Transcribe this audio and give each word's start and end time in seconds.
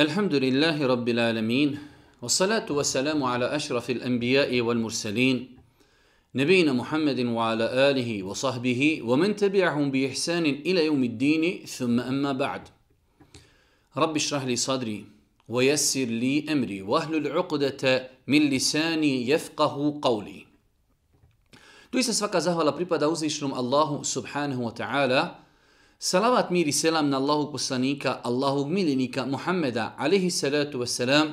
الحمد 0.00 0.34
لله 0.34 0.86
رب 0.86 1.08
العالمين 1.08 1.78
والصلاة 2.22 2.64
والسلام 2.70 3.20
على 3.24 3.56
أشرف 3.56 3.90
الأنبياء 3.90 4.60
والمرسلين 4.60 5.36
نبينا 6.34 6.72
محمد 6.72 7.20
وعلى 7.20 7.66
آله 7.90 8.22
وصحبه 8.22 9.02
ومن 9.04 9.36
تبعهم 9.36 9.90
بإحسان 9.90 10.46
إلى 10.46 10.84
يوم 10.88 11.04
الدين 11.04 11.66
ثم 11.66 12.00
أما 12.00 12.32
بعد 12.32 12.68
رب 13.96 14.16
اشرح 14.16 14.44
لي 14.44 14.56
صدري 14.56 15.04
ويسر 15.48 16.08
لي 16.08 16.48
أمري 16.52 16.82
وأهل 16.82 17.16
العقدة 17.16 18.08
من 18.26 18.40
لساني 18.50 19.28
يفقه 19.28 20.00
قولي 20.02 20.46
Doista 21.92 22.14
svaka 22.14 22.38
zahvala 22.40 22.70
pripada 22.72 23.10
uzvišenom 23.10 23.50
subhanahu 24.06 24.62
wa 24.62 24.70
ta'ala. 24.70 25.42
Salavat 26.02 26.50
mir 26.50 26.68
i 26.68 26.72
selam 26.72 27.10
na 27.10 27.16
Allahog 27.16 27.50
poslanika, 27.52 28.20
Allahog 28.24 28.70
miljenika 28.70 29.26
Muhammeda, 29.26 29.94
alihi 29.98 30.30
salatu 30.30 30.78
wasalam, 30.78 31.32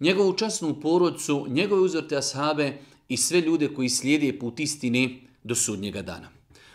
njegovu 0.00 0.32
časnu 0.36 0.80
porodcu, 0.80 1.46
njegove 1.48 1.82
uzorte 1.82 2.16
ashabe 2.16 2.78
i 3.08 3.16
sve 3.16 3.40
ljude 3.40 3.68
koji 3.74 3.88
slijede 3.88 4.38
put 4.38 4.60
istine 4.60 5.20
do 5.44 5.54
sudnjega 5.54 6.02
dana. 6.02 6.28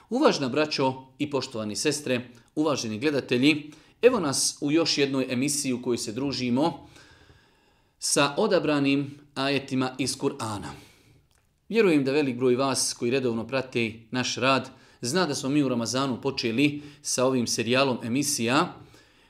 Uvažna 0.09 0.49
braćo 0.49 0.93
i 1.19 1.29
poštovani 1.29 1.75
sestre, 1.75 2.21
uvaženi 2.55 2.99
gledatelji, 2.99 3.71
evo 4.01 4.19
nas 4.19 4.57
u 4.61 4.71
još 4.71 4.97
jednoj 4.97 5.27
emisiji 5.29 5.73
u 5.73 5.81
kojoj 5.81 5.97
se 5.97 6.11
družimo 6.11 6.87
sa 7.99 8.33
odabranim 8.37 9.19
ajetima 9.35 9.95
iz 9.97 10.17
Kur'ana. 10.17 10.69
Vjerujem 11.69 12.03
da 12.03 12.11
velik 12.11 12.37
broj 12.37 12.55
vas 12.55 12.95
koji 12.99 13.11
redovno 13.11 13.47
prate 13.47 13.93
naš 14.11 14.35
rad 14.35 14.78
zna 15.01 15.25
da 15.25 15.35
smo 15.35 15.49
mi 15.49 15.63
u 15.63 15.69
Ramazanu 15.69 16.21
počeli 16.21 16.81
sa 17.01 17.25
ovim 17.25 17.47
serijalom 17.47 17.97
emisija 18.03 18.73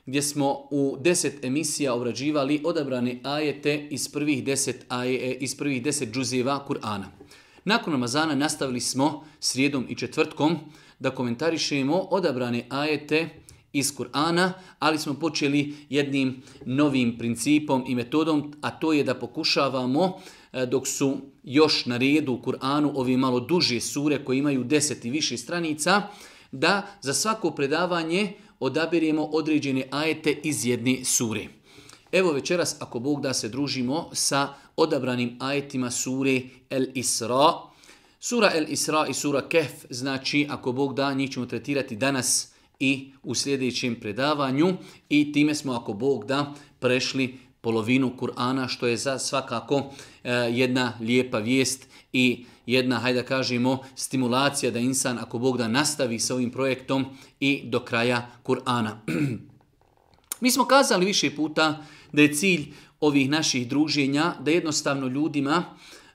gdje 0.06 0.22
smo 0.22 0.66
u 0.70 0.96
deset 1.00 1.44
emisija 1.44 1.94
obrađivali 1.94 2.60
odabrane 2.64 3.20
ajete 3.22 3.88
iz 3.90 4.08
prvih 4.08 4.44
deset, 4.44 4.84
aje, 4.88 5.34
iz 5.34 5.56
prvih 5.56 5.82
deset 5.82 6.14
džuzeva 6.14 6.66
Kur'ana. 6.68 7.04
Nakon 7.64 7.92
Ramazana 7.92 8.34
nastavili 8.34 8.80
smo 8.80 9.24
srijedom 9.40 9.86
i 9.88 9.94
četvrtkom 9.94 10.58
da 10.98 11.10
komentarišemo 11.10 11.96
odabrane 11.96 12.66
ajete 12.68 13.28
iz 13.72 13.96
Kur'ana, 13.96 14.52
ali 14.78 14.98
smo 14.98 15.14
počeli 15.14 15.74
jednim 15.88 16.42
novim 16.66 17.18
principom 17.18 17.84
i 17.88 17.94
metodom, 17.94 18.54
a 18.60 18.70
to 18.70 18.92
je 18.92 19.04
da 19.04 19.14
pokušavamo 19.14 20.20
E, 20.52 20.66
dok 20.66 20.86
su 20.86 21.16
još 21.42 21.86
na 21.86 21.96
redu 21.96 22.32
u 22.32 22.42
Kur'anu 22.42 22.92
ovi 22.94 23.16
malo 23.16 23.40
duže 23.40 23.80
sure 23.80 24.24
koje 24.24 24.38
imaju 24.38 24.64
deset 24.64 25.04
i 25.04 25.10
više 25.10 25.36
stranica, 25.36 26.02
da 26.52 26.86
za 27.00 27.14
svako 27.14 27.50
predavanje 27.50 28.32
odabiremo 28.60 29.24
određene 29.24 29.88
ajete 29.90 30.40
iz 30.44 30.66
jedne 30.66 31.04
sure. 31.04 31.46
Evo 32.12 32.32
večeras, 32.32 32.76
ako 32.80 32.98
Bog 32.98 33.20
da 33.20 33.34
se 33.34 33.48
družimo 33.48 34.10
sa 34.12 34.48
odabranim 34.76 35.36
ajetima 35.40 35.90
sure 35.90 36.40
El 36.70 36.86
Isra. 36.94 37.52
Sura 38.20 38.50
El 38.54 38.64
Isra 38.68 39.06
i 39.06 39.14
sura 39.14 39.48
Kehf, 39.48 39.72
znači 39.90 40.46
ako 40.50 40.72
Bog 40.72 40.94
da, 40.94 41.14
njih 41.14 41.30
ćemo 41.30 41.46
tretirati 41.46 41.96
danas 41.96 42.52
i 42.80 43.12
u 43.22 43.34
sljedećem 43.34 44.00
predavanju 44.00 44.76
i 45.08 45.32
time 45.32 45.54
smo, 45.54 45.72
ako 45.72 45.92
Bog 45.92 46.24
da, 46.24 46.54
prešli 46.78 47.38
polovinu 47.60 48.12
Kur'ana, 48.20 48.68
što 48.68 48.86
je 48.86 48.96
za 48.96 49.18
svakako 49.18 49.92
E, 50.24 50.32
jedna 50.32 50.92
lijepa 51.00 51.38
vijest 51.38 51.86
i 52.12 52.44
jedna, 52.66 52.98
hajde 52.98 53.22
da 53.22 53.28
kažemo, 53.28 53.78
stimulacija 53.96 54.70
da 54.70 54.78
insan, 54.78 55.18
ako 55.18 55.38
Bog 55.38 55.58
da 55.58 55.68
nastavi 55.68 56.18
sa 56.18 56.34
ovim 56.34 56.50
projektom 56.50 57.06
i 57.40 57.62
do 57.64 57.80
kraja 57.80 58.30
Kur'ana. 58.44 58.90
Mi 60.40 60.50
smo 60.50 60.64
kazali 60.64 61.06
više 61.06 61.36
puta 61.36 61.84
da 62.12 62.22
je 62.22 62.34
cilj 62.34 62.72
ovih 63.00 63.30
naših 63.30 63.68
druženja 63.68 64.34
da 64.40 64.50
jednostavno 64.50 65.06
ljudima 65.06 65.64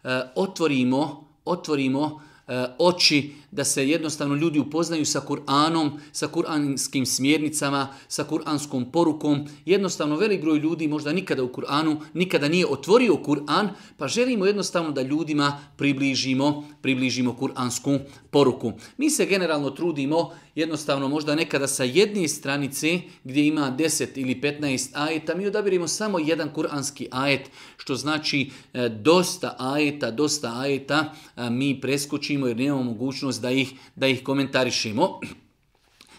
e, 0.03 0.21
otvorimo, 0.35 1.27
otvorimo 1.45 2.21
E, 2.47 2.65
oči 2.77 3.33
da 3.51 3.63
se 3.63 3.89
jednostavno 3.89 4.35
ljudi 4.35 4.59
upoznaju 4.59 5.05
sa 5.05 5.21
Kur'anom, 5.27 5.91
sa 6.11 6.27
kuranskim 6.27 7.05
smjernicama, 7.05 7.87
sa 8.07 8.23
kuranskom 8.23 8.91
porukom. 8.91 9.47
Jednostavno 9.65 10.15
velik 10.15 10.41
broj 10.41 10.59
ljudi 10.59 10.87
možda 10.87 11.13
nikada 11.13 11.43
u 11.43 11.49
Kur'anu, 11.53 11.97
nikada 12.13 12.47
nije 12.47 12.67
otvorio 12.67 13.13
Kur'an, 13.25 13.69
pa 13.97 14.07
želimo 14.07 14.45
jednostavno 14.45 14.91
da 14.91 15.01
ljudima 15.01 15.59
približimo, 15.77 16.67
približimo 16.81 17.35
kuransku 17.35 17.99
poruku. 18.35 18.73
Mi 18.97 19.09
se 19.09 19.25
generalno 19.25 19.69
trudimo 19.69 20.31
jednostavno 20.55 21.07
možda 21.07 21.35
nekada 21.35 21.67
sa 21.67 21.83
jedne 21.83 22.27
stranice 22.27 22.99
gdje 23.23 23.47
ima 23.47 23.75
10 23.77 24.07
ili 24.15 24.41
15 24.41 24.89
ajeta, 24.93 25.35
mi 25.35 25.47
odabirimo 25.47 25.87
samo 25.87 26.19
jedan 26.19 26.49
kuranski 26.53 27.07
ajet, 27.11 27.49
što 27.77 27.95
znači 27.95 28.51
e, 28.73 28.89
dosta 28.89 29.55
ajeta, 29.59 30.11
dosta 30.11 30.53
ajeta 30.59 31.13
mi 31.49 31.81
preskočimo 31.81 32.47
jer 32.47 32.57
nemamo 32.57 32.83
mogućnost 32.83 33.41
da 33.41 33.51
ih, 33.51 33.73
da 33.95 34.07
ih 34.07 34.23
komentarišemo. 34.23 35.19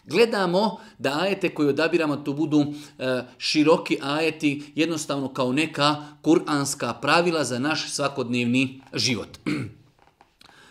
Gledamo 0.07 0.81
da 0.99 1.21
ajete 1.21 1.55
koje 1.55 1.69
odabiramo 1.69 2.17
to 2.17 2.33
budu 2.33 2.65
e, 2.65 3.23
široki 3.39 3.99
ajeti, 4.03 4.63
jednostavno 4.75 5.29
kao 5.29 5.53
neka 5.53 5.97
kuranska 6.23 6.95
pravila 6.95 7.45
za 7.45 7.59
naš 7.59 7.91
svakodnevni 7.91 8.81
život. 8.95 9.39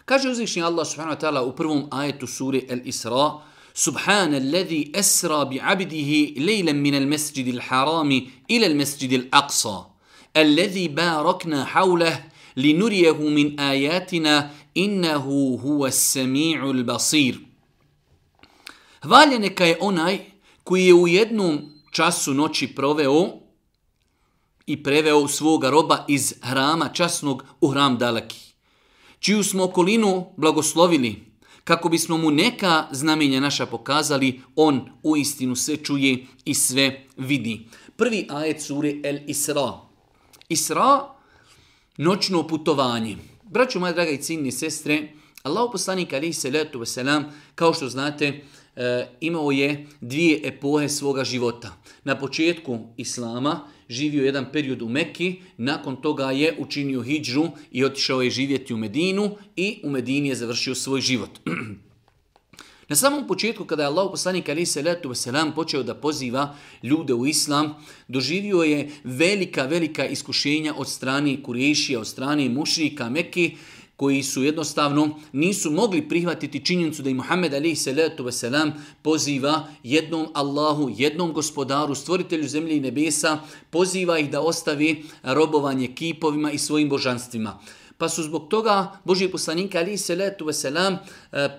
Kaže 0.05 0.29
uzvišnji 0.29 0.61
Allah 0.63 0.87
subhanahu 0.87 1.17
wa 1.17 1.21
ta'ala 1.21 1.41
u 1.41 1.55
prvom 1.55 1.87
ajetu 1.91 2.27
suri 2.27 2.65
El 2.69 2.79
Isra, 2.85 3.41
Subhana 3.73 4.37
alladhi 4.37 4.91
esra 4.93 5.45
bi 5.45 5.59
abdihi 5.59 6.39
lejlem 6.39 6.77
min 6.81 6.95
al 6.95 7.05
mesjidi 7.05 7.51
al 7.51 7.61
harami 7.67 8.31
ila 8.47 8.67
al 8.67 8.75
mesjidi 8.75 9.15
al 9.15 9.27
aqsa, 9.31 9.83
alladhi 10.33 10.89
barakna 10.89 11.65
hawlahu 11.65 12.21
linuriyahu 12.55 13.29
min 13.29 13.59
ajatina 13.59 14.49
innahu 14.75 15.57
huwa 15.63 15.91
sami'ul 15.91 16.83
basir. 16.83 17.35
Hvalje 19.01 19.39
neka 19.39 19.65
je 19.65 19.77
onaj 19.81 20.19
koji 20.63 20.85
je 20.85 20.93
u 20.93 21.07
jednom 21.07 21.71
času 21.91 22.33
noći 22.33 22.67
proveo 22.67 23.27
i 24.65 24.83
preveo 24.83 25.27
svoga 25.27 25.69
roba 25.69 26.05
iz 26.07 26.33
hrama 26.41 26.89
časnog 26.93 27.43
u 27.61 27.67
hram 27.67 27.97
daleki, 27.97 28.44
čiju 29.25 29.43
smo 29.43 29.63
okolinu 29.63 30.25
blagoslovili, 30.37 31.15
kako 31.63 31.89
bismo 31.89 32.17
mu 32.17 32.31
neka 32.31 32.87
znamenja 32.91 33.39
naša 33.39 33.65
pokazali, 33.65 34.41
on 34.55 34.89
u 35.03 35.17
istinu 35.17 35.55
sve 35.55 35.77
čuje 35.77 36.25
i 36.45 36.53
sve 36.53 37.05
vidi. 37.17 37.67
Prvi 37.95 38.27
ajet 38.29 38.61
sure 38.61 38.95
El 39.03 39.17
Isra. 39.27 39.73
Isra, 40.49 41.09
noćno 41.97 42.47
putovanje. 42.47 43.17
Braćo 43.43 43.79
moja 43.79 43.93
draga 43.93 44.11
i 44.11 44.21
ciljni 44.21 44.51
sestre, 44.51 45.13
Allah 45.43 45.69
poslanik 45.71 46.13
alaihi 46.13 46.33
salatu 46.33 46.79
wasalam, 46.79 47.23
kao 47.55 47.73
što 47.73 47.89
znate, 47.89 48.43
eh, 48.75 49.09
imao 49.21 49.51
je 49.51 49.87
dvije 50.01 50.41
epohe 50.43 50.89
svoga 50.89 51.23
života. 51.23 51.77
Na 52.03 52.19
početku 52.19 52.79
Islama 52.97 53.67
živio 53.89 54.25
jedan 54.25 54.51
period 54.51 54.81
u 54.81 54.89
Mekki, 54.89 55.35
nakon 55.57 56.01
toga 56.01 56.31
je 56.31 56.55
učinio 56.59 57.01
hijđru 57.01 57.49
i 57.71 57.85
otišao 57.85 58.21
je 58.21 58.29
živjeti 58.29 58.73
u 58.73 58.77
Medinu 58.77 59.37
i 59.55 59.79
u 59.83 59.89
Medini 59.89 60.29
je 60.29 60.35
završio 60.35 60.75
svoj 60.75 61.01
život. 61.01 61.29
Na 62.87 62.95
samom 62.95 63.27
početku 63.27 63.65
kada 63.65 63.83
je 63.83 63.87
Allah 63.87 64.07
poslanik 64.11 64.49
ali 64.49 64.65
se 64.65 64.81
letu 64.81 65.09
veselam 65.09 65.53
počeo 65.55 65.83
da 65.83 65.95
poziva 65.95 66.55
ljude 66.83 67.13
u 67.13 67.25
islam, 67.25 67.73
doživio 68.07 68.61
je 68.61 68.89
velika, 69.03 69.63
velika 69.63 70.05
iskušenja 70.05 70.73
od 70.77 70.89
strane 70.89 71.43
Kurešija, 71.43 71.99
od 71.99 72.07
strane 72.07 72.49
mušrika 72.49 73.09
Mekke, 73.09 73.51
koji 73.95 74.23
su 74.23 74.43
jednostavno 74.43 75.19
nisu 75.33 75.71
mogli 75.71 76.09
prihvatiti 76.09 76.65
činjenicu 76.65 77.03
da 77.03 77.09
i 77.09 77.13
Muhammed 77.13 77.53
alaihi 77.53 77.75
salatu 77.75 78.23
wasalam 78.23 78.71
poziva 79.01 79.67
jednom 79.83 80.27
Allahu, 80.33 80.91
jednom 80.97 81.33
gospodaru, 81.33 81.95
stvoritelju 81.95 82.47
zemlje 82.47 82.77
i 82.77 82.79
nebesa, 82.79 83.39
poziva 83.69 84.19
ih 84.19 84.31
da 84.31 84.41
ostavi 84.41 85.03
robovanje 85.23 85.87
kipovima 85.87 86.51
i 86.51 86.57
svojim 86.57 86.89
božanstvima 86.89 87.59
pa 87.97 88.09
su 88.09 88.23
zbog 88.23 88.47
toga 88.49 88.99
Božji 89.03 89.31
poslanik 89.31 89.75
ali 89.75 89.97
se 89.97 90.15
letu 90.15 90.45
veselam 90.45 90.93
e, 90.93 90.99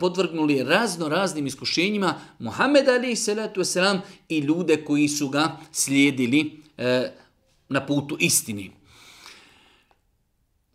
podvrgnuli 0.00 0.64
razno 0.64 1.08
raznim 1.08 1.46
iskušenjima 1.46 2.14
Muhammed 2.38 2.88
ali 2.88 3.16
se 3.16 3.34
letu 3.34 3.60
veselam 3.60 4.00
i 4.28 4.38
ljude 4.38 4.84
koji 4.84 5.08
su 5.08 5.28
ga 5.28 5.56
slijedili 5.72 6.62
e, 6.78 7.12
na 7.68 7.86
putu 7.86 8.16
istini. 8.20 8.75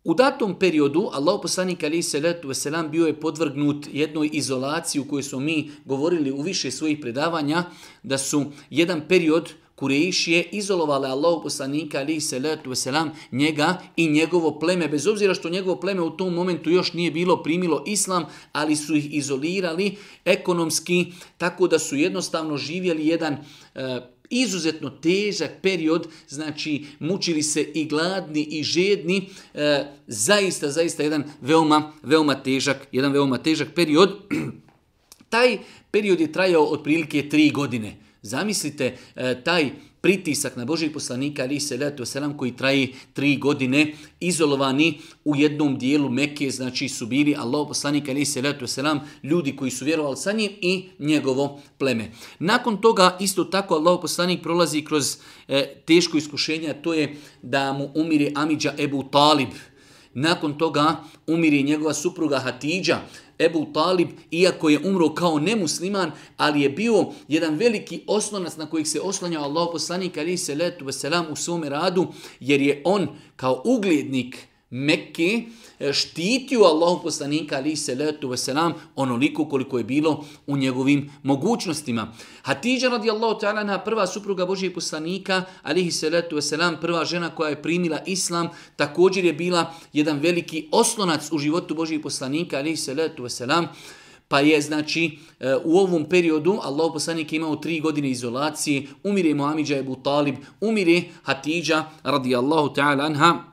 U 0.04 0.14
datom 0.14 0.54
periodu 0.58 1.08
Allah 1.12 1.38
poslanik 1.42 1.84
ali 1.84 2.02
se 2.02 2.20
letu 2.20 2.48
veselam 2.48 2.90
bio 2.90 3.06
je 3.06 3.20
podvrgnut 3.20 3.86
jednoj 3.92 4.30
izolaciji 4.32 5.00
u 5.00 5.04
kojoj 5.08 5.22
smo 5.22 5.40
mi 5.40 5.70
govorili 5.84 6.32
u 6.32 6.40
više 6.42 6.70
svojih 6.70 6.98
predavanja 7.00 7.64
da 8.02 8.18
su 8.18 8.44
jedan 8.70 9.02
period 9.08 9.52
Kurejšije 9.74 10.48
izolovale 10.52 11.08
Allahu 11.08 11.42
poslanika 11.42 11.98
ali 11.98 12.20
se 12.20 12.38
letu 12.38 12.70
veselam 12.70 13.10
njega 13.32 13.82
i 13.96 14.10
njegovo 14.10 14.58
pleme, 14.58 14.88
bez 14.88 15.06
obzira 15.06 15.34
što 15.34 15.48
njegovo 15.48 15.80
pleme 15.80 16.02
u 16.02 16.10
tom 16.10 16.34
momentu 16.34 16.70
još 16.70 16.92
nije 16.92 17.10
bilo 17.10 17.42
primilo 17.42 17.84
islam, 17.86 18.24
ali 18.52 18.76
su 18.76 18.96
ih 18.96 19.14
izolirali 19.14 19.96
ekonomski 20.24 21.12
tako 21.38 21.68
da 21.68 21.78
su 21.78 21.96
jednostavno 21.96 22.56
živjeli 22.56 23.06
jedan 23.06 23.36
e, 23.74 24.11
izuzetno 24.32 24.90
težak 24.90 25.50
period, 25.62 26.08
znači 26.28 26.84
mučili 26.98 27.42
se 27.42 27.62
i 27.62 27.84
gladni 27.84 28.42
i 28.42 28.62
žedni, 28.62 29.28
e, 29.54 29.84
zaista, 30.06 30.70
zaista 30.70 31.02
jedan 31.02 31.24
veoma, 31.40 31.92
veoma 32.02 32.34
težak, 32.34 32.86
jedan 32.92 33.12
veoma 33.12 33.38
težak 33.38 33.68
period. 33.74 34.16
Taj 35.32 35.58
period 35.90 36.20
je 36.20 36.32
trajao 36.32 36.64
otprilike 36.64 37.28
tri 37.28 37.50
godine. 37.50 37.96
Zamislite 38.22 38.96
e, 39.16 39.42
taj 39.44 39.70
pritisak 40.02 40.56
na 40.56 40.64
Božih 40.64 40.90
poslanika, 40.90 41.42
ali 41.42 41.60
se 41.60 41.76
letu 41.76 42.04
selam, 42.04 42.36
koji 42.36 42.56
traje 42.56 42.88
tri 43.12 43.36
godine, 43.36 43.94
izolovani 44.20 44.98
u 45.24 45.36
jednom 45.36 45.78
dijelu 45.78 46.10
Mekke, 46.10 46.50
znači 46.50 46.88
su 46.88 47.06
bili 47.06 47.36
Allah 47.38 47.68
poslanika, 47.68 48.10
ali 48.10 48.24
se 48.24 48.42
letu 48.42 48.66
selam, 48.66 49.00
ljudi 49.22 49.56
koji 49.56 49.70
su 49.70 49.84
vjerovali 49.84 50.16
sa 50.16 50.32
njim 50.32 50.50
i 50.60 50.84
njegovo 50.98 51.60
pleme. 51.78 52.10
Nakon 52.38 52.80
toga, 52.80 53.16
isto 53.20 53.44
tako, 53.44 53.74
Allah 53.74 53.98
poslanik 54.02 54.42
prolazi 54.42 54.84
kroz 54.84 55.16
e, 55.48 55.74
teško 55.86 56.16
iskušenje, 56.16 56.74
to 56.82 56.94
je 56.94 57.16
da 57.42 57.72
mu 57.72 57.90
umiri 57.94 58.32
Amidža 58.34 58.74
Ebu 58.78 59.04
Talib, 59.12 59.48
nakon 60.14 60.58
toga 60.58 60.96
umiri 61.26 61.62
njegova 61.62 61.94
supruga 61.94 62.38
Hatidža, 62.38 63.00
Ebu 63.38 63.66
Talib, 63.74 64.08
iako 64.30 64.68
je 64.68 64.80
umro 64.84 65.14
kao 65.14 65.38
nemusliman, 65.38 66.10
ali 66.36 66.60
je 66.60 66.70
bio 66.70 67.06
jedan 67.28 67.54
veliki 67.54 68.00
oslonac 68.06 68.56
na 68.56 68.66
kojih 68.66 68.88
se 68.88 69.00
oslanjao 69.00 69.44
Allah 69.44 69.68
poslanik 69.72 70.18
ali 70.18 70.36
se 70.36 70.54
letu 70.54 70.84
veselam 70.84 71.26
u 71.30 71.36
svome 71.36 71.68
radu, 71.68 72.06
jer 72.40 72.62
je 72.62 72.82
on 72.84 73.08
kao 73.36 73.62
uglednik 73.64 74.36
Mekke, 74.70 75.42
štitio 75.92 76.60
Allahu 76.60 77.02
poslanika 77.02 77.56
ali 77.56 77.76
se 77.76 77.94
letu 77.94 78.28
veselam 78.28 78.72
onoliko 78.96 79.48
koliko 79.48 79.78
je 79.78 79.84
bilo 79.84 80.24
u 80.46 80.56
njegovim 80.56 81.10
mogućnostima. 81.22 82.12
Hatidža 82.42 82.88
radijallahu 82.88 83.40
ta'ala 83.40 83.64
na 83.64 83.78
prva 83.78 84.06
supruga 84.06 84.46
Božijeg 84.46 84.74
poslanika 84.74 85.44
alihi 85.62 85.90
se 85.90 86.10
letu 86.10 86.36
veselam 86.36 86.76
prva 86.80 87.04
žena 87.04 87.34
koja 87.34 87.50
je 87.50 87.62
primila 87.62 87.98
islam 88.06 88.48
također 88.76 89.24
je 89.24 89.32
bila 89.32 89.74
jedan 89.92 90.18
veliki 90.18 90.68
oslonac 90.72 91.32
u 91.32 91.38
životu 91.38 91.74
Božijeg 91.74 92.02
poslanika 92.02 92.58
alihi 92.58 92.76
se 92.76 92.94
letu 92.94 93.22
veselam 93.22 93.68
pa 94.32 94.40
je 94.40 94.60
znači 94.60 95.18
e, 95.40 95.54
u 95.64 95.78
ovom 95.78 96.04
periodu 96.04 96.58
Allah 96.62 96.90
poslanik 96.92 97.32
je 97.32 97.36
imao 97.36 97.56
tri 97.56 97.80
godine 97.80 98.10
izolacije, 98.10 98.86
umire 99.04 99.34
Muamidža 99.34 99.76
Ebu 99.76 99.96
Talib, 99.96 100.34
umire 100.60 101.02
Hatidža 101.22 101.84
radijallahu 102.02 102.68
ta'ala 102.68 103.06
anha, 103.06 103.51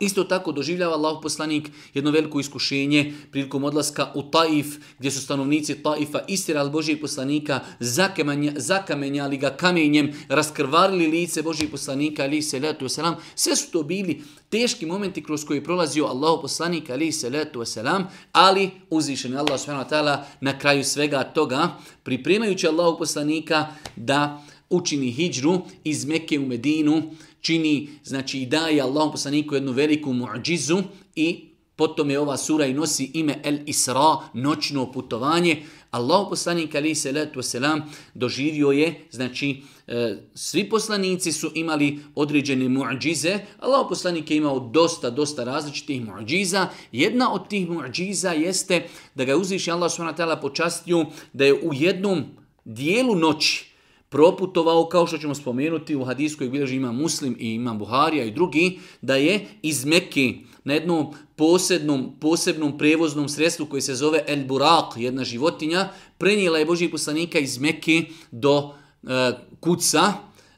Isto 0.00 0.24
tako 0.24 0.52
doživljava 0.52 0.94
Allah 0.94 1.18
poslanik 1.22 1.70
jedno 1.94 2.10
veliko 2.10 2.40
iskušenje 2.40 3.14
prilikom 3.30 3.64
odlaska 3.64 4.12
u 4.14 4.22
Taif, 4.22 4.66
gdje 4.98 5.10
su 5.10 5.20
stanovnici 5.20 5.82
Taifa 5.82 6.20
istirali 6.28 6.70
Božijeg 6.70 7.00
poslanika, 7.00 7.60
zakamenjali 8.56 9.36
ga 9.36 9.50
kamenjem, 9.50 10.12
raskrvarili 10.28 11.06
lice 11.06 11.42
Božijeg 11.42 11.70
poslanika, 11.70 12.22
ali 12.22 12.42
se 12.42 12.60
letu 12.60 12.88
selam. 12.88 13.16
Sve 13.34 13.56
su 13.56 13.70
to 13.70 13.82
bili 13.82 14.22
teški 14.48 14.86
momenti 14.86 15.24
kroz 15.24 15.44
koje 15.44 15.56
je 15.56 15.64
prolazio 15.64 16.04
Allah 16.04 16.38
poslanik, 16.42 16.90
ali 16.90 17.12
se 17.12 17.30
letu 17.30 17.64
selam, 17.64 18.08
ali 18.32 18.70
uzvišen 18.90 19.32
je 19.32 19.38
Allah 19.38 19.60
subhanahu 19.60 20.24
na 20.40 20.58
kraju 20.58 20.84
svega 20.84 21.24
toga, 21.24 21.68
pripremajući 22.02 22.66
Allah 22.66 22.94
poslanika 22.98 23.66
da 23.96 24.42
učini 24.70 25.10
hijđru 25.10 25.60
iz 25.84 26.04
Mekke 26.04 26.38
u 26.38 26.46
Medinu, 26.46 27.02
čini, 27.44 27.88
znači 28.04 28.38
i 28.38 28.46
daje 28.46 28.80
Allahom 28.80 29.10
poslaniku 29.10 29.54
jednu 29.54 29.72
veliku 29.72 30.12
muđizu 30.12 30.82
i 31.14 31.50
potom 31.76 32.10
je 32.10 32.20
ova 32.20 32.36
sura 32.36 32.66
i 32.66 32.74
nosi 32.74 33.10
ime 33.14 33.40
El 33.44 33.58
Isra, 33.66 34.16
noćno 34.34 34.92
putovanje. 34.92 35.62
Allah 35.90 36.26
poslanik 36.30 36.74
ali 36.74 36.94
se 36.94 37.12
letu 37.12 37.42
selam 37.42 37.82
doživio 38.14 38.70
je, 38.70 39.08
znači 39.10 39.62
e, 39.86 40.16
svi 40.34 40.68
poslanici 40.70 41.32
su 41.32 41.50
imali 41.54 41.98
određene 42.14 42.68
muđize, 42.68 43.38
Allah 43.58 43.86
poslanik 43.88 44.30
je 44.30 44.36
imao 44.36 44.58
dosta, 44.58 45.10
dosta 45.10 45.44
različitih 45.44 46.02
muđiza. 46.04 46.68
Jedna 46.92 47.32
od 47.32 47.48
tih 47.48 47.70
muđiza 47.70 48.32
jeste 48.32 48.88
da 49.14 49.24
ga 49.24 49.36
uzviši 49.36 49.70
Allah 49.70 49.92
s.w.t. 49.92 50.40
počastio 50.40 51.06
da 51.32 51.44
je 51.44 51.54
u 51.54 51.74
jednom 51.74 52.24
dijelu 52.64 53.14
noći, 53.14 53.73
proputovao, 54.14 54.88
kao 54.88 55.06
što 55.06 55.18
ćemo 55.18 55.34
spomenuti 55.34 55.96
u 55.96 56.04
hadijskoj 56.04 56.48
bilježi 56.48 56.76
ima 56.76 56.92
Muslim 56.92 57.36
i 57.40 57.54
ima 57.54 57.74
Buharija 57.74 58.24
i 58.24 58.30
drugi, 58.30 58.78
da 59.02 59.16
je 59.16 59.46
iz 59.62 59.84
Mekke 59.84 60.34
na 60.64 60.74
jednom 60.74 61.14
posebnom, 61.36 62.12
posebnom 62.20 62.78
prevoznom 62.78 63.28
sredstvu 63.28 63.66
koji 63.66 63.82
se 63.82 63.94
zove 63.94 64.22
El 64.26 64.44
Burak, 64.46 64.94
jedna 64.96 65.24
životinja, 65.24 65.88
prenijela 66.18 66.58
je 66.58 66.66
Božijeg 66.66 66.90
poslanika 66.90 67.38
iz 67.38 67.58
Mekke 67.58 68.04
do 68.30 68.74
e, 69.02 69.32
Kuca, 69.60 70.12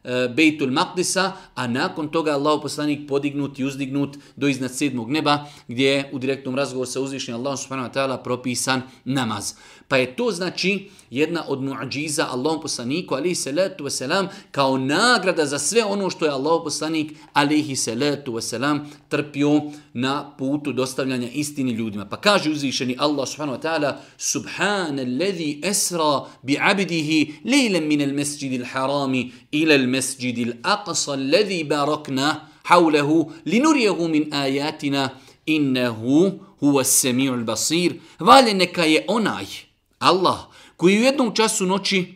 e, 0.05 0.29
Bejtul 0.37 0.71
Maqdisa, 0.71 1.33
a 1.55 1.67
nakon 1.67 2.09
toga 2.09 2.33
Allah 2.33 2.61
poslanik 2.63 3.09
podignut 3.09 3.59
i 3.59 3.65
uzdignut 3.65 4.19
do 4.37 4.49
iznad 4.49 4.75
sedmog 4.75 5.11
neba, 5.11 5.45
gdje 5.69 5.89
je 5.89 6.11
u 6.13 6.19
direktnom 6.19 6.55
razgovoru 6.55 6.91
sa 6.91 7.01
uzvišnjim 7.01 7.37
Allahom 7.37 7.57
subhanahu 7.57 7.89
wa 7.89 7.95
ta'ala 7.95 8.23
propisan 8.23 8.83
namaz. 9.05 9.55
Pa 9.89 9.97
je 9.97 10.17
to 10.17 10.31
znači 10.31 10.89
jedna 11.11 11.45
od 11.49 11.63
muadžiza 11.63 12.27
Allahom 12.31 12.63
poslaniku 12.63 13.15
alihi 13.15 13.35
salatu 13.35 13.85
wasalam 13.85 14.27
kao 14.51 14.79
nagrada 14.79 15.47
za 15.47 15.59
sve 15.59 15.85
ono 15.85 16.11
što 16.11 16.25
je 16.25 16.31
Allahom 16.31 16.65
poslanik 16.65 17.13
alihi 17.33 17.77
salatu 17.77 18.33
wasalam 18.33 18.79
trpio 19.09 19.63
na 19.93 20.31
putu 20.39 20.73
dostavljanja 20.73 21.29
istini 21.29 21.73
ljudima. 21.73 22.07
Pa 22.07 22.17
kaže 22.17 22.51
uzvišeni 22.51 22.97
Allah 22.99 23.29
subhanahu 23.29 23.59
wa 23.59 23.63
ta'ala 23.63 23.97
Subhana 24.19 25.03
alladhi 25.03 25.61
esra 25.65 26.27
bi 26.43 26.59
abdihi 26.61 27.35
lejlem 27.45 27.87
min 27.89 28.03
al 28.03 28.13
mesjidi 28.13 28.65
harami 28.65 29.33
ila 29.53 29.75
al 29.75 29.87
mesjidi 29.87 30.45
al-aqsa 30.45 31.13
alladhi 31.13 31.65
barakna 31.65 32.41
hawlahu 32.63 33.33
linurijahu 33.45 34.09
min 34.09 34.35
ajatina 34.35 35.11
innehu 35.47 36.33
huwa 36.61 36.85
sami'ul 36.85 37.45
basir. 37.45 37.93
Vale 38.19 38.55
neka 38.55 38.85
je 38.85 39.05
onaj 39.09 39.66
Allah 39.99 40.39
koji 40.77 40.99
u 40.99 41.03
jednom 41.03 41.35
času 41.35 41.67
noći 41.67 42.15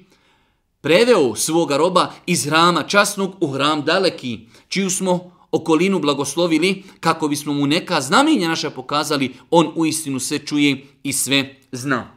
preveo 0.80 1.34
svoga 1.34 1.76
roba 1.76 2.12
iz 2.26 2.44
hrama 2.44 2.82
časnog 2.82 3.34
u 3.40 3.46
hram 3.46 3.84
daleki, 3.84 4.40
čiju 4.68 4.90
smo 4.90 5.32
okolinu 5.50 5.98
blagoslovili 5.98 6.82
kako 7.00 7.28
bismo 7.28 7.52
mu 7.52 7.66
neka 7.66 8.00
znamenja 8.00 8.48
naša 8.48 8.70
pokazali, 8.70 9.34
on 9.50 9.72
u 9.76 9.86
istinu 9.86 10.20
sve 10.20 10.38
čuje 10.38 10.86
i 11.02 11.12
sve 11.12 11.56
zna. 11.72 12.10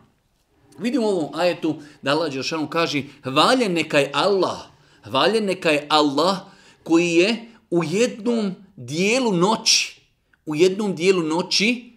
Vidimo 0.80 1.06
u 1.06 1.10
ovom 1.10 1.30
ajetu 1.34 1.76
da 2.02 2.12
Allah 2.12 2.34
Đeršanu 2.34 2.68
kaže 2.68 3.04
hvaljen 3.24 3.74
neka 3.74 4.00
je 4.00 4.12
Allah, 4.14 4.58
hvaljen 5.04 5.46
neka 5.46 5.70
je 5.70 5.88
Allah 5.90 6.38
koji 6.84 7.10
je 7.10 7.52
u 7.70 7.84
jednom 7.84 8.56
dijelu 8.76 9.34
noći, 9.34 10.02
u 10.46 10.56
jednom 10.56 10.96
dijelu 10.96 11.24
noći 11.24 11.94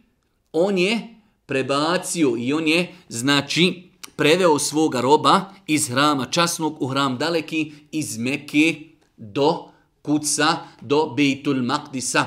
on 0.53 0.79
je 0.79 1.16
prebacio 1.47 2.37
i 2.39 2.53
on 2.53 2.69
je, 2.69 2.95
znači, 3.09 3.83
preveo 4.17 4.59
svoga 4.59 5.01
roba 5.01 5.41
iz 5.67 5.89
hrama 5.89 6.27
časnog 6.27 6.83
u 6.83 6.87
hram 6.87 7.19
daleki, 7.19 7.73
iz 7.93 8.19
Mekke 8.19 8.75
do 9.17 9.69
Kuca, 10.03 10.57
do 10.81 11.07
Bejtul 11.17 11.57
Maqdisa. 11.57 12.25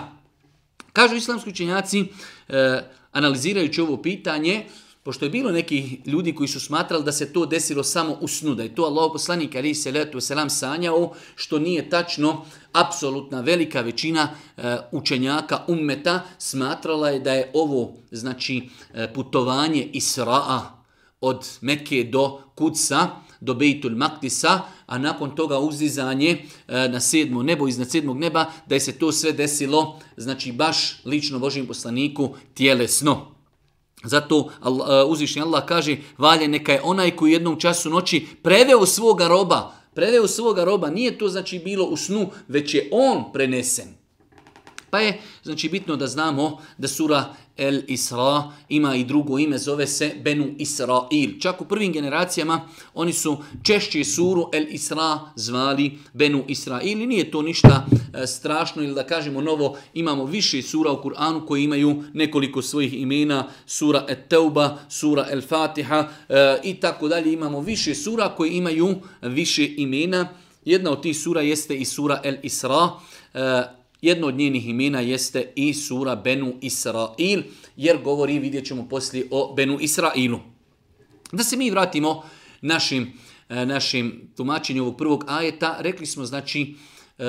Kažu 0.93 1.15
islamski 1.15 1.49
učenjaci, 1.49 2.05
e, 2.47 2.83
analizirajući 3.11 3.81
ovo 3.81 4.01
pitanje, 4.01 4.65
pošto 5.09 5.25
je 5.25 5.29
bilo 5.29 5.51
nekih 5.51 6.07
ljudi 6.07 6.35
koji 6.35 6.47
su 6.47 6.59
smatrali 6.59 7.03
da 7.03 7.11
se 7.11 7.33
to 7.33 7.45
desilo 7.45 7.83
samo 7.83 8.17
u 8.21 8.27
snu, 8.27 8.55
da 8.55 8.63
je 8.63 8.75
to 8.75 8.83
Allah 8.83 9.09
poslanik 9.13 9.55
ali 9.55 9.75
se 9.75 9.91
letu 9.91 10.21
selam 10.21 10.49
sanjao, 10.49 11.13
što 11.35 11.59
nije 11.59 11.89
tačno, 11.89 12.45
apsolutna 12.73 13.41
velika 13.41 13.81
većina 13.81 14.29
e, 14.57 14.77
učenjaka 14.91 15.63
ummeta 15.67 16.21
smatrala 16.37 17.09
je 17.09 17.19
da 17.19 17.33
je 17.33 17.51
ovo 17.53 17.93
znači 18.11 18.69
e, 18.93 19.13
putovanje 19.13 19.89
Isra'a 19.93 20.59
od 21.21 21.47
Mekke 21.61 22.03
do 22.03 22.41
Kudsa, 22.55 23.07
do 23.41 23.53
Bejtul 23.53 23.95
Maktisa, 23.95 24.61
a 24.85 24.97
nakon 24.97 25.35
toga 25.35 25.59
uzizanje 25.59 26.29
e, 26.29 26.39
eh, 26.67 26.89
na 26.89 26.99
sedmo 26.99 27.43
nebo, 27.43 27.67
iznad 27.67 27.89
sedmog 27.89 28.17
neba, 28.17 28.45
da 28.67 28.75
je 28.75 28.79
se 28.79 28.91
to 28.99 29.11
sve 29.11 29.31
desilo, 29.31 29.99
znači 30.17 30.51
baš 30.51 31.01
lično 31.05 31.39
Božim 31.39 31.67
poslaniku 31.67 32.35
tjelesno. 32.53 33.38
Zato 34.03 34.49
Allah, 34.61 34.87
e, 34.89 35.03
uzvišnji 35.03 35.41
Allah 35.41 35.65
kaže, 35.65 35.97
valje 36.17 36.47
neka 36.47 36.73
je 36.73 36.81
onaj 36.83 37.15
koji 37.15 37.31
jednom 37.31 37.59
času 37.59 37.89
noći 37.89 38.27
preveo 38.41 38.85
svoga 38.85 39.27
roba, 39.27 39.71
preveo 39.93 40.27
svoga 40.27 40.63
roba, 40.63 40.89
nije 40.89 41.17
to 41.17 41.29
znači 41.29 41.59
bilo 41.59 41.85
u 41.85 41.97
snu, 41.97 42.29
već 42.47 42.73
je 42.73 42.89
on 42.91 43.23
prenesen. 43.33 43.87
Pa 44.89 44.99
je 44.99 45.21
znači 45.43 45.69
bitno 45.69 45.95
da 45.95 46.07
znamo 46.07 46.61
da 46.77 46.87
sura 46.87 47.33
El 47.59 47.81
Isra 47.87 48.51
ima 48.69 48.95
i 48.95 49.03
drugo 49.03 49.39
ime, 49.39 49.57
zove 49.57 49.87
se 49.87 50.11
Benu 50.23 50.47
Israil. 50.57 51.39
Čak 51.39 51.61
u 51.61 51.65
prvim 51.65 51.93
generacijama 51.93 52.61
oni 52.93 53.13
su 53.13 53.37
češće 53.63 54.03
suru 54.03 54.49
El 54.53 54.65
Isra 54.69 55.19
zvali 55.35 55.97
Benu 56.13 56.43
Israil 56.47 57.01
i 57.01 57.05
nije 57.05 57.31
to 57.31 57.41
ništa 57.41 57.85
e, 58.13 58.27
strašno 58.27 58.83
ili 58.83 58.93
da 58.93 59.07
kažemo 59.07 59.41
novo, 59.41 59.77
imamo 59.93 60.25
više 60.25 60.61
sura 60.61 60.91
u 60.91 61.03
Kur'anu 61.03 61.45
koji 61.45 61.63
imaju 61.63 62.03
nekoliko 62.13 62.61
svojih 62.61 62.93
imena, 62.93 63.47
sura 63.65 64.05
Et 64.09 64.27
Teuba, 64.27 64.77
sura 64.89 65.25
El 65.31 65.41
Fatiha 65.41 66.07
e, 66.29 66.59
i 66.63 66.73
tako 66.73 67.07
dalje. 67.07 67.33
Imamo 67.33 67.61
više 67.61 67.95
sura 67.95 68.29
koji 68.29 68.51
imaju 68.51 68.95
više 69.21 69.73
imena 69.77 70.29
Jedna 70.65 70.91
od 70.91 71.01
tih 71.01 71.17
sura 71.17 71.41
jeste 71.41 71.75
i 71.75 71.85
sura 71.85 72.21
El 72.23 72.35
Isra. 72.43 72.89
E, 73.33 73.63
Jedno 74.01 74.27
od 74.27 74.35
njenih 74.35 74.67
imena 74.67 74.99
jeste 74.99 75.51
i 75.55 75.73
sura 75.73 76.15
Benu 76.15 76.53
Israil, 76.61 77.43
jer 77.75 77.97
govori, 78.03 78.39
vidjet 78.39 78.65
ćemo 78.65 78.87
poslije 78.89 79.27
o 79.31 79.53
Benu 79.53 79.77
Israilu. 79.81 80.39
Da 81.31 81.43
se 81.43 81.57
mi 81.57 81.69
vratimo 81.69 82.23
našim, 82.61 83.13
e, 83.49 83.65
našim 83.65 84.31
tumačenju 84.37 84.83
ovog 84.83 84.97
prvog 84.97 85.25
ajeta, 85.27 85.75
rekli 85.79 86.05
smo 86.05 86.25
znači 86.25 86.75
e, 87.17 87.23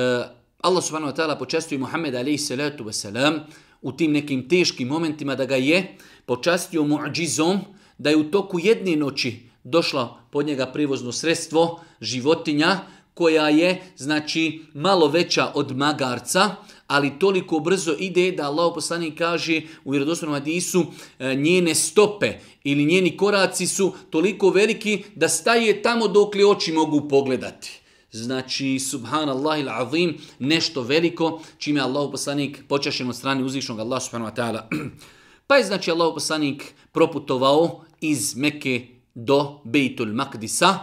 Allah 0.60 0.84
subhanahu 0.84 1.12
wa 1.12 1.16
ta'ala 1.16 1.38
počastuje 1.38 1.78
Muhammed 1.78 2.14
alaihi 2.14 2.38
salatu 2.38 2.84
wasalam 2.84 3.38
u 3.82 3.92
tim 3.92 4.12
nekim 4.12 4.48
teškim 4.48 4.88
momentima 4.88 5.34
da 5.34 5.44
ga 5.44 5.56
je 5.56 5.96
počastio 6.26 6.84
muđizom, 6.84 7.60
da 7.98 8.10
je 8.10 8.16
u 8.16 8.30
toku 8.30 8.58
jedne 8.58 8.96
noći 8.96 9.40
došla 9.64 10.18
pod 10.30 10.46
njega 10.46 10.66
privozno 10.66 11.12
sredstvo, 11.12 11.80
životinja, 12.00 12.80
koja 13.14 13.48
je 13.48 13.82
znači 13.96 14.60
malo 14.74 15.08
veća 15.08 15.52
od 15.54 15.76
magarca, 15.76 16.56
ali 16.86 17.18
toliko 17.18 17.58
brzo 17.58 17.94
ide 17.98 18.32
da 18.32 18.46
Allah 18.46 18.72
poslanik 18.74 19.18
kaže 19.18 19.62
u 19.84 19.90
vjerodostojnom 19.90 20.34
hadisu 20.34 20.84
e, 21.18 21.34
njene 21.34 21.74
stope 21.74 22.32
ili 22.64 22.84
njeni 22.84 23.16
koraci 23.16 23.66
su 23.66 23.92
toliko 24.10 24.50
veliki 24.50 25.04
da 25.14 25.28
staje 25.28 25.82
tamo 25.82 26.08
dok 26.08 26.34
li 26.34 26.44
oči 26.44 26.72
mogu 26.72 27.08
pogledati. 27.08 27.80
Znači, 28.12 28.78
subhanallah 28.78 29.60
il 29.60 29.68
azim, 29.68 30.18
nešto 30.38 30.82
veliko, 30.82 31.42
čime 31.58 31.80
Allah 31.80 32.08
poslanik 32.10 32.64
počašen 32.68 33.08
od 33.08 33.16
strane 33.16 33.44
uzvišnog 33.44 33.80
Allah 33.80 34.02
subhanahu 34.02 34.30
wa 34.30 34.36
ta'ala. 34.36 34.90
Pa 35.46 35.56
je 35.56 35.64
znači 35.64 35.90
Allah 35.90 36.10
poslanik 36.14 36.74
proputovao 36.92 37.84
iz 38.00 38.36
Mekke 38.36 38.86
do 39.14 39.60
Bejtul 39.64 40.12
Makdisa, 40.12 40.78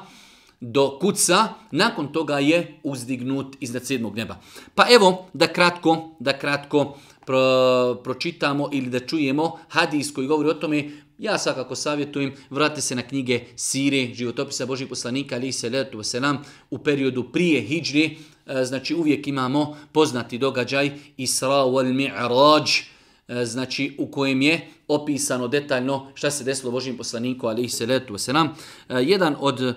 do 0.62 0.98
kuca, 1.02 1.48
nakon 1.72 2.14
toga 2.14 2.40
je 2.40 2.80
uzdignut 2.84 3.56
iznad 3.60 3.86
sedmog 3.86 4.16
neba. 4.16 4.36
Pa 4.76 4.86
evo, 4.90 5.28
da 5.34 5.48
kratko, 5.48 6.16
da 6.20 6.38
kratko 6.38 6.98
pro, 7.26 8.02
pročitamo 8.04 8.70
ili 8.74 8.90
da 8.90 9.00
čujemo 9.00 9.60
hadis 9.70 10.14
koji 10.14 10.28
govori 10.28 10.50
o 10.50 10.54
tome, 10.54 10.90
ja 11.18 11.38
svakako 11.38 11.76
savjetujem, 11.76 12.34
vratite 12.50 12.82
se 12.82 12.96
na 12.96 13.02
knjige 13.02 13.42
Sire, 13.56 14.14
životopisa 14.14 14.66
Božih 14.66 14.88
poslanika, 14.88 15.36
ali 15.36 15.52
se 15.52 15.70
letu 15.70 16.04
selam, 16.04 16.44
u 16.70 16.78
periodu 16.78 17.24
prije 17.24 17.62
hijđri, 17.62 18.18
e, 18.46 18.66
znači 18.66 18.96
uvijek 18.96 19.28
imamo 19.28 19.78
poznati 19.92 20.38
događaj 20.38 20.92
Isra 21.18 21.48
wal 21.50 21.94
Mi'raj, 21.94 22.97
E, 23.28 23.46
znači 23.46 23.96
u 23.98 24.12
kojem 24.12 24.42
je 24.42 24.68
opisano 24.88 25.48
detaljno 25.48 26.12
šta 26.14 26.32
se 26.32 26.44
desilo 26.44 26.72
Božim 26.72 26.98
poslaniku, 26.98 27.48
ali 27.48 27.70
se 27.70 27.86
letu 27.86 28.18
se 28.18 28.34
nam 28.34 28.48
e, 28.48 29.04
jedan 29.04 29.36
od 29.40 29.62
e, 29.62 29.74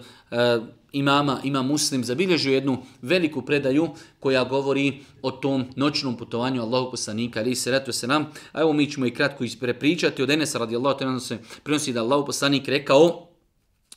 imama, 0.93 1.41
ima 1.45 1.63
muslim, 1.63 2.05
zabilježio 2.05 2.55
jednu 2.55 2.79
veliku 3.03 3.43
predaju 3.43 3.89
koja 4.21 4.45
govori 4.45 5.01
o 5.23 5.31
tom 5.31 5.65
noćnom 5.77 6.17
putovanju 6.17 6.63
Allahu 6.63 6.91
poslanika, 6.91 7.41
ali 7.41 7.55
se 7.55 7.71
retu 7.71 7.93
se 7.93 8.07
nam. 8.07 8.27
A 8.53 8.61
evo 8.61 8.73
mi 8.73 8.91
ćemo 8.91 9.07
i 9.07 9.15
kratko 9.15 9.45
isprepričati. 9.45 10.23
Od 10.23 10.31
Enesa 10.31 10.59
radijallahu 10.59 10.99
ta'ala 10.99 11.21
se 11.21 11.39
prenosi 11.63 11.93
da 11.93 12.03
Allahu 12.03 12.27
poslanik 12.27 12.69
rekao 12.69 13.29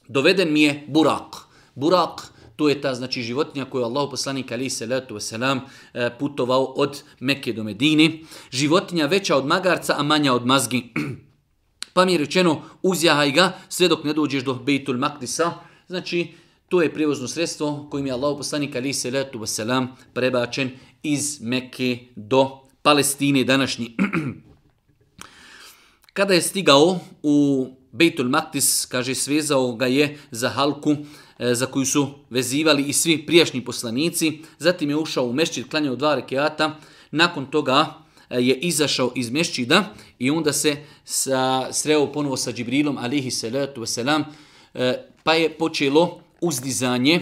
doveden 0.08 0.54
mi 0.54 0.62
je 0.62 0.84
burak. 0.88 1.36
Burak, 1.76 2.33
to 2.56 2.70
je 2.70 2.82
ta 2.82 2.96
znači 2.96 3.22
životinja 3.22 3.66
koju 3.66 3.84
Allahu 3.84 4.12
poslanik 4.12 4.52
ali 4.52 4.70
se 4.70 4.86
letu 4.86 5.20
selam 5.20 5.62
e, 5.94 6.10
putovao 6.20 6.64
od 6.64 7.04
Mekke 7.20 7.54
do 7.54 7.64
Medine. 7.64 8.20
Životinja 8.52 9.06
veća 9.06 9.38
od 9.38 9.46
magarca, 9.46 9.96
a 9.98 10.04
manja 10.04 10.34
od 10.34 10.46
mazgi. 10.46 10.94
pa 11.94 12.06
mi 12.06 12.12
je 12.12 12.18
rečeno, 12.18 12.62
uzjahaj 12.82 13.32
ga 13.32 13.58
sve 13.70 13.88
dok 13.88 14.04
ne 14.04 14.14
dođeš 14.14 14.44
do 14.44 14.54
Bejtul 14.54 14.98
Makdisa. 14.98 15.54
Znači, 15.88 16.28
To 16.74 16.82
je 16.82 16.94
prijevozno 16.94 17.28
sredstvo 17.28 17.88
kojim 17.92 18.06
je 18.06 18.14
Allah 18.14 18.38
poslanik 18.38 18.76
ali 18.76 18.94
se 18.94 19.12
letu 19.12 19.46
selam 19.46 19.88
prebačen 20.14 20.72
iz 21.04 21.42
Mekke 21.42 21.98
do 22.16 22.62
Palestine 22.82 23.44
današnji. 23.44 23.98
Kada 26.18 26.34
je 26.34 26.42
stigao 26.42 27.00
u 27.24 27.68
Bejtul 27.92 28.30
Maktis, 28.30 28.86
kaže, 28.86 29.16
svezao 29.16 29.76
ga 29.76 29.86
je 29.88 30.18
za 30.32 30.50
halku 30.50 30.96
E, 31.44 31.56
za 31.56 31.66
koju 31.66 31.86
su 31.86 32.08
vezivali 32.30 32.84
i 32.84 32.94
svi 32.94 33.26
prijašnji 33.26 33.66
poslanici. 33.66 34.40
Zatim 34.60 34.90
je 34.90 34.96
ušao 34.96 35.26
u 35.26 35.34
mešćid, 35.34 35.70
klanjao 35.70 35.96
dva 35.96 36.16
rekiata. 36.16 36.76
Nakon 37.12 37.46
toga 37.46 37.94
e, 38.30 38.40
je 38.42 38.56
izašao 38.56 39.12
iz 39.16 39.30
mešćida 39.30 39.94
i 40.20 40.30
onda 40.30 40.54
se 40.54 40.78
sa, 41.06 41.74
sreo 41.74 42.12
ponovo 42.12 42.38
sa 42.38 42.52
Džibrilom, 42.52 42.98
alihi 42.98 43.32
salatu 43.32 43.82
wasalam, 43.82 44.24
e, 44.74 45.08
pa 45.24 45.34
je 45.34 45.50
počelo 45.50 46.22
uzdizanje 46.42 47.22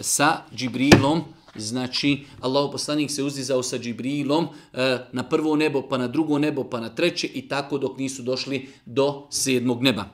sa 0.00 0.42
Džibrilom, 0.54 1.22
znači 1.54 2.24
Allah 2.40 2.68
poslanik 2.72 3.10
se 3.10 3.22
uzdizao 3.22 3.62
sa 3.62 3.78
Džibrilom 3.78 4.48
e, 4.72 4.98
na 5.12 5.22
prvo 5.22 5.56
nebo, 5.56 5.82
pa 5.82 5.98
na 5.98 6.08
drugo 6.08 6.38
nebo, 6.38 6.64
pa 6.64 6.80
na 6.80 6.88
treće 6.88 7.26
i 7.26 7.48
tako 7.48 7.78
dok 7.78 7.98
nisu 7.98 8.22
došli 8.22 8.68
do 8.86 9.26
sedmog 9.30 9.82
neba. 9.82 10.04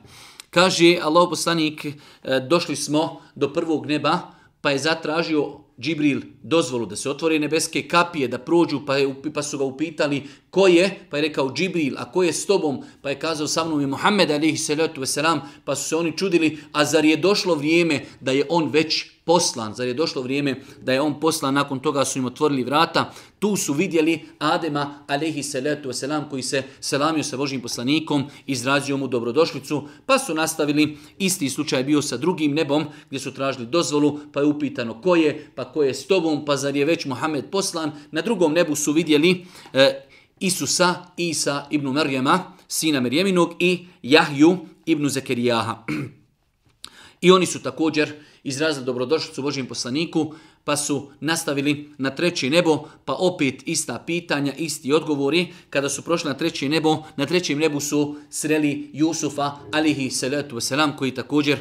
Kaže 0.49 0.97
Allah 1.01 1.27
poslanik, 1.29 1.85
e, 1.85 1.93
došli 2.39 2.75
smo 2.75 3.21
do 3.35 3.53
prvog 3.53 3.85
neba, 3.85 4.19
pa 4.61 4.71
je 4.71 4.79
zatražio 4.79 5.67
Džibril 5.79 6.21
dozvolu 6.43 6.85
da 6.85 6.95
se 6.95 7.09
otvore 7.09 7.39
nebeske 7.39 7.87
kapije, 7.87 8.27
da 8.27 8.37
prođu, 8.37 8.81
pa, 8.85 8.97
je, 8.97 9.13
pa 9.33 9.43
su 9.43 9.57
ga 9.57 9.63
upitali 9.63 10.23
ko 10.49 10.67
je, 10.67 10.99
pa 11.09 11.17
je 11.17 11.21
rekao 11.21 11.53
Džibril, 11.53 11.93
a 11.97 12.11
ko 12.11 12.23
je 12.23 12.33
s 12.33 12.45
tobom, 12.45 12.81
pa 13.01 13.09
je 13.09 13.19
kazao 13.19 13.47
sa 13.47 13.63
mnom 13.65 13.81
je 13.81 13.87
Muhammed 13.87 14.31
alihi 14.31 14.57
salatu 14.57 15.01
wasalam, 15.01 15.39
pa 15.65 15.75
su 15.75 15.89
se 15.89 15.95
oni 15.95 16.17
čudili, 16.17 16.57
a 16.71 16.85
zar 16.85 17.05
je 17.05 17.17
došlo 17.17 17.55
vrijeme 17.55 18.05
da 18.19 18.31
je 18.31 18.45
on 18.49 18.69
već 18.69 19.16
poslan, 19.27 19.73
zar 19.75 19.87
je 19.87 19.93
došlo 19.93 20.21
vrijeme 20.21 20.55
da 20.81 20.93
je 20.93 21.01
on 21.01 21.19
poslan, 21.19 21.53
nakon 21.53 21.79
toga 21.79 22.05
su 22.05 22.19
im 22.19 22.25
otvorili 22.25 22.63
vrata, 22.63 23.11
tu 23.39 23.55
su 23.55 23.73
vidjeli 23.73 24.25
Adema 24.39 25.03
alaihi 25.07 25.43
salatu 25.43 25.89
wasalam 25.89 26.29
koji 26.29 26.43
se 26.43 26.63
selamio 26.79 27.23
sa 27.23 27.37
Božim 27.37 27.61
poslanikom, 27.61 28.23
izrazio 28.45 28.97
mu 28.97 29.07
dobrodošlicu, 29.07 29.83
pa 30.05 30.19
su 30.19 30.33
nastavili, 30.33 30.97
isti 31.17 31.49
slučaj 31.49 31.83
bio 31.83 32.01
sa 32.01 32.17
drugim 32.17 32.53
nebom 32.53 32.85
gdje 33.07 33.19
su 33.19 33.33
tražili 33.33 33.65
dozvolu, 33.65 34.19
pa 34.33 34.39
je 34.39 34.45
upitano 34.45 35.01
ko 35.01 35.15
je, 35.15 35.51
pa 35.55 35.71
ko 35.71 35.83
je 35.83 35.93
s 35.93 36.07
tobom, 36.07 36.45
pa 36.45 36.57
zar 36.57 36.75
je 36.75 36.85
već 36.85 37.05
Muhammed 37.05 37.51
poslan, 37.51 37.91
na 38.11 38.21
drugom 38.21 38.53
nebu 38.53 38.75
su 38.75 38.93
vidjeli 38.93 39.45
e, 39.73 40.07
Isusa, 40.39 40.95
Isa 41.17 41.67
ibn 41.71 41.87
Marjama, 41.87 42.53
sina 42.67 42.99
Merjeminog 42.99 43.55
i 43.59 43.87
Jahju 44.01 44.57
ibn 44.85 45.09
Zekerijaha. 45.09 45.83
I 47.21 47.31
oni 47.31 47.45
su 47.45 47.61
također 47.61 48.13
izrazili 48.47 48.85
dobrodošlicu 48.85 49.41
Božijem 49.41 49.67
poslaniku, 49.67 50.33
pa 50.63 50.77
su 50.77 51.11
nastavili 51.19 51.89
na 51.97 52.09
treće 52.09 52.49
nebo, 52.49 52.87
pa 53.05 53.13
opet 53.13 53.63
ista 53.65 54.03
pitanja, 54.05 54.53
isti 54.57 54.93
odgovori. 54.93 55.47
Kada 55.69 55.89
su 55.89 56.01
prošli 56.01 56.29
na 56.29 56.37
treće 56.37 56.69
nebo, 56.69 57.03
na 57.15 57.25
trećem 57.25 57.59
nebu 57.59 57.79
su 57.79 58.15
sreli 58.29 58.89
Jusufa, 58.93 59.51
alihi 59.73 60.09
salatu 60.09 60.55
wasalam, 60.55 60.95
koji 60.95 61.11
također 61.11 61.59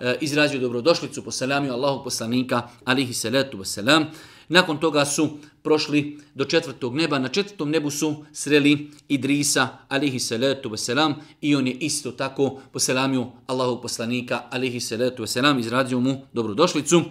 e, 0.00 0.16
izrazio 0.20 0.60
dobrodošlicu 0.60 1.24
po 1.24 1.30
salamiju 1.30 1.72
Allahu 1.72 2.04
poslanika, 2.04 2.68
alihi 2.84 3.14
salatu 3.14 3.58
wasalam. 3.58 4.04
Nakon 4.48 4.80
toga 4.80 5.04
su 5.04 5.38
prošli 5.62 6.18
do 6.34 6.44
četvrtog 6.44 6.96
neba. 6.96 7.18
Na 7.18 7.28
četvrtom 7.28 7.70
nebu 7.70 7.90
su 7.90 8.24
sreli 8.32 8.90
Idrisa, 9.08 9.68
alihi 9.88 10.20
salatu 10.20 10.70
wasalam, 10.70 11.14
i 11.40 11.56
on 11.56 11.66
je 11.66 11.72
isto 11.72 12.12
tako 12.12 12.60
poselamio 12.72 13.26
Allahog 13.46 13.82
poslanika, 13.82 14.42
alihi 14.50 14.80
salatu 14.80 15.22
wasalam, 15.22 15.60
izradio 15.60 16.00
mu 16.00 16.26
dobrodošlicu. 16.32 17.02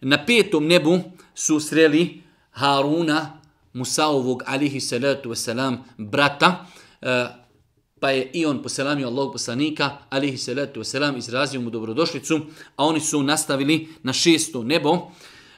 Na 0.00 0.24
petom 0.26 0.66
nebu 0.66 1.00
su 1.34 1.60
sreli 1.60 2.22
Haruna, 2.50 3.40
Musaovog, 3.72 4.42
alihi 4.46 4.80
salatu 4.80 5.30
wasalam, 5.30 5.76
brata, 5.98 6.66
eh, 7.00 7.26
pa 8.00 8.10
je 8.10 8.30
i 8.32 8.46
on 8.46 8.62
poselamio 8.62 9.08
Allahog 9.08 9.32
poslanika, 9.32 9.98
alihi 10.10 10.38
salatu 10.38 10.80
wasalam, 10.80 11.18
izrazio 11.18 11.60
mu 11.60 11.70
dobrodošlicu, 11.70 12.40
a 12.76 12.84
oni 12.84 13.00
su 13.00 13.22
nastavili 13.22 13.88
na 14.02 14.12
šesto 14.12 14.62
nebo, 14.62 15.10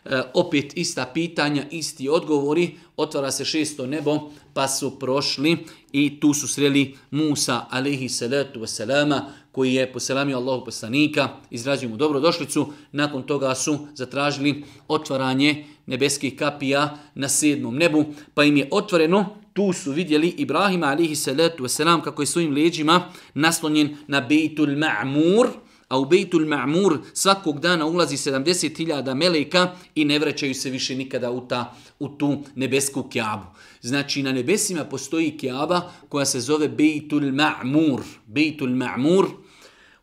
E, 0.04 0.23
opet 0.34 0.73
ista 0.76 1.06
pitanja, 1.14 1.64
isti 1.70 2.08
odgovori, 2.08 2.75
otvara 2.96 3.30
se 3.30 3.44
šesto 3.44 3.87
nebo, 3.87 4.30
pa 4.54 4.68
su 4.68 4.99
prošli 4.99 5.56
i 5.92 6.20
tu 6.20 6.34
su 6.34 6.49
sreli 6.49 6.96
Musa, 7.11 7.66
alihi 7.70 8.08
salatu 8.08 8.61
wasalama, 8.61 9.20
koji 9.52 9.75
je 9.75 9.92
poselamio 9.92 10.37
Allahu 10.37 10.64
poslanika, 10.64 11.28
izrazio 11.50 11.88
mu 11.88 11.96
dobrodošlicu, 11.96 12.73
nakon 12.92 13.23
toga 13.23 13.54
su 13.54 13.78
zatražili 13.94 14.64
otvaranje 14.88 15.64
nebeskih 15.87 16.37
kapija 16.37 16.99
na 17.14 17.28
sedmom 17.28 17.76
nebu, 17.76 18.04
pa 18.34 18.44
im 18.44 18.56
je 18.56 18.68
otvoreno, 18.70 19.37
tu 19.52 19.73
su 19.73 19.92
vidjeli 19.92 20.28
Ibrahima, 20.28 20.87
alihi 20.87 21.16
salatu 21.16 21.64
wasalam, 21.64 22.02
kako 22.02 22.23
je 22.23 22.26
svojim 22.26 22.54
leđima 22.54 23.12
naslonjen 23.34 23.96
na 24.06 24.20
Bejtul 24.20 24.68
Ma'mur, 24.68 25.49
a 25.88 25.98
u 25.98 26.04
Bejtul 26.04 26.46
Ma'mur 26.46 26.98
svakog 27.12 27.60
dana 27.60 27.86
ulazi 27.86 28.16
70.000 28.16 29.14
meleka 29.14 29.76
i 29.94 30.04
ne 30.04 30.18
vraćaju 30.18 30.54
se 30.54 30.70
više 30.70 30.96
nikada 30.96 31.30
u, 31.30 31.48
ta, 31.48 31.76
u 31.98 32.08
tu 32.08 32.38
nebesku 32.54 33.02
kjabu. 33.02 33.46
Znači 33.80 34.22
na 34.22 34.32
nebesima 34.32 34.84
postoji 34.84 35.36
kjaba 35.38 35.92
koja 36.08 36.24
se 36.24 36.40
zove 36.40 36.68
Bejtul 36.68 37.22
Ma'mur. 37.22 38.00
Bejtul 38.26 38.68
Ma'mur. 38.68 39.26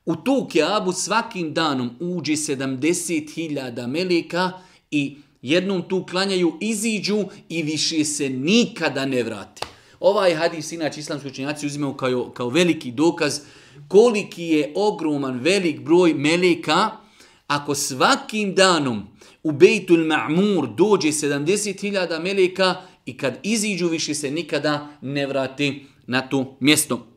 U 0.06 0.16
tu 0.16 0.48
kjabu 0.52 0.92
svakim 0.92 1.54
danom 1.54 1.90
uđe 2.00 2.34
70.000 2.34 3.88
meleka 3.88 4.52
i 4.92 5.18
jednom 5.42 5.82
tu 5.88 6.06
klanjaju, 6.06 6.54
iziđu 6.62 7.26
i 7.50 7.64
više 7.64 8.06
se 8.06 8.30
nikada 8.30 9.06
ne 9.06 9.24
vrati. 9.24 9.62
Ovaj 10.00 10.36
hadis, 10.36 10.72
inače 10.72 11.00
islamski 11.00 11.28
učenjaci 11.28 11.66
uzimaju 11.66 11.94
kao, 11.94 12.32
kao 12.34 12.50
veliki 12.50 12.92
dokaz 12.92 13.40
koliki 13.88 14.44
je 14.44 14.74
ogroman, 14.76 15.40
velik 15.40 15.80
broj 15.80 16.14
meleka, 16.14 16.92
ako 17.48 17.76
svakim 17.76 18.56
danom 18.56 19.08
u 19.44 19.52
Bejtul 19.52 19.98
Ma'mur 19.98 20.76
dođe 20.76 21.08
70.000 21.08 22.24
meleka 22.24 22.76
i 23.06 23.18
kad 23.18 23.40
iziđu 23.44 23.88
više 23.88 24.14
se 24.14 24.32
nikada 24.32 24.88
ne 25.02 25.28
vrati 25.28 25.86
na 26.08 26.22
to 26.22 26.58
mjesto. 26.60 27.08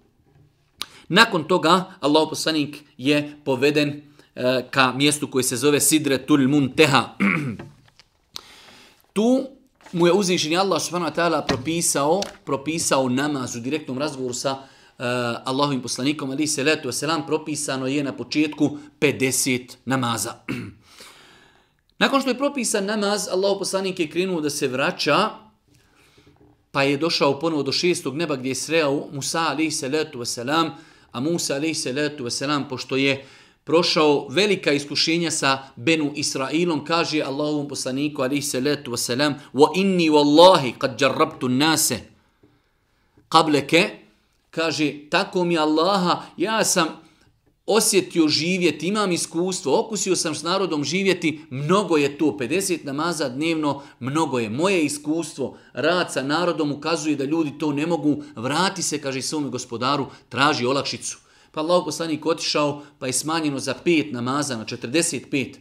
Nakon 1.09 1.45
toga 1.45 1.85
Allah 2.01 2.27
poslanik 2.31 2.77
je 2.99 3.37
poveden 3.45 4.03
e, 4.35 4.67
ka 4.71 4.93
mjestu 4.93 5.31
koje 5.31 5.43
se 5.43 5.57
zove 5.57 5.81
Sidretul 5.81 6.49
Munteha. 6.49 7.17
tu 9.13 9.47
mu 9.93 10.07
je 10.07 10.13
uzvišen 10.13 10.57
Allah 10.57 10.83
subhanahu 10.83 11.11
wa 11.11 11.17
ta'ala 11.17 11.47
propisao, 11.47 12.21
propisao 12.45 13.09
namaz 13.09 13.57
u 13.57 13.61
direktnom 13.61 13.99
razgovoru 13.99 14.35
sa 14.35 14.63
uh, 14.99 15.05
Allahovim 15.45 15.83
poslanikom, 15.83 16.31
ali 16.31 16.47
se 16.47 16.65
letu 16.65 16.93
selam 16.93 17.27
propisano 17.27 17.87
je 17.87 18.05
na 18.05 18.13
početku 18.13 18.79
50 19.01 19.75
namaza. 19.85 20.35
Nakon 21.99 22.21
što 22.21 22.31
je 22.31 22.39
propisan 22.39 22.85
namaz, 22.85 23.29
Allahov 23.29 23.59
poslanik 23.59 24.01
je 24.01 24.11
krenuo 24.11 24.41
da 24.41 24.51
se 24.51 24.69
vraća, 24.69 25.31
pa 26.73 26.83
je 26.83 26.97
došao 26.97 27.39
ponovo 27.41 27.63
do 27.63 27.73
šestog 27.73 28.17
neba 28.17 28.37
gdje 28.37 28.49
je 28.49 28.55
sreo 28.55 29.07
Musa 29.13 29.41
alaihi 29.49 29.71
salatu 29.71 30.19
wasalam, 30.19 30.71
a 31.13 31.21
Musa 31.21 31.55
alaihi 31.55 31.75
salatu 31.75 32.25
wasalam, 32.25 32.69
pošto 32.69 32.97
je 32.97 33.25
prošao 33.65 34.29
velika 34.29 34.73
iskušenja 34.73 35.31
sa 35.31 35.59
Benu 35.77 36.13
Israilom, 36.15 36.85
kaže 36.85 37.23
Allahovom 37.23 37.69
poslaniku 37.69 38.23
alaihi 38.23 38.43
salatu 38.43 38.91
wasalam 38.91 39.35
wa 39.55 39.71
inni 39.75 40.11
wallahi 40.11 40.73
kad 40.79 41.01
jarrabtu 41.01 41.49
nase 41.49 42.01
qableke 43.29 44.04
kaže 44.55 45.11
tako 45.11 45.45
mi 45.45 45.59
Allaha 45.59 46.23
ja 46.37 46.65
sam 46.65 47.05
osjetio 47.67 48.29
živjeti, 48.29 48.87
imam 48.87 49.13
iskustvo, 49.13 49.81
okusio 49.81 50.17
sam 50.17 50.35
s 50.35 50.43
narodom 50.43 50.85
živjeti, 50.85 51.41
mnogo 51.51 51.97
je 51.97 52.19
to, 52.19 52.25
50 52.25 52.85
namaza 52.85 53.29
dnevno, 53.29 53.83
mnogo 54.01 54.39
je. 54.39 54.51
Moje 54.51 54.85
iskustvo, 54.85 55.59
rad 55.73 56.13
sa 56.13 56.23
narodom 56.23 56.73
ukazuje 56.73 57.17
da 57.17 57.25
ljudi 57.25 57.59
to 57.59 57.73
ne 57.73 57.87
mogu, 57.87 58.23
vrati 58.37 58.83
se, 58.83 59.01
kaže 59.01 59.23
svome 59.23 59.49
gospodaru, 59.49 60.07
traži 60.29 60.67
olakšicu. 60.67 61.19
Pa 61.53 61.61
Allah 61.61 61.83
poslanik 61.85 62.27
otišao, 62.27 62.83
pa 62.99 63.07
je 63.07 63.13
smanjeno 63.13 63.59
za 63.59 63.75
pet 63.85 64.13
namaza 64.13 64.57
na 64.57 64.65
45. 64.65 65.55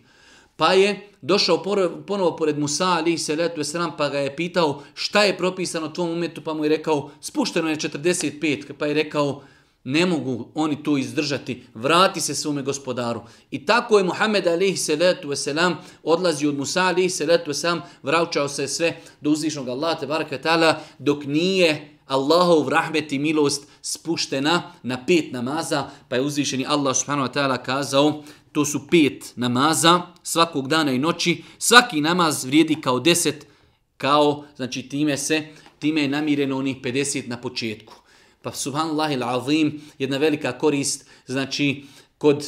Pa 0.56 0.74
je 0.74 1.10
došao 1.22 1.64
ponovo 2.08 2.36
pored 2.36 2.60
Musa 2.60 2.86
ali 2.86 3.18
se 3.18 3.36
letu 3.36 3.62
pa 3.98 4.10
ga 4.10 4.20
je 4.20 4.36
pitao 4.36 4.84
šta 4.94 5.24
je 5.24 5.38
propisano 5.38 5.90
tvom 5.90 6.10
umetu, 6.10 6.42
pa 6.42 6.54
mu 6.54 6.66
je 6.66 6.70
rekao 6.70 7.12
spušteno 7.22 7.70
je 7.70 7.76
45. 7.76 8.74
Pa 8.74 8.86
je 8.86 8.94
rekao 8.94 9.44
ne 9.84 10.06
mogu 10.06 10.48
oni 10.56 10.84
to 10.84 10.98
izdržati, 10.98 11.64
vrati 11.74 12.22
se 12.22 12.36
svome 12.36 12.62
gospodaru. 12.62 13.22
I 13.52 13.66
tako 13.66 13.98
je 13.98 14.04
Muhammed 14.04 14.48
alihi 14.48 14.78
salatu 14.78 15.30
wasalam 15.30 15.76
odlazi 16.04 16.48
od 16.48 16.58
Musa 16.58 16.84
alihi 16.84 17.10
salatu 17.10 17.52
wasalam, 17.52 17.82
vraćao 18.04 18.48
se 18.48 18.68
sve 18.68 19.02
do 19.22 19.30
uzvišnog 19.30 19.70
Allaha 19.70 20.00
te 20.00 20.08
baraka 20.08 20.38
ta'ala 20.38 20.76
dok 21.00 21.26
nije 21.26 21.90
Allahov 22.08 22.70
rahmet 22.70 23.12
i 23.12 23.20
milost 23.20 23.68
spuštena 23.82 24.72
na 24.84 25.06
pet 25.06 25.32
namaza, 25.32 25.90
pa 26.10 26.16
je 26.16 26.22
uzvišeni 26.22 26.66
Allah 26.68 26.96
subhanahu 26.96 27.28
wa 27.28 27.34
ta'ala 27.34 27.58
kazao, 27.64 28.24
to 28.54 28.66
su 28.66 28.88
pet 28.88 29.34
namaza 29.36 30.02
svakog 30.24 30.68
dana 30.68 30.92
i 30.92 31.00
noći, 31.00 31.44
svaki 31.58 32.02
namaz 32.02 32.46
vrijedi 32.46 32.82
kao 32.82 33.00
deset, 33.00 33.48
kao, 33.98 34.46
znači 34.56 34.90
time 34.90 35.18
se, 35.18 35.48
time 35.80 36.02
je 36.02 36.08
namireno 36.08 36.58
onih 36.58 36.78
50 36.82 37.28
na 37.28 37.38
početku. 37.38 37.94
Pa 38.42 38.52
subhanallahi 38.52 39.18
azim, 39.24 39.82
jedna 40.00 40.18
velika 40.18 40.58
korist, 40.58 41.06
znači 41.26 41.84
kod 42.18 42.46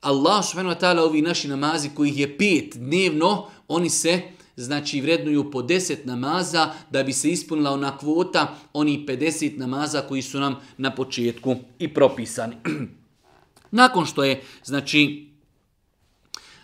Allah 0.00 0.44
subhanahu 0.44 0.74
wa 0.74 0.80
ta'ala 0.80 1.00
ovi 1.00 1.22
naši 1.22 1.48
namazi 1.48 1.90
kojih 1.94 2.18
je 2.18 2.38
pet 2.38 2.76
dnevno, 2.76 3.46
oni 3.68 3.90
se 3.90 4.22
znači 4.56 5.00
vrednuju 5.00 5.50
po 5.50 5.62
10 5.62 5.96
namaza 6.04 6.72
da 6.90 7.02
bi 7.02 7.12
se 7.12 7.30
ispunila 7.30 7.70
ona 7.70 7.98
kvota 7.98 8.54
oni 8.72 9.04
50 9.08 9.58
namaza 9.58 10.00
koji 10.00 10.22
su 10.22 10.40
nam 10.40 10.56
na 10.78 10.94
početku 10.94 11.56
i 11.78 11.94
propisani. 11.94 12.56
Nakon 13.70 14.06
što 14.06 14.24
je 14.24 14.42
znači 14.64 15.25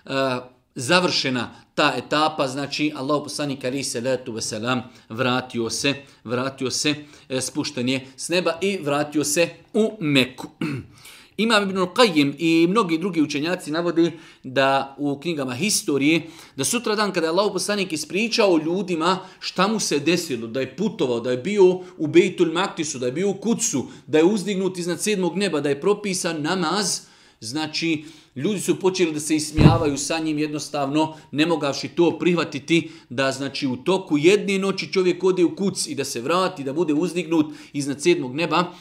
E, 0.06 0.40
završena 0.74 1.54
ta 1.74 1.94
etapa, 1.96 2.46
znači 2.46 2.92
Allah 2.96 3.20
poslanik 3.24 3.64
ali 3.64 3.84
se 3.84 4.00
letu 4.00 4.32
veselam 4.32 4.82
vratio 5.08 5.70
se, 5.70 5.94
vratio 6.24 6.70
se, 6.70 6.94
e, 7.28 7.40
spušten 7.40 7.88
je 7.88 8.06
s 8.16 8.28
neba 8.28 8.58
i 8.60 8.78
vratio 8.82 9.24
se 9.24 9.48
u 9.74 9.96
Meku. 10.00 10.48
Imam 11.36 11.62
Ibn 11.62 11.78
Qayyim 11.78 12.34
i 12.38 12.66
mnogi 12.66 12.98
drugi 12.98 13.22
učenjaci 13.22 13.70
navodi 13.70 14.12
da 14.42 14.96
u 14.98 15.20
knjigama 15.20 15.54
historije, 15.54 16.22
da 16.56 16.64
sutra 16.64 16.94
dan 16.94 17.12
kada 17.12 17.26
je 17.26 17.30
Allah 17.30 17.50
poslanik 17.52 17.92
ispričao 17.92 18.58
ljudima 18.64 19.18
šta 19.40 19.68
mu 19.68 19.80
se 19.80 19.98
desilo, 19.98 20.46
da 20.46 20.60
je 20.60 20.76
putovao, 20.76 21.20
da 21.20 21.30
je 21.30 21.36
bio 21.36 21.64
u 21.98 22.06
Bejtul 22.06 22.52
Maktisu, 22.52 22.98
da 22.98 23.06
je 23.06 23.12
bio 23.12 23.30
u 23.30 23.34
Kucu, 23.34 23.86
da 24.06 24.18
je 24.18 24.24
uzdignut 24.24 24.78
iznad 24.78 25.00
sedmog 25.00 25.36
neba, 25.36 25.60
da 25.60 25.68
je 25.68 25.80
propisan 25.80 26.42
namaz, 26.42 27.00
znači 27.40 28.04
ljudi 28.36 28.60
su 28.60 28.80
počeli 28.80 29.12
da 29.12 29.20
se 29.20 29.36
ismijavaju 29.36 29.98
sa 29.98 30.18
njim 30.18 30.38
jednostavno, 30.38 31.16
ne 31.30 31.46
mogavši 31.46 31.88
to 31.88 32.18
prihvatiti, 32.18 32.90
da 33.08 33.32
znači 33.32 33.66
u 33.66 33.76
toku 33.76 34.18
jedne 34.18 34.58
noći 34.58 34.92
čovjek 34.92 35.24
ode 35.24 35.44
u 35.44 35.56
kuc 35.56 35.86
i 35.86 35.94
da 35.94 36.04
se 36.04 36.20
vrati, 36.20 36.64
da 36.64 36.72
bude 36.72 36.94
uzdignut 36.94 37.46
iznad 37.72 38.02
sedmog 38.02 38.34
neba, 38.34 38.72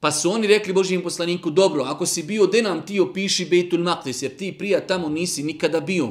Pa 0.00 0.12
su 0.12 0.30
oni 0.30 0.46
rekli 0.46 0.72
Božijem 0.72 1.02
poslaniku, 1.02 1.50
dobro, 1.50 1.82
ako 1.82 2.06
si 2.06 2.22
bio, 2.22 2.46
de 2.46 2.62
nam 2.62 2.86
ti 2.86 3.00
opiši 3.00 3.44
Bejtul 3.44 3.80
Maqdis, 3.80 4.22
jer 4.22 4.36
ti 4.36 4.52
prija 4.58 4.86
tamo 4.86 5.08
nisi 5.08 5.42
nikada 5.42 5.80
bio. 5.80 6.08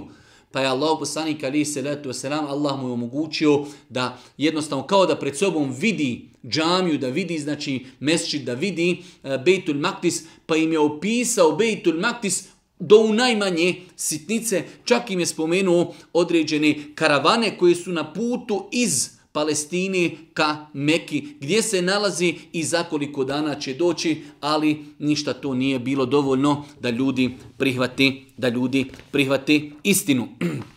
Pa 0.52 0.62
je 0.62 0.68
Allah 0.68 0.98
poslanik 1.00 1.44
ali 1.44 1.66
se 1.66 1.82
letu 1.82 2.14
selam, 2.14 2.46
Allah 2.46 2.80
mu 2.80 2.88
je 2.88 2.94
omogućio 2.94 3.66
da 3.90 4.18
jednostavno 4.38 4.88
kao 4.88 5.06
da 5.06 5.16
pred 5.16 5.38
sobom 5.38 5.72
vidi 5.80 6.30
džamiju, 6.48 6.98
da 6.98 7.08
vidi 7.08 7.40
znači 7.40 7.86
mesčid, 8.00 8.42
da 8.42 8.54
vidi 8.54 8.92
e, 9.24 9.36
uh, 9.36 9.44
Bejtul 9.44 9.76
Maqdis, 9.76 10.24
pa 10.46 10.56
im 10.56 10.72
je 10.72 10.80
opisao 10.80 11.56
Bejtul 11.56 11.94
Maqdis 11.94 12.44
do 12.80 12.98
u 12.98 13.14
najmanje 13.14 13.76
sitnice, 13.96 14.64
čak 14.86 15.12
im 15.12 15.20
je 15.20 15.26
spomenuo 15.26 15.94
određene 16.14 16.76
karavane 16.96 17.58
koje 17.58 17.76
su 17.76 17.92
na 17.92 18.14
putu 18.14 18.70
iz 18.72 19.10
Palestini 19.32 20.18
ka 20.34 20.66
Meki, 20.74 21.28
gdje 21.40 21.62
se 21.62 21.82
nalazi 21.82 22.36
i 22.54 22.64
za 22.64 22.84
koliko 22.84 23.24
dana 23.24 23.60
će 23.60 23.74
doći, 23.74 24.22
ali 24.40 24.86
ništa 25.00 25.34
to 25.34 25.54
nije 25.54 25.80
bilo 25.80 26.06
dovoljno 26.06 26.66
da 26.82 26.90
ljudi 26.90 27.32
prihvati, 27.58 28.26
da 28.38 28.50
ljudi 28.50 28.86
prihvati 29.12 29.72
istinu. 29.84 30.28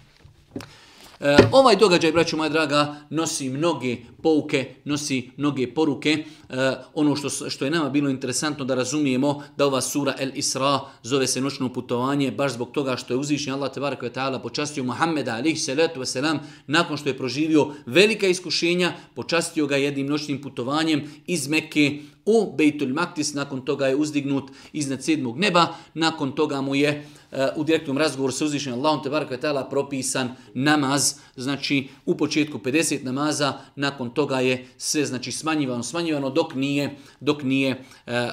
E, 1.21 1.37
ovaj 1.53 1.77
događaj, 1.77 2.13
braću 2.13 2.37
moja 2.37 2.49
draga, 2.49 2.97
nosi 3.11 3.49
mnoge 3.49 3.97
pouke, 4.23 4.75
nosi 4.85 5.31
mnoge 5.37 5.75
poruke. 5.75 6.25
E, 6.49 6.55
ono 6.95 7.17
što, 7.17 7.51
što 7.51 7.65
je 7.65 7.71
nama 7.71 7.91
bilo 7.91 8.11
interesantno 8.11 8.65
da 8.65 8.75
razumijemo 8.75 9.43
da 9.57 9.67
ova 9.67 9.81
sura 9.81 10.15
El 10.19 10.31
Isra 10.35 10.81
zove 11.03 11.27
se 11.27 11.41
noćno 11.41 11.73
putovanje, 11.73 12.31
baš 12.31 12.53
zbog 12.53 12.71
toga 12.73 12.97
što 12.97 13.15
je 13.15 13.19
uzvišnji 13.19 13.53
Allah 13.53 13.73
tebara 13.73 13.97
koja 13.97 14.13
ta'ala 14.13 14.43
počastio 14.43 14.85
Muhammeda 14.85 15.35
alih 15.35 15.63
salatu 15.63 16.01
wasalam 16.01 16.39
nakon 16.67 16.97
što 16.97 17.09
je 17.09 17.19
proživio 17.19 17.67
velika 17.87 18.27
iskušenja, 18.27 18.93
počastio 19.15 19.67
ga 19.67 19.77
jednim 19.77 20.07
noćnim 20.07 20.43
putovanjem 20.43 21.03
iz 21.27 21.49
Mekke 21.49 21.99
u 22.27 22.57
Bejtul 22.57 22.89
Maktis, 22.89 23.35
nakon 23.35 23.65
toga 23.65 23.87
je 23.87 23.97
uzdignut 23.97 24.51
iznad 24.73 25.05
sedmog 25.05 25.39
neba, 25.39 25.67
nakon 25.95 26.33
toga 26.33 26.61
mu 26.61 26.75
je 26.75 27.05
uh, 27.05 27.20
Eh, 27.33 27.49
u 27.57 27.64
direktnom 27.64 27.99
razgovoru 27.99 28.33
sa 28.33 28.45
uzvišnjim 28.45 28.75
Allahom 28.75 29.03
te 29.03 29.11
baraka 29.11 29.37
ta'ala 29.37 29.69
propisan 29.71 30.35
namaz, 30.55 31.14
znači 31.37 31.88
u 32.07 32.16
početku 32.16 32.59
50 32.59 33.05
namaza, 33.05 33.53
nakon 33.77 34.11
toga 34.11 34.40
je 34.40 34.66
sve 34.77 35.05
znači 35.05 35.33
smanjivano, 35.33 35.83
smanjivano 35.83 36.31
dok 36.31 36.55
nije, 36.55 36.97
dok 37.21 37.43
nije 37.43 37.85
e, 38.07 38.31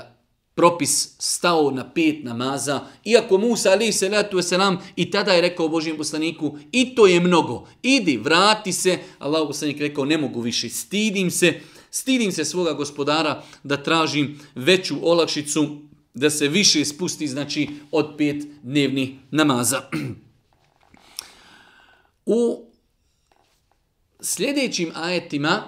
propis 0.56 1.10
stao 1.20 1.72
na 1.72 1.94
pet 1.94 2.24
namaza, 2.24 2.82
iako 3.06 3.38
Musa 3.38 3.72
ali 3.72 3.92
se 3.92 4.10
wasalam 4.10 4.42
selam 4.42 4.78
i 4.96 5.12
tada 5.12 5.34
je 5.34 5.42
rekao 5.42 5.68
Božijem 5.68 5.98
poslaniku, 5.98 6.58
i 6.72 6.96
to 6.96 7.08
je 7.08 7.20
mnogo, 7.20 7.68
idi, 7.84 8.18
vrati 8.18 8.74
se, 8.74 8.98
Allah 9.20 9.48
poslanik 9.48 9.80
rekao, 9.80 10.06
ne 10.06 10.18
mogu 10.18 10.42
više, 10.42 10.70
stidim 10.70 11.32
se, 11.32 11.60
Stidim 11.92 12.32
se 12.32 12.46
svoga 12.46 12.74
gospodara 12.74 13.44
da 13.64 13.84
tražim 13.84 14.40
veću 14.56 14.96
olakšicu, 15.02 15.78
da 16.18 16.30
se 16.30 16.48
više 16.48 16.86
spusti, 16.86 17.28
znači, 17.28 17.70
od 17.92 18.14
pet 18.18 18.48
dnevnih 18.64 19.10
namaza. 19.32 19.82
U 22.26 22.66
sljedećim 24.22 24.92
ajetima, 24.96 25.64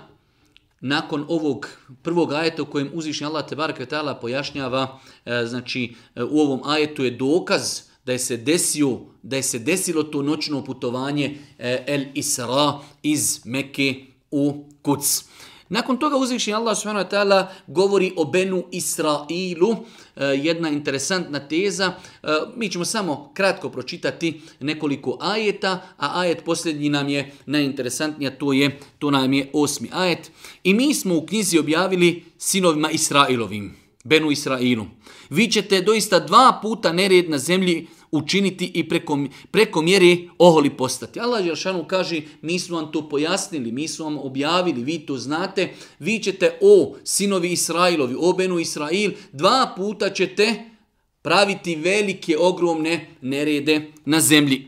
nakon 0.81 1.25
ovog 1.27 1.69
prvog 2.01 2.33
ajeta 2.33 2.63
u 2.63 2.65
kojem 2.65 2.91
uzvišnji 2.93 3.27
Allah 3.27 3.49
te 3.49 3.73
Kvetala 3.75 4.15
pojašnjava, 4.15 4.99
e, 5.25 5.45
znači, 5.45 5.95
e, 6.15 6.23
u 6.23 6.39
ovom 6.39 6.61
ajetu 6.63 7.03
je 7.03 7.11
dokaz 7.11 7.81
da 8.05 8.11
je 8.11 8.19
se 8.19 8.37
desio, 8.37 8.99
da 9.23 9.35
je 9.35 9.43
se 9.43 9.59
desilo 9.59 10.03
to 10.03 10.21
noćno 10.21 10.65
putovanje 10.65 11.37
e, 11.57 11.83
El 11.87 12.01
Isra 12.13 12.79
iz 13.03 13.45
Mekke 13.45 14.05
u 14.31 14.65
Kuc. 14.81 15.28
Nakon 15.69 15.97
toga 15.97 16.17
uzvišen 16.17 16.55
Allah 16.55 16.77
subhanahu 16.77 17.05
wa 17.05 17.09
ta'ala 17.09 17.51
govori 17.67 18.13
o 18.15 18.25
Benu 18.25 18.63
Israilu, 18.71 19.75
e, 20.15 20.25
jedna 20.25 20.69
interesantna 20.69 21.39
teza. 21.39 21.93
E, 22.23 22.27
mi 22.55 22.69
ćemo 22.69 22.85
samo 22.85 23.31
kratko 23.33 23.69
pročitati 23.69 24.41
nekoliko 24.59 25.17
ajeta, 25.21 25.81
a 25.97 26.19
ajet 26.19 26.45
posljednji 26.45 26.89
nam 26.89 27.09
je 27.09 27.31
najinteresantnija, 27.45 28.31
to 28.31 28.53
je 28.53 28.79
to 28.99 29.11
nam 29.11 29.33
je 29.33 29.49
osmi 29.53 29.89
ajet. 29.93 30.31
I 30.63 30.73
mi 30.73 30.93
smo 30.93 31.15
u 31.15 31.25
knjizi 31.25 31.59
objavili 31.59 32.23
sinovima 32.37 32.91
Israilovim, 32.91 33.75
Benu 34.03 34.31
Israilu. 34.31 34.85
Vi 35.29 35.47
ćete 35.47 35.81
doista 35.81 36.19
dva 36.19 36.59
puta 36.61 36.93
nered 36.93 37.29
na 37.29 37.37
zemlji 37.37 37.87
učiniti 38.11 38.71
i 38.73 38.89
preko, 38.89 39.19
preko 39.51 39.81
mjere 39.81 40.17
oholi 40.37 40.69
postati. 40.69 41.19
Allah 41.19 41.43
Želšanu 41.43 41.85
kaže, 41.87 42.21
mi 42.41 42.59
smo 42.59 42.77
vam 42.81 42.91
to 42.91 43.09
pojasnili, 43.09 43.71
mi 43.71 43.87
smo 43.87 44.05
vam 44.05 44.17
objavili, 44.17 44.83
vi 44.83 44.99
to 44.99 45.17
znate, 45.17 45.73
vi 45.99 46.19
ćete 46.19 46.57
o 46.61 46.95
sinovi 47.03 47.51
Israilovi, 47.51 48.15
o 48.19 48.33
Benu 48.33 48.59
Israil, 48.59 49.11
dva 49.31 49.73
puta 49.77 50.09
ćete 50.09 50.69
praviti 51.21 51.75
velike, 51.75 52.37
ogromne 52.37 53.09
nerede 53.21 53.91
na 54.05 54.21
zemlji. 54.21 54.67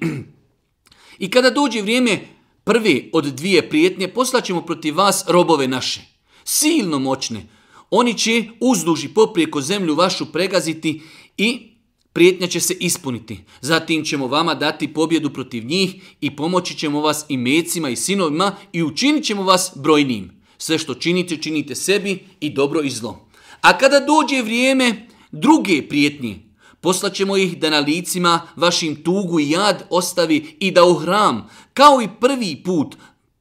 I 1.20 1.30
kada 1.30 1.50
dođe 1.50 1.82
vrijeme 1.82 2.20
prve 2.64 3.02
od 3.14 3.26
dvije 3.26 3.70
prijetnje, 3.70 4.08
poslaćemo 4.08 4.62
protiv 4.62 4.98
vas 4.98 5.24
robove 5.28 5.68
naše, 5.68 6.02
silno 6.44 7.00
moćne. 7.00 7.48
Oni 7.90 8.18
će 8.18 8.44
uzduži 8.60 9.08
poprijeko 9.08 9.62
zemlju 9.62 9.96
vašu 9.96 10.32
pregaziti 10.32 11.02
i 11.38 11.71
prijetnja 12.14 12.48
će 12.48 12.60
se 12.60 12.74
ispuniti. 12.80 13.40
Zatim 13.62 14.06
ćemo 14.06 14.28
vama 14.28 14.54
dati 14.54 14.94
pobjedu 14.94 15.30
protiv 15.30 15.66
njih 15.66 15.96
i 16.22 16.36
pomoći 16.36 16.78
ćemo 16.78 17.02
vas 17.02 17.26
i 17.30 17.38
mecima 17.38 17.90
i 17.90 17.96
sinovima 17.96 18.56
i 18.74 18.84
učinit 18.84 19.26
ćemo 19.26 19.44
vas 19.44 19.72
brojnim. 19.76 20.42
Sve 20.58 20.78
što 20.78 20.94
činite, 20.94 21.38
činite 21.38 21.76
sebi 21.76 22.26
i 22.40 22.50
dobro 22.50 22.82
i 22.82 22.90
zlo. 22.90 23.28
A 23.62 23.78
kada 23.78 24.00
dođe 24.00 24.42
vrijeme 24.42 25.08
druge 25.32 25.88
prijetnje, 25.88 26.40
poslaćemo 26.82 27.38
ih 27.38 27.60
da 27.60 27.70
na 27.70 27.80
licima 27.80 28.42
vašim 28.56 29.04
tugu 29.04 29.40
i 29.40 29.50
jad 29.50 29.88
ostavi 29.90 30.56
i 30.60 30.72
da 30.72 30.86
u 30.86 30.94
hram, 30.94 31.50
kao 31.74 32.02
i 32.02 32.08
prvi 32.20 32.62
put, 32.66 32.96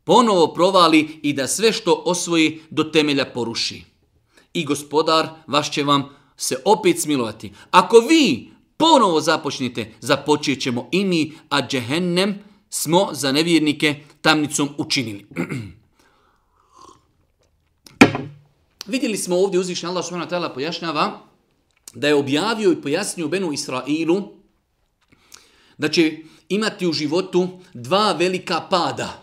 ponovo 0.04 0.54
provali 0.54 1.20
i 1.22 1.32
da 1.32 1.46
sve 1.46 1.72
što 1.72 2.02
osvoji 2.06 2.60
do 2.70 2.84
temelja 2.84 3.24
poruši. 3.24 3.84
I 4.54 4.64
gospodar 4.64 5.28
vaš 5.46 5.70
će 5.70 5.82
vam 5.82 6.08
se 6.36 6.56
opet 6.64 7.00
smilovati. 7.00 7.52
Ako 7.70 7.98
vi 7.98 8.50
ponovo 8.80 9.20
započnite, 9.20 9.92
započet 10.00 10.60
ćemo 10.60 10.88
i 10.92 11.04
mi, 11.04 11.32
a 11.48 11.66
džehennem 11.68 12.38
smo 12.70 13.08
za 13.12 13.32
nevjernike 13.32 13.94
tamnicom 14.20 14.68
učinili. 14.78 15.26
Vidjeli 18.86 19.16
smo 19.16 19.36
ovdje 19.36 19.60
uzvišnji 19.60 19.88
Allah 19.88 20.04
subhanahu 20.04 20.30
wa 20.30 20.34
ta'ala 20.34 20.54
pojašnjava 20.54 21.20
da 21.94 22.08
je 22.08 22.14
objavio 22.14 22.72
i 22.72 22.82
pojasnio 22.82 23.28
Benu 23.28 23.52
Israilu 23.52 24.28
da 25.78 25.88
će 25.88 26.18
imati 26.48 26.86
u 26.86 26.92
životu 26.92 27.48
dva 27.74 28.12
velika 28.12 28.60
pada. 28.60 29.22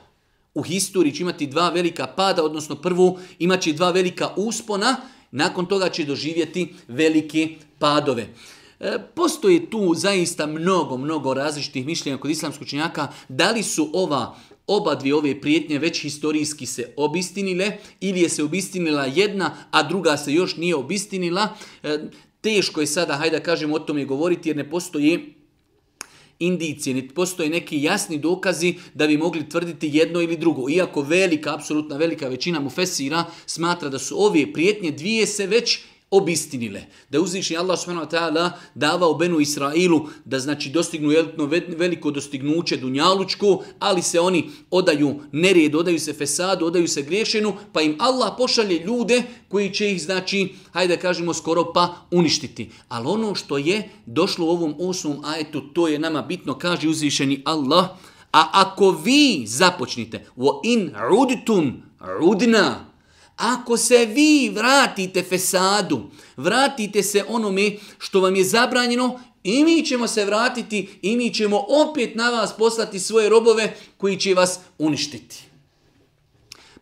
U 0.54 0.62
historiji 0.62 1.14
će 1.14 1.24
imati 1.24 1.48
dva 1.48 1.70
velika 1.70 2.08
pada, 2.08 2.44
odnosno 2.44 2.76
prvu 2.76 3.20
imaće 3.40 3.74
dva 3.74 3.92
velika 3.92 4.30
uspona, 4.36 4.96
nakon 5.32 5.66
toga 5.66 5.90
će 5.90 6.06
doživjeti 6.06 6.74
velike 6.88 7.56
padove. 7.80 8.28
E, 8.80 8.98
postoje 9.16 9.70
tu 9.70 9.94
zaista 9.96 10.46
mnogo, 10.48 10.98
mnogo 10.98 11.34
različitih 11.34 11.86
mišljenja 11.86 12.18
kod 12.18 12.32
islamskog 12.32 12.64
učenjaka 12.64 13.08
da 13.30 13.52
li 13.52 13.64
su 13.64 13.90
ova 13.94 14.36
oba 14.68 14.96
dvije 14.96 15.16
ove 15.16 15.42
prijetnje 15.42 15.80
već 15.80 16.02
historijski 16.02 16.66
se 16.66 16.94
obistinile 16.98 17.72
ili 18.00 18.22
je 18.22 18.30
se 18.30 18.44
obistinila 18.44 19.06
jedna, 19.06 19.58
a 19.72 19.84
druga 19.84 20.18
se 20.18 20.34
još 20.34 20.58
nije 20.58 20.76
obistinila. 20.76 21.56
E, 21.84 22.00
teško 22.42 22.82
je 22.82 22.88
sada, 22.88 23.14
hajde 23.14 23.38
da 23.38 23.44
kažem 23.44 23.74
o 23.74 23.80
tome 23.80 24.06
govoriti 24.06 24.50
jer 24.50 24.58
ne 24.58 24.70
postoji 24.70 25.34
indicije, 26.40 26.94
niti 26.94 27.14
postoje 27.14 27.50
neki 27.50 27.82
jasni 27.82 28.18
dokazi 28.18 28.76
da 28.94 29.08
bi 29.08 29.18
mogli 29.18 29.50
tvrditi 29.50 29.90
jedno 29.94 30.22
ili 30.22 30.38
drugo. 30.38 30.70
Iako 30.70 31.02
velika, 31.02 31.56
apsolutna 31.56 31.98
velika 31.98 32.28
većina 32.28 32.60
mufesira 32.60 33.26
smatra 33.46 33.90
da 33.90 34.00
su 34.00 34.26
ove 34.26 34.54
prijetnje 34.54 34.92
dvije 34.92 35.28
se 35.28 35.48
već 35.48 35.80
obistinile. 36.12 36.82
Da 37.10 37.18
je 37.18 37.22
uzvišnji 37.22 37.58
Allah 37.58 37.80
subhanahu 37.80 38.08
wa 38.08 38.12
ta'ala 38.12 38.52
davao 38.76 39.14
Benu 39.14 39.40
Israilu 39.40 40.08
da 40.26 40.40
znači 40.40 40.70
dostignu 40.70 41.10
veliko 41.78 42.12
dostignuće 42.12 42.78
dunjalučku, 42.78 43.64
ali 43.80 44.02
se 44.02 44.20
oni 44.20 44.50
odaju 44.72 45.20
nerijed, 45.32 45.76
odaju 45.76 46.00
se 46.00 46.14
fesadu, 46.14 46.66
odaju 46.66 46.88
se 46.88 47.02
griješenu, 47.02 47.54
pa 47.74 47.82
im 47.82 47.96
Allah 48.00 48.34
pošalje 48.38 48.80
ljude 48.80 49.24
koji 49.48 49.74
će 49.74 49.92
ih 49.92 50.02
znači, 50.02 50.54
hajde 50.72 50.96
da 50.96 51.02
kažemo 51.02 51.34
skoro 51.34 51.74
pa 51.74 51.96
uništiti. 52.12 52.70
Ali 52.90 53.08
ono 53.08 53.36
što 53.36 53.58
je 53.58 53.90
došlo 54.06 54.46
u 54.46 54.50
ovom 54.50 54.76
osmom 54.80 55.26
ajetu, 55.26 55.62
to 55.74 55.88
je 55.88 56.00
nama 56.00 56.22
bitno, 56.22 56.58
kaže 56.58 56.90
uzvišeni 56.90 57.42
Allah, 57.46 57.86
a 58.32 58.50
ako 58.54 58.92
vi 58.92 59.44
započnite, 59.48 60.26
wa 60.38 60.60
in 60.64 60.92
rudtum 61.10 61.84
rudna, 62.00 62.87
ako 63.38 63.78
se 63.78 64.06
vi 64.06 64.50
vratite 64.50 65.24
fesadu, 65.24 66.02
vratite 66.38 67.04
se 67.04 67.24
onome 67.28 67.72
što 67.98 68.20
vam 68.22 68.36
je 68.36 68.44
zabranjeno, 68.44 69.20
i 69.44 69.64
mi 69.64 69.86
ćemo 69.86 70.08
se 70.08 70.26
vratiti 70.26 70.90
i 71.02 71.18
mi 71.18 71.34
ćemo 71.34 71.66
opet 71.68 72.16
na 72.16 72.30
vas 72.30 72.58
poslati 72.58 73.00
svoje 73.00 73.30
robove 73.30 73.76
koji 73.98 74.20
će 74.20 74.34
vas 74.34 74.60
uništiti. 74.78 75.44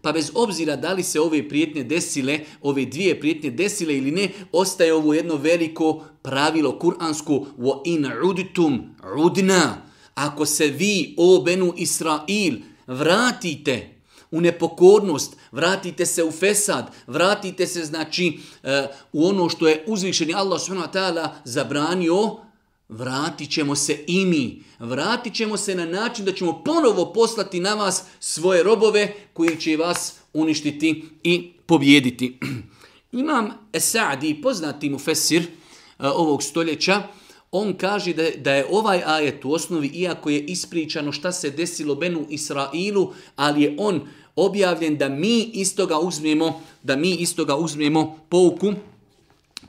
Pa 0.02 0.12
bez 0.12 0.32
obzira 0.34 0.76
da 0.76 0.94
li 0.94 1.04
se 1.04 1.20
ove 1.20 1.50
prijetnje 1.50 1.84
desile, 1.84 2.40
ove 2.62 2.86
dvije 2.86 3.20
prijetnje 3.20 3.52
desile 3.52 3.98
ili 3.98 4.12
ne, 4.12 4.30
ostaje 4.52 4.94
ovo 4.94 5.14
jedno 5.14 5.36
veliko 5.36 6.04
pravilo 6.22 6.80
kuransko 6.80 7.46
wa 7.58 7.82
in 7.86 8.08
uditum 8.24 8.96
udna. 9.18 9.82
Ako 10.16 10.46
se 10.46 10.68
vi, 10.68 11.16
o 11.18 11.42
Benu 11.42 11.74
Israil, 11.78 12.56
vratite, 12.88 13.95
u 14.36 14.42
nepokornost, 14.42 15.36
vratite 15.52 16.06
se 16.06 16.24
u 16.24 16.32
fesad, 16.32 16.92
vratite 17.08 17.68
se 17.68 17.86
znači 17.86 18.40
e, 18.64 18.88
u 19.14 19.28
ono 19.28 19.50
što 19.50 19.68
je 19.68 19.84
uzvišeni 19.88 20.34
Allah 20.34 20.62
s.w.t. 20.62 21.00
ta'ala 21.00 21.30
zabranio, 21.44 22.38
vratit 22.90 23.52
ćemo 23.52 23.76
se 23.76 24.04
i 24.08 24.26
mi. 24.26 24.64
Vratit 24.80 25.34
ćemo 25.34 25.58
se 25.58 25.76
na 25.76 25.86
način 25.86 26.26
da 26.26 26.34
ćemo 26.34 26.64
ponovo 26.64 27.14
poslati 27.14 27.60
na 27.60 27.74
vas 27.74 28.04
svoje 28.20 28.64
robove 28.64 29.14
koji 29.34 29.60
će 29.60 29.78
vas 29.78 30.14
uništiti 30.34 31.06
i 31.24 31.52
pobjediti. 31.66 32.40
Imam 33.12 33.50
Esadi, 33.74 34.42
poznati 34.42 34.90
mu 34.90 35.00
fesir 35.00 35.42
e, 35.42 35.48
ovog 36.08 36.44
stoljeća, 36.44 37.04
on 37.52 37.74
kaže 37.74 38.14
da, 38.14 38.24
da 38.38 38.54
je 38.54 38.66
ovaj 38.70 39.02
ajet 39.06 39.46
u 39.46 39.52
osnovi, 39.52 39.88
iako 39.88 40.30
je 40.30 40.40
ispričano 40.40 41.12
šta 41.12 41.32
se 41.32 41.50
desilo 41.50 41.96
Benu 41.96 42.26
Israilu, 42.30 43.14
ali 43.36 43.62
je 43.62 43.76
on 43.78 44.02
objavljen 44.36 44.98
da 44.98 45.10
mi 45.10 45.44
istoga 45.54 46.00
uzmemo, 46.00 46.62
da 46.84 46.96
mi 46.96 47.12
istoga 47.12 47.56
uzmemo 47.56 48.20
pouku. 48.30 48.74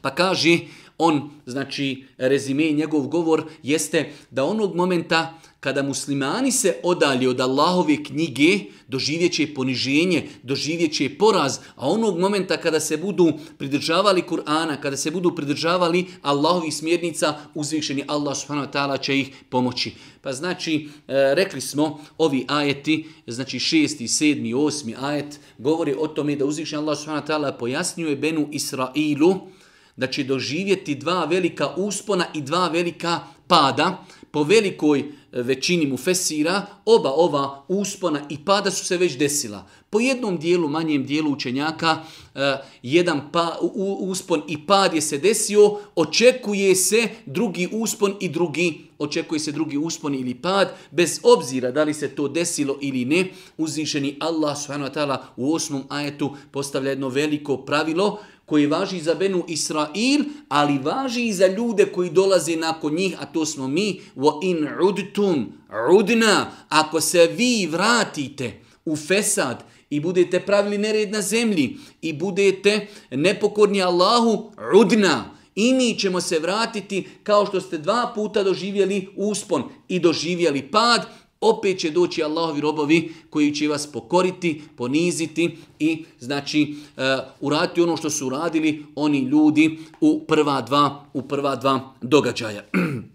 Pa 0.00 0.14
kaže 0.14 0.58
on, 0.98 1.30
znači 1.46 2.04
rezime 2.18 2.70
njegov 2.70 3.06
govor 3.06 3.44
jeste 3.62 4.12
da 4.30 4.44
onog 4.44 4.76
momenta 4.76 5.34
kada 5.66 5.82
muslimani 5.82 6.52
se 6.52 6.76
odalje 6.82 7.28
od 7.28 7.40
Allahove 7.40 7.96
knjige, 8.04 8.58
doživjet 8.88 9.32
će 9.32 9.54
poniženje, 9.54 10.28
doživjet 10.42 10.94
će 10.94 11.08
poraz, 11.18 11.58
a 11.76 11.88
onog 11.90 12.18
momenta 12.18 12.56
kada 12.56 12.80
se 12.80 12.96
budu 12.96 13.32
pridržavali 13.58 14.22
Kur'ana, 14.22 14.76
kada 14.80 14.96
se 14.96 15.10
budu 15.10 15.34
pridržavali 15.34 16.06
Allahovih 16.22 16.74
smjernica, 16.74 17.34
uzvišeni 17.54 18.04
Allah 18.06 18.36
subhanahu 18.36 18.68
wa 18.68 18.72
ta'ala 18.72 19.02
će 19.02 19.18
ih 19.18 19.30
pomoći. 19.50 19.92
Pa 20.22 20.32
znači, 20.32 20.88
e, 21.08 21.34
rekli 21.34 21.60
smo, 21.60 21.98
ovi 22.18 22.44
ajeti, 22.48 23.06
znači 23.26 23.58
šesti, 23.58 24.08
sedmi, 24.08 24.54
osmi 24.54 24.94
ajet, 25.00 25.40
govori 25.58 25.94
o 25.98 26.06
tome 26.06 26.36
da 26.36 26.44
uzvišeni 26.44 26.82
Allah 26.82 26.98
subhanahu 26.98 27.26
wa 27.26 27.30
ta'ala 27.30 27.58
pojasnjuje 27.58 28.16
Benu 28.16 28.48
Israilu, 28.52 29.34
da 29.96 30.06
će 30.06 30.24
doživjeti 30.24 30.94
dva 30.94 31.24
velika 31.24 31.74
uspona 31.76 32.26
i 32.34 32.40
dva 32.40 32.68
velika 32.68 33.20
pada, 33.46 34.04
po 34.30 34.42
velikoj 34.42 35.04
većini 35.42 35.86
mu 35.86 35.96
fesira, 35.96 36.66
oba 36.84 37.10
ova 37.10 37.64
uspona 37.68 38.20
i 38.28 38.38
pada 38.44 38.70
su 38.70 38.84
se 38.84 38.96
već 38.96 39.18
desila. 39.18 39.66
Po 39.90 40.00
jednom 40.00 40.38
dijelu, 40.38 40.68
manjem 40.68 41.06
dijelu 41.06 41.32
učenjaka, 41.32 41.98
eh, 42.34 42.56
jedan 42.82 43.20
pa, 43.32 43.58
uspon 44.00 44.42
i 44.48 44.66
pad 44.66 44.94
je 44.94 45.00
se 45.00 45.18
desio, 45.18 45.78
očekuje 45.96 46.74
se 46.74 47.08
drugi 47.26 47.68
uspon 47.72 48.14
i 48.20 48.28
drugi 48.28 48.86
očekuje 48.98 49.38
se 49.38 49.52
drugi 49.52 49.76
uspon 49.76 50.14
ili 50.14 50.34
pad, 50.34 50.72
bez 50.90 51.20
obzira 51.22 51.70
da 51.70 51.84
li 51.84 51.94
se 51.94 52.08
to 52.08 52.28
desilo 52.28 52.78
ili 52.80 53.04
ne, 53.04 53.26
uzvišeni 53.56 54.16
Allah 54.20 54.58
subhanahu 54.58 54.90
wa 54.90 54.94
ta'ala 54.94 55.16
u 55.36 55.54
osmom 55.54 55.82
ajetu 55.88 56.36
postavlja 56.50 56.90
jedno 56.90 57.08
veliko 57.08 57.56
pravilo 57.56 58.18
koji 58.46 58.66
važi 58.66 59.00
za 59.00 59.14
Benu 59.14 59.44
Israil, 59.48 60.24
ali 60.48 60.78
važi 60.78 61.26
i 61.26 61.32
za 61.32 61.46
ljude 61.46 61.86
koji 61.86 62.10
dolaze 62.10 62.56
nakon 62.56 62.94
njih, 62.94 63.16
a 63.20 63.26
to 63.26 63.46
smo 63.46 63.68
mi, 63.68 64.00
wa 64.16 64.38
in 64.42 64.68
udtum, 64.82 65.52
udna, 65.98 66.50
ako 66.68 67.00
se 67.00 67.26
vi 67.26 67.66
vratite 67.66 68.60
u 68.84 68.96
Fesad 68.96 69.64
i 69.90 70.00
budete 70.00 70.40
pravili 70.40 70.78
nered 70.78 71.10
na 71.10 71.22
zemlji 71.22 71.76
i 72.02 72.12
budete 72.12 72.86
nepokorni 73.10 73.82
Allahu, 73.82 74.52
udna, 74.80 75.36
i 75.54 75.74
mi 75.74 75.98
ćemo 75.98 76.20
se 76.20 76.38
vratiti 76.38 77.08
kao 77.22 77.46
što 77.46 77.60
ste 77.60 77.78
dva 77.78 78.12
puta 78.14 78.42
doživjeli 78.42 79.08
uspon 79.16 79.62
i 79.88 79.98
doživjeli 79.98 80.62
pad, 80.62 81.06
opet 81.40 81.78
će 81.78 81.90
doći 81.90 82.22
Allahovi 82.22 82.60
robovi 82.60 83.14
koji 83.30 83.54
će 83.54 83.68
vas 83.68 83.86
pokoriti, 83.86 84.62
poniziti 84.76 85.56
i 85.78 86.04
znači 86.20 86.74
uh, 86.96 87.02
uraditi 87.40 87.80
ono 87.80 87.96
što 87.96 88.10
su 88.10 88.26
uradili 88.26 88.84
oni 88.94 89.18
ljudi 89.18 89.78
u 90.00 90.24
prva 90.28 90.60
dva, 90.60 91.04
u 91.12 91.22
prva 91.22 91.56
dva 91.56 91.94
događaja. 92.00 92.64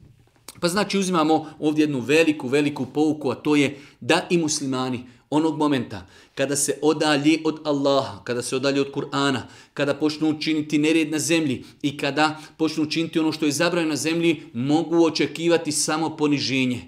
pa 0.61 0.67
znači 0.67 0.97
uzimamo 0.97 1.45
ovdje 1.59 1.83
jednu 1.83 1.99
veliku, 1.99 2.47
veliku 2.47 2.85
pouku, 2.85 3.29
a 3.29 3.35
to 3.35 3.55
je 3.55 3.79
da 3.99 4.27
i 4.29 4.37
muslimani 4.37 5.03
onog 5.29 5.57
momenta 5.57 6.07
kada 6.35 6.55
se 6.55 6.79
odalji 6.81 7.41
od 7.45 7.59
Allaha, 7.63 8.23
kada 8.23 8.41
se 8.41 8.55
odalji 8.55 8.79
od 8.79 8.91
Kur'ana, 8.93 9.41
kada 9.73 9.93
počnu 9.93 10.39
činiti 10.39 10.77
nered 10.77 11.11
na 11.11 11.19
zemlji 11.19 11.63
i 11.81 11.97
kada 11.97 12.39
počnu 12.57 12.85
činiti 12.85 13.19
ono 13.19 13.31
što 13.31 13.45
je 13.45 13.51
zabranjeno 13.51 13.89
na 13.89 13.95
zemlji, 13.95 14.41
mogu 14.53 15.05
očekivati 15.05 15.71
samo 15.71 16.17
poniženje. 16.17 16.81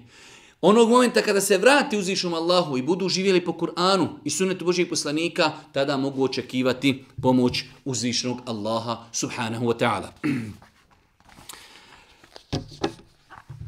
Onog 0.66 0.88
momenta 0.88 1.22
kada 1.22 1.40
se 1.40 1.58
vrati 1.58 1.96
uzvišom 1.96 2.34
Allahu 2.34 2.78
i 2.78 2.82
budu 2.82 3.08
živjeli 3.08 3.44
po 3.44 3.52
Kur'anu 3.52 4.08
i 4.24 4.30
sunetu 4.30 4.64
Božijeg 4.64 4.88
poslanika, 4.88 5.52
tada 5.72 5.96
mogu 5.96 6.24
očekivati 6.24 7.04
pomoć 7.22 7.64
uzvišnog 7.84 8.38
Allaha 8.46 9.04
subhanahu 9.12 9.66
wa 9.66 9.78
ta'ala. 9.78 10.08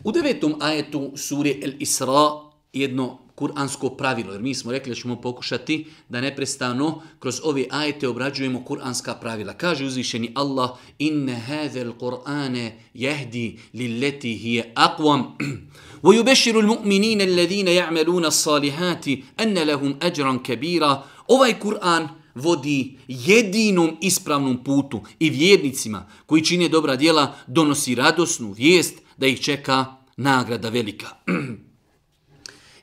U 0.04 0.12
devetom 0.12 0.54
ajetu 0.60 1.12
suri 1.16 1.60
El 1.62 1.72
Isra 1.78 2.30
jedno 2.72 3.18
kuransko 3.35 3.89
pravilo, 3.89 4.33
jer 4.33 4.41
mi 4.41 4.55
smo 4.55 4.71
rekli 4.71 4.89
da 4.89 4.95
ćemo 4.95 5.21
pokušati 5.21 5.85
da 6.09 6.21
neprestano 6.21 7.01
kroz 7.19 7.41
ove 7.43 7.65
ajete 7.69 8.07
obrađujemo 8.07 8.65
kuranska 8.65 9.15
pravila. 9.15 9.53
Kaže 9.53 9.85
uzvišeni 9.85 10.31
Allah, 10.35 10.69
inne 10.99 11.35
hadhel 11.35 11.93
Qur'ane 11.99 12.71
jehdi 12.93 13.59
lilleti 13.73 14.37
hije 14.37 14.73
aqvam, 14.75 15.23
ويبشر 16.03 16.59
المؤمنين 16.59 17.21
الذين 17.21 17.67
يعملون 17.67 18.25
الصالحات 18.25 19.05
أن 19.39 19.53
لهم 19.53 19.97
أجرا 20.01 20.39
كبيرا 20.43 21.03
Ovaj 21.27 21.59
Kur'an 21.59 22.07
vodi 22.35 22.97
jedinom 23.07 23.97
ispravnom 24.01 24.63
putu 24.63 25.01
i 25.19 25.29
vjernicima 25.29 26.09
koji 26.25 26.43
čine 26.43 26.69
dobra 26.69 26.95
djela 26.95 27.35
donosi 27.47 27.95
radosnu 27.95 28.51
vijest 28.51 29.01
da 29.17 29.27
ih 29.27 29.41
čeka 29.41 29.85
nagrada 30.17 30.69
velika. 30.69 31.07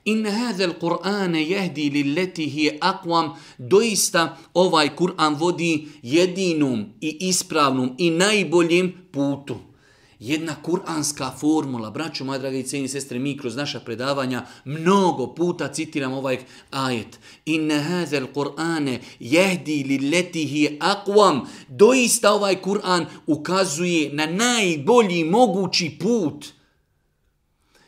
In 0.05 0.25
hadha 0.25 0.63
al-Qur'an 0.65 1.35
yahdi 1.35 1.89
lillati 1.89 2.45
hi 2.49 2.69
aqwam 2.81 3.29
doista 3.57 4.37
ovaj 4.53 4.95
Kur'an 4.95 5.35
vodi 5.35 5.87
jedinom 6.01 6.85
i 7.01 7.17
ispravnom 7.19 7.95
i 7.97 8.09
najboljim 8.09 8.93
putu. 9.11 9.55
Jedna 10.19 10.55
kuranska 10.63 11.31
formula, 11.39 11.91
braćo 11.91 12.25
moja 12.25 12.39
draga 12.39 12.57
i 12.57 12.63
cijeni 12.63 12.87
sestre, 12.87 13.19
mi 13.19 13.37
kroz 13.37 13.55
naša 13.55 13.79
predavanja 13.79 14.45
mnogo 14.65 15.27
puta 15.35 15.67
citiram 15.67 16.13
ovaj 16.13 16.39
ajet. 16.71 17.19
In 17.45 17.71
hadha 17.71 18.17
al-Qur'an 18.17 18.97
yahdi 19.19 20.11
letihi 20.11 20.77
akvam. 20.79 21.37
aqwam. 21.37 21.47
Doista 21.67 22.31
ovaj 22.31 22.61
Kur'an 22.61 23.05
ukazuje 23.27 24.13
na 24.13 24.25
najbolji 24.25 25.23
mogući 25.23 25.97
put. 25.99 26.62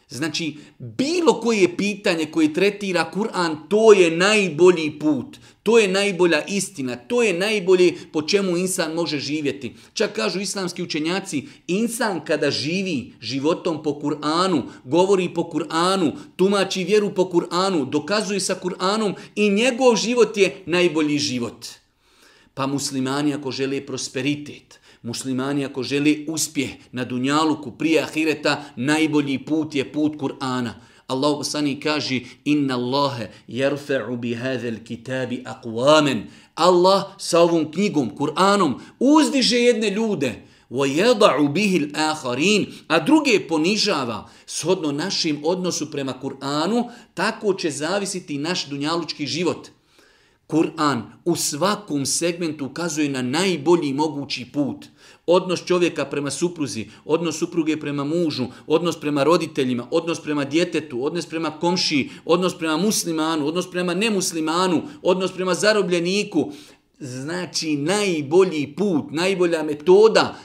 Znači, 0.09 0.57
bilo 0.79 1.41
koje 1.41 1.77
pitanje 1.77 2.25
koje 2.25 2.53
tretira 2.53 3.11
Kur'an, 3.13 3.57
to 3.69 3.93
je 3.93 4.11
najbolji 4.11 4.99
put. 4.99 5.37
To 5.63 5.79
je 5.79 5.87
najbolja 5.87 6.45
istina. 6.45 6.95
To 6.95 7.23
je 7.23 7.33
najbolje 7.33 7.93
po 8.11 8.21
čemu 8.21 8.57
insan 8.57 8.93
može 8.93 9.19
živjeti. 9.19 9.73
Čak 9.93 10.13
kažu 10.13 10.39
islamski 10.39 10.83
učenjaci, 10.83 11.47
insan 11.67 12.25
kada 12.25 12.51
živi 12.51 13.13
životom 13.21 13.83
po 13.83 13.91
Kur'anu, 13.91 14.61
govori 14.83 15.33
po 15.33 15.41
Kur'anu, 15.43 16.11
tumači 16.35 16.83
vjeru 16.83 17.13
po 17.13 17.23
Kur'anu, 17.23 17.89
dokazuje 17.89 18.39
sa 18.39 18.55
Kur'anom 18.63 19.13
i 19.35 19.49
njegov 19.49 19.95
život 19.95 20.37
je 20.37 20.55
najbolji 20.65 21.17
život. 21.17 21.65
Pa 22.53 22.67
muslimani 22.67 23.33
ako 23.33 23.51
žele 23.51 23.85
prosperitet, 23.85 24.79
Muslimani 25.04 25.64
ako 25.64 25.82
želi 25.82 26.26
uspjeh 26.28 26.70
na 26.92 27.04
dunjaluku 27.04 27.70
prije 27.70 28.02
ahireta, 28.02 28.64
najbolji 28.76 29.38
put 29.38 29.74
je 29.74 29.92
put 29.92 30.16
Kur'ana. 30.16 30.74
Allah 31.06 31.46
sani 31.46 31.80
kaže 31.80 32.20
inna 32.44 32.74
Allahe 32.74 33.30
jerfe'u 33.48 34.16
bi 34.16 34.34
hadhel 34.34 34.84
kitabi 34.84 35.42
aqwamen. 35.44 36.22
Allah 36.54 37.04
sa 37.18 37.40
ovom 37.40 37.72
knjigom, 37.72 38.16
Kur'anom, 38.16 38.78
uzdiže 38.98 39.56
jedne 39.56 39.90
ljude. 39.90 40.50
وَيَضَعُ 40.70 41.50
بِهِ 41.50 41.76
الْآخَرِينَ 41.76 42.66
A 42.88 42.98
druge 43.00 43.40
ponižava 43.48 44.28
shodno 44.46 44.92
našim 44.92 45.40
odnosu 45.44 45.90
prema 45.90 46.14
Kur'anu, 46.22 46.90
tako 47.14 47.54
će 47.54 47.70
zavisiti 47.70 48.38
naš 48.38 48.66
dunjalučki 48.66 49.26
život. 49.26 49.68
Kur'an 50.47 51.01
u 51.25 51.35
svakom 51.35 52.05
segmentu 52.05 52.65
ukazuje 52.65 53.09
na 53.09 53.21
najbolji 53.21 53.93
mogući 53.93 54.45
put. 54.53 54.85
Odnos 55.27 55.65
čovjeka 55.65 56.05
prema 56.05 56.31
supruzi, 56.31 56.87
odnos 57.05 57.39
supruge 57.39 57.79
prema 57.79 58.03
mužu, 58.03 58.45
odnos 58.67 58.99
prema 58.99 59.23
roditeljima, 59.23 59.87
odnos 59.91 60.19
prema 60.19 60.45
djetetu, 60.45 61.05
odnos 61.05 61.25
prema 61.25 61.59
komšiji, 61.59 62.09
odnos 62.25 62.57
prema 62.57 62.77
muslimanu, 62.77 63.47
odnos 63.47 63.71
prema 63.71 63.93
nemuslimanu, 63.93 64.81
odnos 65.01 65.31
prema 65.31 65.53
zarobljeniku. 65.53 66.51
Znači 66.99 67.75
najbolji 67.77 68.75
put, 68.77 69.11
najbolja 69.11 69.63
metoda 69.63 70.35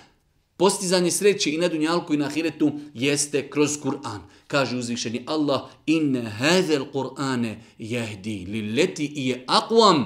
postizanje 0.61 1.11
sreće 1.11 1.51
i 1.51 1.59
na 1.59 1.69
dunjalku 1.69 2.15
i 2.15 2.17
na 2.17 2.27
ahiretu 2.27 2.73
jeste 2.95 3.51
kroz 3.51 3.79
Kur'an. 3.83 4.19
Kaže 4.47 4.77
uzvišeni 4.77 5.23
Allah, 5.27 5.61
inne 5.87 6.33
hezel 6.39 6.85
Kur'ane 6.93 7.55
jehdi 7.79 8.47
lilleti 8.49 9.07
i 9.15 9.29
je 9.29 9.45
aqwam. 9.47 10.05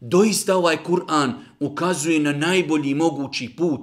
Doista 0.00 0.56
ovaj 0.56 0.76
Kur'an 0.84 1.32
ukazuje 1.60 2.20
na 2.20 2.32
najbolji 2.32 2.94
mogući 2.94 3.48
put. 3.56 3.80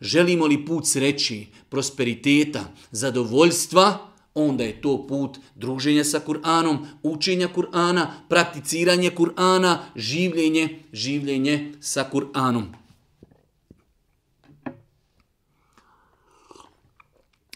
Želimo 0.00 0.46
li 0.46 0.66
put 0.66 0.86
sreći, 0.86 1.46
prosperiteta, 1.68 2.64
zadovoljstva, 2.90 3.98
onda 4.34 4.64
je 4.64 4.80
to 4.80 5.06
put 5.06 5.38
druženja 5.54 6.04
sa 6.04 6.20
Kur'anom, 6.26 6.78
učenja 7.02 7.48
Kur'ana, 7.56 8.06
prakticiranje 8.28 9.10
Kur'ana, 9.10 9.76
življenje, 9.96 10.68
življenje 10.92 11.72
sa 11.80 12.08
Kur'anom. 12.12 12.83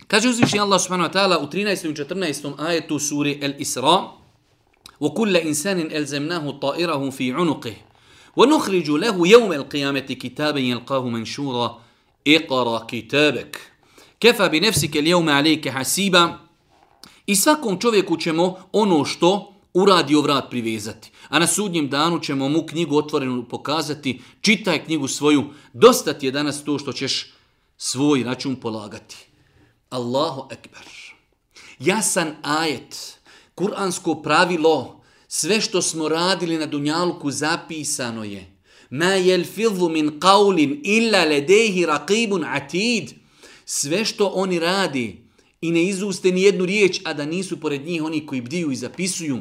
Kaže 0.08 0.30
uzvišnji 0.30 0.60
Allah 0.60 0.82
subhanahu 0.82 1.10
wa 1.10 1.14
ta'ala 1.14 1.40
u 1.40 1.48
13. 1.48 1.92
i 1.92 1.96
14. 1.96 2.54
ajetu 2.58 3.00
suri 3.00 3.40
El 3.42 3.54
Isra 3.60 4.24
وَكُلَّ 5.02 5.38
إِنسَانٍ 5.38 5.92
أَلْزَمْنَاهُ 5.92 6.60
طَائِرَهُ 6.60 7.12
فِي 7.12 7.34
عُنُقِهِ 7.34 7.76
ونخرج 8.36 8.90
له 8.90 9.28
يوم 9.28 9.54
القيامة 9.54 10.00
كتابا 10.00 10.60
يلقاه 10.60 11.10
منشورا 11.10 11.82
اقرا 12.28 12.86
كتابك 12.88 13.62
كفى 14.20 14.50
بنفسك 14.50 14.98
اليوم 14.98 15.30
عليك 15.30 15.70
حسيبا 15.70 16.40
I 17.28 17.36
svakom 17.36 17.80
čovjeku 17.80 18.18
ćemo 18.18 18.58
ono 18.72 19.06
što 19.06 19.54
uradi 19.74 20.16
vrat 20.16 20.50
privezati. 20.50 21.12
A 21.30 21.40
na 21.40 21.48
sudnjem 21.48 21.90
danu 21.90 22.20
ćemo 22.20 22.50
mu 22.50 22.66
knjigu 22.66 22.98
otvorenu 22.98 23.46
pokazati. 23.50 24.22
Čitaj 24.42 24.86
knjigu 24.86 25.08
svoju. 25.08 25.44
Dosta 25.74 26.14
ti 26.14 26.26
je 26.26 26.32
danas 26.32 26.64
to 26.64 26.80
što 26.80 26.94
ćeš 26.94 27.34
svoj 27.78 28.24
račun 28.24 28.56
polagati. 28.56 29.16
Allahu 29.91 30.49
ekber. 30.51 30.89
Jasan 31.79 32.37
ajet. 32.43 33.19
Kur'ansko 33.57 34.23
pravilo 34.23 35.01
sve 35.29 35.61
što 35.61 35.83
smo 35.83 36.09
radili 36.09 36.59
na 36.59 36.67
dunjalku 36.67 37.31
zapisano 37.31 38.25
je. 38.25 38.53
Ma 38.91 39.17
yelfidhu 39.17 39.89
min 39.93 40.21
qawlin 40.21 40.81
illa 40.85 41.25
ladayhi 41.25 41.87
raqibun 41.87 42.45
atid. 42.57 43.15
Sve 43.65 44.05
što 44.05 44.27
oni 44.27 44.59
radi 44.59 45.25
i 45.61 45.71
ne 45.71 45.85
izuste 45.85 46.33
ni 46.33 46.43
jednu 46.43 46.67
riječ, 46.67 47.01
a 47.05 47.15
da 47.15 47.25
nisu 47.25 47.61
pored 47.61 47.87
njih 47.87 48.03
oni 48.03 48.27
koji 48.27 48.41
bdiju 48.41 48.71
i 48.71 48.77
zapisuju. 48.77 49.41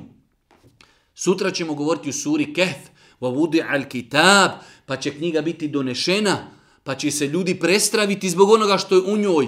Sutra 1.16 1.52
ćemo 1.52 1.74
govoriti 1.74 2.10
u 2.10 2.14
suri 2.14 2.54
Kehf, 2.54 2.78
wa 3.22 3.36
vudi 3.36 3.62
al 3.62 3.84
kitab, 3.90 4.52
pa 4.86 4.98
će 4.98 5.12
knjiga 5.12 5.42
biti 5.42 5.68
donešena, 5.68 6.52
pa 6.84 6.96
će 6.96 7.12
se 7.12 7.28
ljudi 7.28 7.60
prestraviti 7.60 8.30
zbog 8.30 8.50
onoga 8.50 8.78
što 8.78 8.96
je 8.96 9.02
u 9.02 9.18
njoj. 9.18 9.48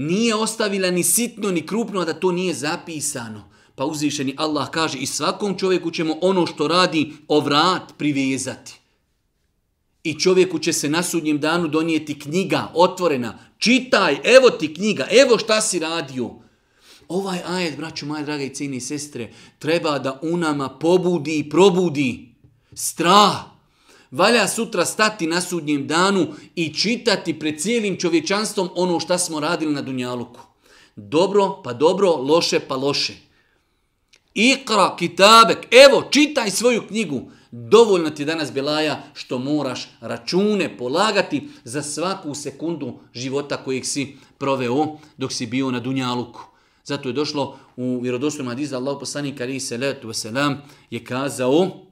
Nije 0.00 0.34
ostavila 0.34 0.90
ni 0.90 1.04
sitno 1.04 1.50
ni 1.50 1.66
krupno 1.66 2.04
da 2.04 2.12
to 2.12 2.32
nije 2.32 2.54
zapisano. 2.54 3.50
Pa 3.74 3.84
uzvišeni 3.84 4.34
Allah 4.36 4.70
kaže 4.70 4.98
i 4.98 5.06
svakom 5.06 5.58
čovjeku 5.58 5.90
ćemo 5.90 6.14
ono 6.20 6.46
što 6.46 6.68
radi 6.68 7.12
o 7.28 7.40
vrat 7.40 7.92
privezati. 7.98 8.80
I 10.04 10.20
čovjeku 10.20 10.58
će 10.58 10.72
se 10.72 10.88
na 10.88 11.02
sudnjem 11.02 11.40
danu 11.40 11.68
donijeti 11.68 12.18
knjiga 12.18 12.72
otvorena. 12.74 13.38
Čitaj, 13.58 14.18
evo 14.24 14.50
ti 14.50 14.74
knjiga, 14.74 15.06
evo 15.10 15.38
šta 15.38 15.60
si 15.60 15.78
radio. 15.78 16.30
Ovaj 17.08 17.38
ajet, 17.46 17.76
braću 17.76 18.06
moje 18.06 18.24
drage 18.24 18.46
i 18.46 18.54
cijene 18.54 18.80
sestre, 18.80 19.32
treba 19.58 19.98
da 19.98 20.20
u 20.22 20.36
nama 20.36 20.68
pobudi 20.68 21.38
i 21.38 21.50
probudi 21.50 22.34
strah. 22.72 23.59
Valja 24.10 24.48
sutra 24.48 24.84
stati 24.84 25.26
na 25.26 25.40
sudnjem 25.40 25.86
danu 25.86 26.26
i 26.54 26.74
čitati 26.74 27.38
pred 27.38 27.60
cijelim 27.60 27.96
čovječanstvom 27.96 28.68
ono 28.74 29.00
šta 29.00 29.18
smo 29.18 29.40
radili 29.40 29.72
na 29.72 29.82
Dunjaluku. 29.82 30.40
Dobro 30.96 31.62
pa 31.64 31.72
dobro, 31.72 32.16
loše 32.16 32.60
pa 32.60 32.76
loše. 32.76 33.12
Ikra, 34.34 34.96
kitabek, 34.98 35.58
evo, 35.88 36.02
čitaj 36.10 36.50
svoju 36.50 36.86
knjigu. 36.88 37.30
Dovoljno 37.50 38.10
ti 38.10 38.24
danas 38.24 38.52
Belaja 38.52 39.02
što 39.14 39.38
moraš 39.38 39.88
račune 40.00 40.76
polagati 40.78 41.48
za 41.64 41.82
svaku 41.82 42.34
sekundu 42.34 42.98
života 43.14 43.56
kojeg 43.56 43.86
si 43.86 44.16
proveo 44.38 44.86
dok 45.16 45.32
si 45.32 45.46
bio 45.46 45.70
na 45.70 45.80
Dunjaluku. 45.80 46.40
Zato 46.84 47.08
je 47.08 47.12
došlo 47.12 47.58
u 47.76 48.00
vjerodostojnom 48.00 48.48
hadisu 48.48 48.74
Allah 48.74 48.96
poslanik 49.00 49.40
ali 49.40 49.60
se 49.60 49.76
letu 49.76 50.08
wasalam 50.08 50.56
je 50.90 51.04
kazao 51.04 51.89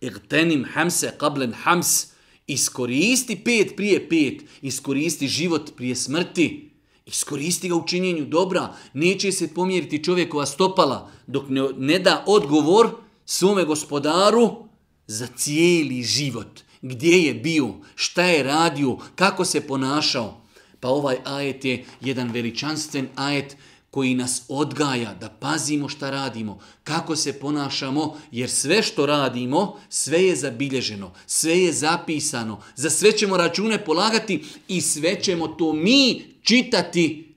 Igtenim 0.00 0.64
hamse 0.74 1.12
qablen 1.18 1.52
hams. 1.62 2.06
Iskoristi 2.46 3.36
pet 3.44 3.76
prije 3.76 4.08
pet, 4.08 4.42
iskoristi 4.62 5.28
život 5.28 5.70
prije 5.76 5.96
smrti, 5.96 6.70
iskoristi 7.06 7.68
ga 7.68 7.74
u 7.74 7.86
činjenju 7.86 8.24
dobra, 8.24 8.74
neće 8.94 9.32
se 9.32 9.54
pomjeriti 9.54 10.04
čovjekova 10.04 10.46
stopala 10.46 11.10
dok 11.26 11.48
ne, 11.48 11.62
ne 11.78 11.98
da 11.98 12.24
odgovor 12.26 12.90
svome 13.24 13.64
gospodaru 13.64 14.68
za 15.06 15.26
cijeli 15.26 16.02
život. 16.02 16.60
Gdje 16.82 17.16
je 17.16 17.34
bio, 17.34 17.74
šta 17.94 18.22
je 18.22 18.42
radio, 18.42 18.98
kako 19.14 19.44
se 19.44 19.66
ponašao. 19.66 20.40
Pa 20.80 20.88
ovaj 20.88 21.16
ajet 21.24 21.64
je 21.64 21.84
jedan 22.00 22.30
veličanstven 22.30 23.08
ajet 23.16 23.56
koji 23.90 24.14
nas 24.14 24.42
odgaja 24.48 25.14
da 25.14 25.28
pazimo 25.28 25.88
šta 25.88 26.10
radimo, 26.10 26.58
kako 26.84 27.16
se 27.16 27.40
ponašamo, 27.40 28.16
jer 28.30 28.50
sve 28.50 28.82
što 28.82 29.06
radimo, 29.06 29.80
sve 29.88 30.22
je 30.22 30.36
zabilježeno, 30.36 31.12
sve 31.26 31.58
je 31.58 31.72
zapisano, 31.72 32.62
za 32.76 32.90
sve 32.90 33.12
ćemo 33.12 33.36
račune 33.36 33.84
polagati 33.84 34.44
i 34.68 34.80
sve 34.80 35.22
ćemo 35.22 35.48
to 35.48 35.72
mi 35.72 36.22
čitati 36.42 37.34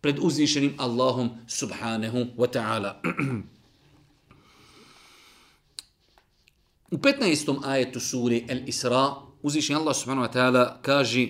pred 0.00 0.18
uzvišenim 0.20 0.74
Allahom 0.78 1.30
subhanahu 1.48 2.18
wa 2.18 2.46
ta'ala. 2.52 2.94
U 6.90 6.96
15. 6.96 7.58
ajetu 7.64 8.00
suri 8.00 8.44
El 8.48 8.68
Isra 8.68 9.14
uzvišeni 9.42 9.78
Allah 9.78 9.96
subhanahu 9.96 10.26
wa 10.26 10.32
ta'ala 10.32 10.82
kaže 10.82 11.28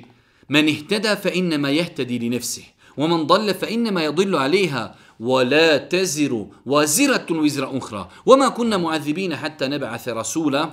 Men 0.49 0.69
ihteda 0.69 1.17
fa 1.17 1.31
innema 1.31 1.69
jehtedi 1.69 2.19
li 2.19 2.29
nefsih. 2.29 2.72
ومن 2.98 3.28
ضل 3.28 3.54
فإنما 3.54 4.04
يضل 4.04 4.36
عليها 4.36 4.96
ولا 5.20 5.78
تزر 5.78 6.48
وزرة 6.66 7.26
وزر 7.30 7.78
أخرى 7.78 8.10
وما 8.26 8.48
كنا 8.50 8.78
معذبين 8.78 9.36
حتى 9.36 9.68
نبعث 9.68 10.08
رسولا 10.08 10.70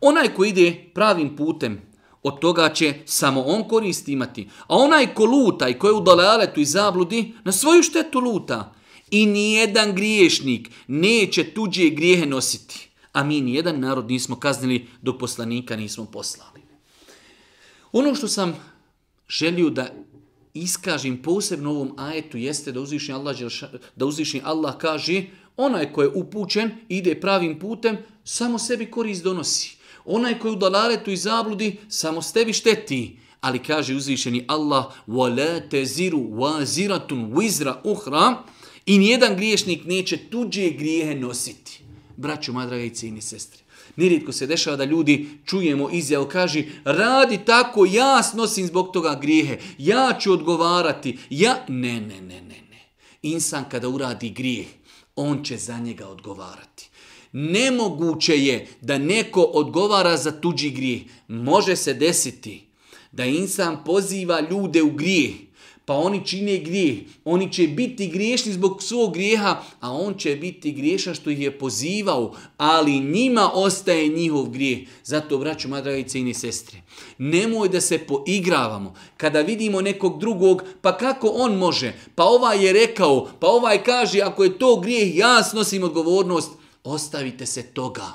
onaj 0.00 0.28
ko 0.36 0.44
ide 0.44 0.90
pravim 0.94 1.36
putem 1.36 1.80
od 2.22 2.40
toga 2.40 2.68
će 2.68 2.94
samo 3.04 3.42
on 3.42 3.68
korist 3.68 4.08
imati 4.08 4.48
a 4.66 4.76
onaj 4.76 5.14
ko 5.14 5.24
luta 5.24 5.68
i 5.68 5.78
ko 5.78 5.88
je 5.88 5.92
u 5.92 6.00
dalaletu 6.00 6.60
i 6.60 6.64
zabludi 6.64 7.34
na 7.44 7.52
svoju 7.52 7.82
štetu 7.82 8.20
luta 8.20 8.74
i 9.10 9.26
nijedan 9.26 9.94
griješnik 9.94 10.70
neće 10.86 11.44
tuđe 11.54 11.88
grijehe 11.88 12.26
nositi 12.26 12.88
a 13.12 13.24
mi 13.24 13.40
nijedan 13.40 13.80
narod 13.80 14.10
nismo 14.10 14.36
kaznili 14.36 14.86
dok 15.02 15.18
poslanika 15.18 15.76
nismo 15.76 16.04
poslali 16.04 16.60
ono 17.92 18.14
što 18.14 18.28
sam 18.28 18.56
želio 19.28 19.70
da 19.70 19.88
iskažim 20.53 21.21
posebno 21.21 21.69
ovom 21.69 21.93
ajetu 21.97 22.37
jeste 22.37 22.71
da 22.71 22.79
uzvišnji 22.79 23.13
Allah, 23.13 23.37
da 23.95 24.05
uzvišnji 24.05 24.41
Allah 24.43 24.77
kaže 24.77 25.23
onaj 25.57 25.93
ko 25.93 26.01
je 26.01 26.09
upućen 26.09 26.71
ide 26.89 27.21
pravim 27.21 27.59
putem, 27.59 27.97
samo 28.23 28.59
sebi 28.59 28.91
korist 28.91 29.23
donosi. 29.23 29.77
Onaj 30.05 30.39
ko 30.39 30.47
je 30.47 30.51
u 30.51 30.55
dalaretu 30.55 31.11
i 31.11 31.17
zabludi, 31.17 31.77
samo 31.89 32.21
stebi 32.21 32.53
šteti. 32.53 33.17
Ali 33.41 33.59
kaže 33.59 33.95
uzvišeni 33.95 34.45
Allah, 34.47 34.85
وَلَا 35.07 35.69
تَزِرُ 35.69 36.15
وَزِرَةٌ 36.15 37.33
وِزْرَ 37.33 37.73
اُحْرَ 37.83 38.35
I 38.85 38.97
nijedan 38.97 39.35
griješnik 39.35 39.85
neće 39.85 40.17
tuđe 40.17 40.69
grijehe 40.69 41.15
nositi. 41.15 41.83
Braćo, 42.17 42.53
madraga 42.53 42.83
i 42.83 42.89
cijeni 42.89 43.21
sestre, 43.21 43.62
Nerijetko 43.95 44.31
se 44.31 44.47
dešava 44.47 44.77
da 44.77 44.83
ljudi 44.85 45.29
čujemo 45.45 45.89
izjavu, 45.89 46.27
kaže 46.31 46.63
radi 46.83 47.39
tako, 47.45 47.85
ja 47.85 48.23
snosim 48.23 48.67
zbog 48.67 48.91
toga 48.93 49.19
grijehe, 49.21 49.57
ja 49.77 50.17
ću 50.21 50.31
odgovarati, 50.31 51.17
ja... 51.29 51.65
Ne, 51.67 52.01
ne, 52.01 52.21
ne, 52.21 52.41
ne, 52.41 52.61
ne. 52.69 52.89
Insan 53.21 53.65
kada 53.69 53.89
uradi 53.89 54.29
grijeh, 54.29 54.67
on 55.15 55.43
će 55.43 55.57
za 55.57 55.79
njega 55.79 56.07
odgovarati. 56.07 56.89
Nemoguće 57.31 58.37
je 58.45 58.67
da 58.81 58.97
neko 58.97 59.41
odgovara 59.41 60.17
za 60.17 60.31
tuđi 60.41 60.69
grijeh. 60.69 61.01
Može 61.27 61.75
se 61.75 61.93
desiti 61.93 62.67
da 63.11 63.25
insan 63.25 63.83
poziva 63.85 64.41
ljude 64.51 64.83
u 64.83 64.91
grijeh, 64.91 65.33
pa 65.85 65.93
oni 65.93 66.25
čine 66.25 66.57
grijeh. 66.57 66.97
Oni 67.25 67.53
će 67.53 67.67
biti 67.67 68.07
griješni 68.07 68.53
zbog 68.53 68.83
svog 68.83 69.13
grijeha, 69.13 69.63
a 69.79 69.91
on 69.91 70.13
će 70.13 70.35
biti 70.35 70.71
griješan 70.71 71.15
što 71.15 71.29
ih 71.29 71.41
je 71.41 71.59
pozivao, 71.59 72.35
ali 72.57 72.99
njima 72.99 73.51
ostaje 73.53 74.07
njihov 74.07 74.49
grijeh. 74.49 74.79
Zato, 75.03 75.37
braću, 75.37 75.67
moja 75.67 75.81
draga 75.81 75.97
i 75.97 76.33
sestre, 76.33 76.81
nemoj 77.17 77.69
da 77.69 77.81
se 77.81 77.97
poigravamo. 77.97 78.93
Kada 79.17 79.41
vidimo 79.41 79.81
nekog 79.81 80.19
drugog, 80.19 80.63
pa 80.81 80.97
kako 80.97 81.27
on 81.27 81.55
može? 81.55 81.93
Pa 82.15 82.23
ovaj 82.23 82.65
je 82.65 82.73
rekao, 82.73 83.29
pa 83.39 83.47
ovaj 83.47 83.83
kaže, 83.83 84.21
ako 84.21 84.43
je 84.43 84.59
to 84.59 84.79
grijeh, 84.79 85.17
ja 85.17 85.43
snosim 85.43 85.83
odgovornost. 85.83 86.51
Ostavite 86.83 87.45
se 87.45 87.63
toga. 87.63 88.07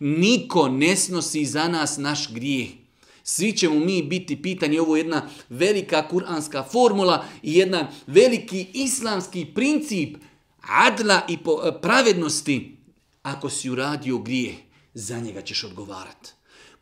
Niko 0.00 0.68
ne 0.68 0.96
snosi 0.96 1.44
za 1.44 1.68
nas 1.68 1.98
naš 1.98 2.32
grijeh. 2.34 2.81
Svi 3.24 3.52
ćemo 3.52 3.74
mi 3.74 4.02
biti 4.02 4.42
pitanje, 4.42 4.80
ovo 4.80 4.96
je 4.96 5.00
jedna 5.00 5.28
velika 5.48 6.08
kuranska 6.08 6.62
formula 6.62 7.24
i 7.42 7.56
jedna 7.58 7.88
veliki 8.06 8.66
islamski 8.72 9.46
princip 9.54 10.16
adla 10.60 11.20
i 11.28 11.34
e, 11.34 11.80
pravednosti. 11.82 12.76
Ako 13.22 13.50
si 13.50 13.70
uradio 13.70 14.18
grije, 14.18 14.54
za 14.94 15.20
njega 15.20 15.42
ćeš 15.42 15.64
odgovarati. 15.64 16.30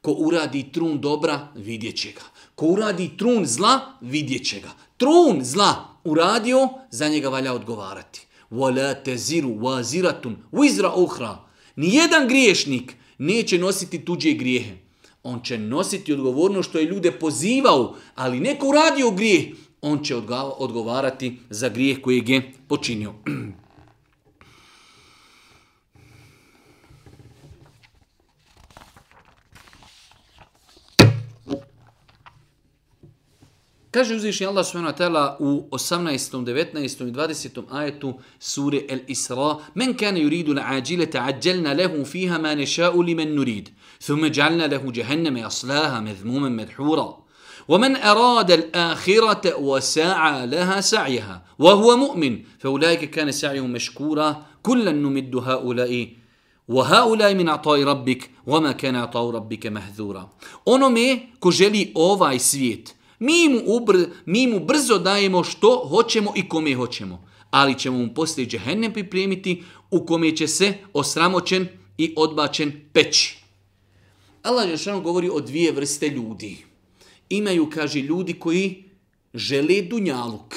Ko 0.01 0.13
uradi 0.13 0.73
trun 0.73 1.01
dobra, 1.01 1.49
vidjet 1.55 1.97
će 1.97 2.13
ga. 2.13 2.23
Ko 2.55 2.67
uradi 2.67 3.11
trun 3.17 3.47
zla, 3.47 3.81
vidjet 4.01 4.47
će 4.47 4.61
ga. 4.61 4.71
Trun 4.97 5.45
zla 5.45 5.91
uradio, 6.05 6.69
za 6.91 7.09
njega 7.09 7.29
valja 7.29 7.53
odgovarati. 7.53 8.27
Wala 8.51 8.95
teziru 9.05 9.49
waziratun 9.49 10.35
wizra 10.53 10.93
uhra. 10.97 11.39
Nijedan 11.77 12.29
griješnik 12.29 12.95
neće 13.19 13.59
nositi 13.59 14.05
tuđe 14.05 14.33
grijehe 14.33 14.77
on 15.23 15.41
će 15.41 15.59
nositi 15.59 16.13
odgovornost 16.13 16.69
što 16.69 16.79
je 16.79 16.85
ljude 16.85 17.13
pozivao, 17.13 17.97
ali 18.15 18.41
neko 18.41 18.69
uradio 18.69 19.11
grijeh, 19.11 19.45
on 19.83 20.05
će 20.05 20.17
odgovarati 20.59 21.39
za 21.51 21.69
grijeh 21.69 22.01
koji 22.01 22.17
je 22.27 22.53
počinio. 22.69 23.13
Kaže 33.91 34.15
uzvišnji 34.15 34.47
Allah 34.47 34.67
subhanahu 34.67 35.37
u 35.39 35.69
18., 35.71 36.45
19. 36.45 37.09
i 37.09 37.13
20. 37.13 37.63
ajetu 37.71 38.15
sure 38.39 38.81
El 38.89 38.99
Isra 39.07 39.57
Men 39.75 39.95
kane 39.95 40.21
yuridu 40.21 40.55
la 40.55 40.65
ađile 40.69 41.07
ta'ađelna 41.07 41.73
lehu 41.73 42.05
fiha 42.05 42.39
ma 42.39 42.55
neša'u 42.55 43.03
li 43.03 43.15
men 43.15 43.35
nurid. 43.35 43.71
Thume 44.07 44.31
džalna 44.31 44.67
lehu 44.67 44.93
jahenneme 44.95 45.43
aslaha 45.45 46.01
medhmumen 46.01 46.53
medhura. 46.53 47.21
ومن 47.69 47.97
أراد 47.97 48.51
الآخرة 48.51 49.55
وسعى 49.59 50.47
لها 50.47 50.81
سعيها 50.81 51.43
وهو 51.59 51.97
مؤمن 51.97 52.39
فأولئك 52.59 53.11
كان 53.11 53.33
سعيهم 53.33 53.73
مشكورا 53.73 54.43
كلا 54.63 54.93
نمد 54.93 55.37
هؤلاء 55.37 56.09
وهؤلاء 56.69 57.35
من 57.35 57.49
عطاء 57.49 57.85
ربك 57.85 58.31
وما 58.47 58.73
كان 58.73 58.97
عطاء 58.97 59.31
ربك 59.31 59.67
مهذورا 59.67 60.29
Onome 60.65 61.19
ko 61.39 61.51
želi 61.51 61.93
ovaj 61.95 62.39
svijet, 62.39 62.95
Mi 63.21 63.49
mu, 63.49 63.61
ubr, 63.67 63.97
mi 64.27 64.47
mu 64.47 64.61
brzo 64.61 64.99
dajemo 64.99 65.45
što 65.45 65.87
hoćemo 65.89 66.33
i 66.37 66.49
kome 66.49 66.75
hoćemo, 66.75 67.25
ali 67.51 67.79
ćemo 67.79 67.99
mu 67.99 68.15
poslije 68.15 68.47
džehennem 68.47 68.93
pripremiti 68.93 69.63
u 69.91 70.07
kome 70.07 70.37
će 70.37 70.49
se 70.49 70.75
osramoćen 70.93 71.69
i 71.99 72.15
odbačen 72.17 72.73
peći. 72.93 73.37
Allah 74.43 74.69
Žešanu 74.69 75.01
govori 75.01 75.29
o 75.33 75.41
dvije 75.41 75.73
vrste 75.73 76.09
ljudi. 76.09 76.57
Imaju, 77.29 77.71
kaže, 77.71 78.01
ljudi 78.01 78.33
koji 78.33 78.85
žele 79.35 79.83
dunjaluk. 79.83 80.55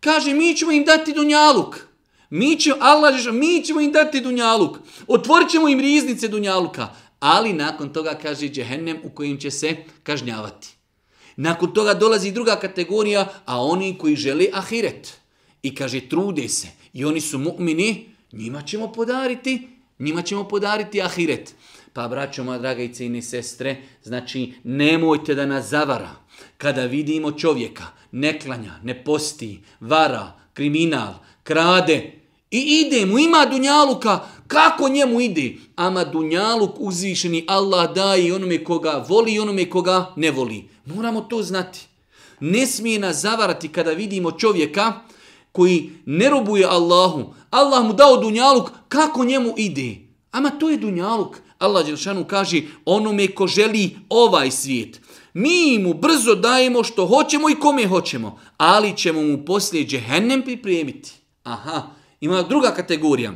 Kaže, 0.00 0.34
mi 0.34 0.54
ćemo 0.56 0.72
im 0.72 0.84
dati 0.84 1.12
dunjaluk. 1.12 1.76
Mi 2.30 2.56
ćemo, 2.56 2.76
Allah 2.80 3.16
Žešanu, 3.16 3.38
mi 3.38 3.62
ćemo 3.64 3.80
im 3.80 3.92
dati 3.92 4.20
dunjaluk. 4.20 4.78
Otvorit 5.06 5.50
ćemo 5.50 5.68
im 5.68 5.80
riznice 5.80 6.28
dunjaluka. 6.28 6.88
Ali 7.20 7.52
nakon 7.52 7.92
toga 7.92 8.18
kaže 8.22 8.48
džehennem 8.48 8.98
u 9.04 9.10
kojim 9.10 9.38
će 9.38 9.50
se 9.50 9.76
kažnjavati. 10.02 10.77
Nakon 11.38 11.74
toga 11.74 11.94
dolazi 11.94 12.32
druga 12.32 12.56
kategorija, 12.56 13.28
a 13.46 13.62
oni 13.62 13.98
koji 13.98 14.16
žele 14.16 14.46
ahiret. 14.52 15.18
I 15.62 15.74
kaže 15.74 16.00
trude 16.08 16.48
se. 16.48 16.68
I 16.92 17.04
oni 17.04 17.20
su 17.20 17.38
mu'mini, 17.38 18.04
njima 18.32 18.62
ćemo 18.62 18.92
podariti, 18.92 19.68
njima 19.98 20.22
ćemo 20.22 20.48
podariti 20.48 21.02
ahiret. 21.02 21.54
Pa 21.92 22.08
braćo 22.08 22.44
moja 22.44 22.58
draga 22.58 22.82
i 22.82 22.94
cijene 22.94 23.22
sestre, 23.22 23.76
znači 24.02 24.52
nemojte 24.64 25.34
da 25.34 25.46
nas 25.46 25.68
zavara. 25.68 26.10
Kada 26.56 26.84
vidimo 26.84 27.32
čovjeka, 27.32 27.84
ne 28.12 28.40
klanja, 28.40 28.80
ne 28.82 29.04
posti, 29.04 29.60
vara, 29.80 30.32
kriminal, 30.54 31.14
krade 31.42 32.12
i 32.50 32.84
ide 32.86 33.06
mu, 33.06 33.18
ima 33.18 33.46
dunjaluka, 33.50 34.20
kako 34.46 34.88
njemu 34.88 35.20
ide? 35.20 35.56
Ama 35.76 36.04
dunjaluk 36.04 36.70
uzvišeni 36.78 37.44
Allah 37.48 37.94
daje 37.94 38.34
onome 38.34 38.64
koga 38.64 39.04
voli 39.08 39.32
i 39.34 39.38
onome 39.38 39.70
koga 39.70 40.12
ne 40.16 40.30
voli. 40.30 40.68
Moramo 40.86 41.20
to 41.20 41.42
znati. 41.42 41.86
Ne 42.40 42.66
smije 42.66 42.98
nas 42.98 43.16
zavarati 43.20 43.68
kada 43.68 43.90
vidimo 43.90 44.32
čovjeka 44.32 44.92
koji 45.52 45.90
ne 46.06 46.30
robuje 46.30 46.66
Allahu. 46.66 47.34
Allah 47.50 47.84
mu 47.84 47.92
dao 47.92 48.16
dunjaluk, 48.16 48.70
kako 48.88 49.24
njemu 49.24 49.54
ide? 49.56 49.96
Ama 50.32 50.50
to 50.50 50.70
je 50.70 50.76
dunjaluk. 50.76 51.36
Allah 51.58 51.86
Đelšanu 51.86 52.24
kaže 52.24 52.62
onome 52.84 53.28
ko 53.28 53.46
želi 53.46 53.96
ovaj 54.08 54.50
svijet. 54.50 55.00
Mi 55.34 55.78
mu 55.78 55.94
brzo 55.94 56.34
dajemo 56.34 56.84
što 56.84 57.06
hoćemo 57.06 57.50
i 57.50 57.54
kome 57.54 57.86
hoćemo, 57.86 58.38
ali 58.56 58.96
ćemo 58.96 59.22
mu 59.22 59.44
poslije 59.44 59.86
džehennem 59.86 60.42
pripremiti. 60.42 61.12
Aha, 61.42 61.97
ima 62.20 62.42
druga 62.42 62.70
kategorija. 62.70 63.32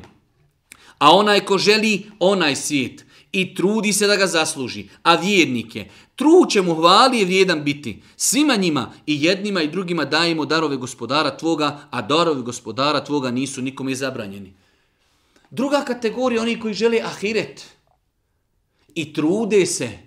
A 0.98 1.10
onaj 1.10 1.40
ko 1.40 1.58
želi 1.58 2.10
onaj 2.18 2.56
svijet 2.56 3.04
i 3.32 3.54
trudi 3.54 3.92
se 3.92 4.06
da 4.06 4.16
ga 4.16 4.26
zasluži, 4.26 4.88
a 5.02 5.14
vjernike, 5.14 5.88
trud 6.16 6.50
će 6.50 6.62
mu 6.62 6.74
hvali 6.74 7.18
je 7.18 7.24
vrijedan 7.24 7.64
biti. 7.64 8.02
Svima 8.16 8.56
njima 8.56 8.92
i 9.06 9.24
jednima 9.24 9.62
i 9.62 9.68
drugima 9.68 10.04
dajemo 10.04 10.44
darove 10.44 10.76
gospodara 10.76 11.36
tvoga, 11.36 11.80
a 11.90 12.02
darovi 12.02 12.42
gospodara 12.42 13.04
tvoga 13.04 13.30
nisu 13.30 13.62
nikome 13.62 13.94
zabranjeni. 13.94 14.54
Druga 15.50 15.84
kategorija, 15.86 16.42
oni 16.42 16.60
koji 16.60 16.74
žele 16.74 17.00
ahiret 17.04 17.64
i 18.94 19.12
trude 19.12 19.66
se, 19.66 19.98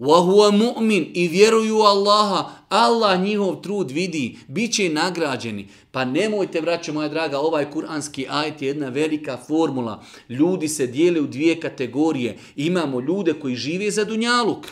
Wa 0.00 0.20
huwa 0.24 0.50
mu'min 0.50 1.10
i 1.14 1.28
vjeruju 1.28 1.76
Allaha, 1.76 2.50
Allah 2.70 3.20
njihov 3.20 3.60
trud 3.62 3.90
vidi, 3.90 4.38
bit 4.48 4.74
će 4.74 4.88
nagrađeni. 4.88 5.68
Pa 5.90 6.04
nemojte, 6.04 6.60
braćo 6.60 6.92
moja 6.92 7.08
draga, 7.08 7.38
ovaj 7.38 7.70
kuranski 7.70 8.26
ajet 8.28 8.62
je 8.62 8.68
jedna 8.68 8.88
velika 8.88 9.38
formula. 9.46 10.04
Ljudi 10.28 10.68
se 10.68 10.86
dijele 10.86 11.20
u 11.20 11.26
dvije 11.26 11.60
kategorije. 11.60 12.38
Imamo 12.56 13.00
ljude 13.00 13.32
koji 13.32 13.56
žive 13.56 13.90
za 13.90 14.04
dunjaluk. 14.04 14.66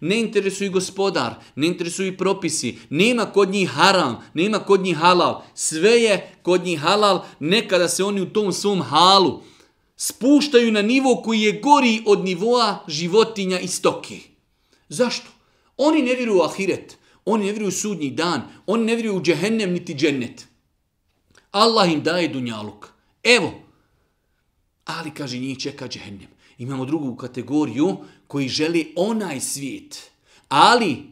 Ne 0.00 0.20
interesuju 0.20 0.70
gospodar, 0.70 1.34
ne 1.56 1.66
interesuju 1.66 2.16
propisi, 2.16 2.78
nema 2.90 3.26
kod 3.26 3.50
njih 3.50 3.70
haram, 3.70 4.16
nema 4.34 4.58
kod 4.58 4.80
njih 4.80 4.96
halal. 4.96 5.42
Sve 5.54 5.90
je 5.90 6.30
kod 6.42 6.64
njih 6.64 6.80
halal, 6.80 7.22
nekada 7.40 7.88
se 7.88 8.04
oni 8.04 8.20
u 8.20 8.30
tom 8.30 8.52
svom 8.52 8.82
halu 8.82 9.40
spuštaju 9.96 10.72
na 10.72 10.82
nivo 10.82 11.22
koji 11.24 11.40
je 11.40 11.60
gori 11.60 12.02
od 12.06 12.24
nivoa 12.24 12.84
životinja 12.88 13.60
i 13.60 13.68
stoke. 13.68 14.18
Zašto? 14.88 15.26
Oni 15.76 16.02
ne 16.02 16.14
vjeruju 16.14 16.38
u 16.38 16.42
ahiret, 16.42 16.96
oni 17.25 17.45
ne 17.45 17.51
vjeruju 17.51 17.67
u 17.67 17.71
sudnji 17.71 18.11
dan, 18.11 18.41
oni 18.65 18.85
ne 18.85 18.95
vjeruju 18.95 19.17
u 19.17 19.21
džehennem 19.21 19.71
niti 19.71 19.95
džennet. 19.95 20.47
Allah 21.51 21.91
im 21.91 22.03
daje 22.03 22.27
dunjaluk. 22.27 22.89
Evo, 23.23 23.53
ali 24.85 25.11
kaže 25.11 25.37
njih 25.37 25.59
čeka 25.59 25.87
džehennem. 25.87 26.27
Imamo 26.57 26.85
drugu 26.85 27.15
kategoriju 27.15 27.97
koji 28.27 28.49
želi 28.49 28.93
onaj 28.95 29.39
svijet. 29.39 30.11
Ali, 30.49 31.03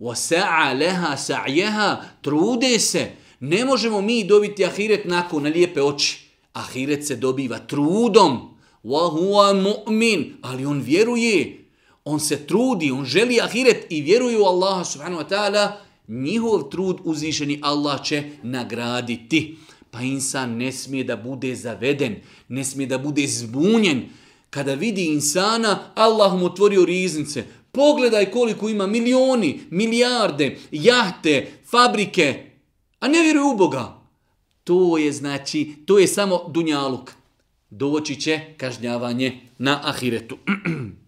وَسَعَ 0.00 0.74
لَهَا 0.74 1.16
سَعْيَهَا 1.16 1.96
Trude 2.22 2.78
se. 2.78 3.12
Ne 3.40 3.64
možemo 3.64 4.00
mi 4.00 4.24
dobiti 4.24 4.64
ahiret 4.64 5.04
nakon 5.04 5.42
na 5.42 5.48
lijepe 5.48 5.82
oči. 5.82 6.28
Ahiret 6.52 7.06
se 7.06 7.16
dobiva 7.16 7.58
trudom. 7.58 8.54
وَهُوَ 8.84 9.62
مُؤْمِن 9.62 10.32
Ali 10.42 10.66
on 10.66 10.80
vjeruje 10.80 11.64
on 12.07 12.19
se 12.19 12.47
trudi, 12.47 12.91
on 12.91 13.05
želi 13.05 13.41
ahiret 13.41 13.85
i 13.89 14.01
vjeruje 14.01 14.39
u 14.39 14.43
Allaha 14.43 14.83
subhanahu 14.83 15.21
wa 15.21 15.29
ta'ala, 15.29 15.71
njihov 16.07 16.69
trud 16.69 16.97
uzvišeni 17.03 17.59
Allah 17.63 18.03
će 18.03 18.23
nagraditi. 18.43 19.57
Pa 19.91 20.01
insan 20.01 20.57
ne 20.57 20.71
smije 20.71 21.03
da 21.03 21.15
bude 21.15 21.55
zaveden, 21.55 22.15
ne 22.47 22.63
smije 22.63 22.87
da 22.87 22.97
bude 22.97 23.27
zbunjen. 23.27 24.05
Kada 24.49 24.73
vidi 24.73 25.05
insana, 25.05 25.91
Allah 25.95 26.39
mu 26.39 26.45
otvorio 26.45 26.85
riznice. 26.85 27.43
Pogledaj 27.71 28.31
koliko 28.31 28.69
ima 28.69 28.87
milioni, 28.87 29.59
milijarde, 29.69 30.57
jahte, 30.71 31.51
fabrike, 31.65 32.51
a 32.99 33.07
ne 33.07 33.21
vjeruje 33.21 33.53
u 33.53 33.57
Boga. 33.57 34.01
To 34.63 34.97
je 34.97 35.11
znači, 35.11 35.73
to 35.85 35.99
je 35.99 36.07
samo 36.07 36.41
dunjaluk. 36.47 37.11
Doći 37.69 38.15
će 38.21 38.39
kažnjavanje 38.57 39.41
na 39.57 39.81
ahiretu. 39.83 40.37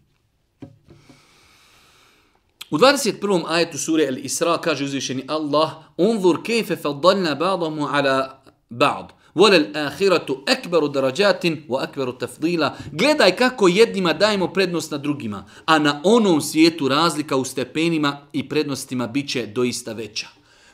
U 2.72 2.78
21. 2.78 3.44
ajetu 3.48 3.78
sure 3.78 4.04
El 4.04 4.18
Isra 4.18 4.58
kaže 4.58 4.84
uzvišeni 4.84 5.24
Allah 5.28 5.72
Unzur 5.98 6.44
kejfe 6.44 6.76
faddalna 6.76 7.36
ba'damu 7.36 7.88
ala 7.92 8.42
ba'd. 8.70 9.06
Volel 9.36 9.66
ahiratu 9.76 10.44
ekberu 10.48 10.88
darađatin 10.88 11.64
wa 11.68 11.84
ekberu 11.84 12.14
tafdila. 12.14 12.78
Gledaj 12.92 13.36
kako 13.36 13.68
jednima 13.68 14.14
dajemo 14.14 14.48
prednost 14.48 14.92
na 14.92 14.98
drugima, 14.98 15.46
a 15.66 15.80
na 15.80 16.02
onom 16.04 16.42
svijetu 16.42 16.88
razlika 16.88 17.36
u 17.36 17.46
stepenima 17.46 18.18
i 18.34 18.50
prednostima 18.50 19.08
bit 19.08 19.30
će 19.30 19.46
doista 19.46 19.94
veća. 19.94 20.28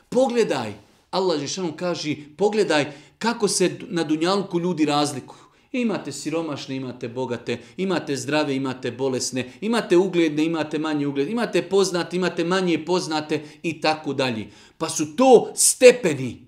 Pogledaj, 0.08 0.72
Allah 1.10 1.40
Žešanu 1.40 1.72
kaže, 1.76 2.16
pogledaj 2.36 2.92
kako 3.18 3.48
se 3.48 3.78
na 3.88 4.04
dunjalku 4.04 4.60
ljudi 4.60 4.84
razlikuju. 4.84 5.45
Imate 5.80 6.12
siromašne, 6.12 6.76
imate 6.76 7.08
bogate, 7.08 7.58
imate 7.76 8.16
zdrave, 8.16 8.56
imate 8.56 8.90
bolesne, 8.90 9.52
imate 9.60 9.96
ugledne, 9.96 10.44
imate 10.44 10.78
manje 10.78 11.06
ugled, 11.06 11.28
imate 11.28 11.62
poznate, 11.62 12.16
imate 12.16 12.44
manje 12.44 12.84
poznate 12.84 13.42
i 13.62 13.80
tako 13.80 14.12
dalje. 14.12 14.48
Pa 14.78 14.88
su 14.88 15.16
to 15.16 15.52
stepeni. 15.54 16.46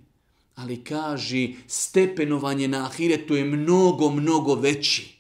Ali 0.54 0.84
kaži, 0.84 1.54
stepenovanje 1.66 2.68
na 2.68 2.84
ahiretu 2.86 3.36
je 3.36 3.44
mnogo, 3.44 4.10
mnogo 4.10 4.54
veći. 4.54 5.18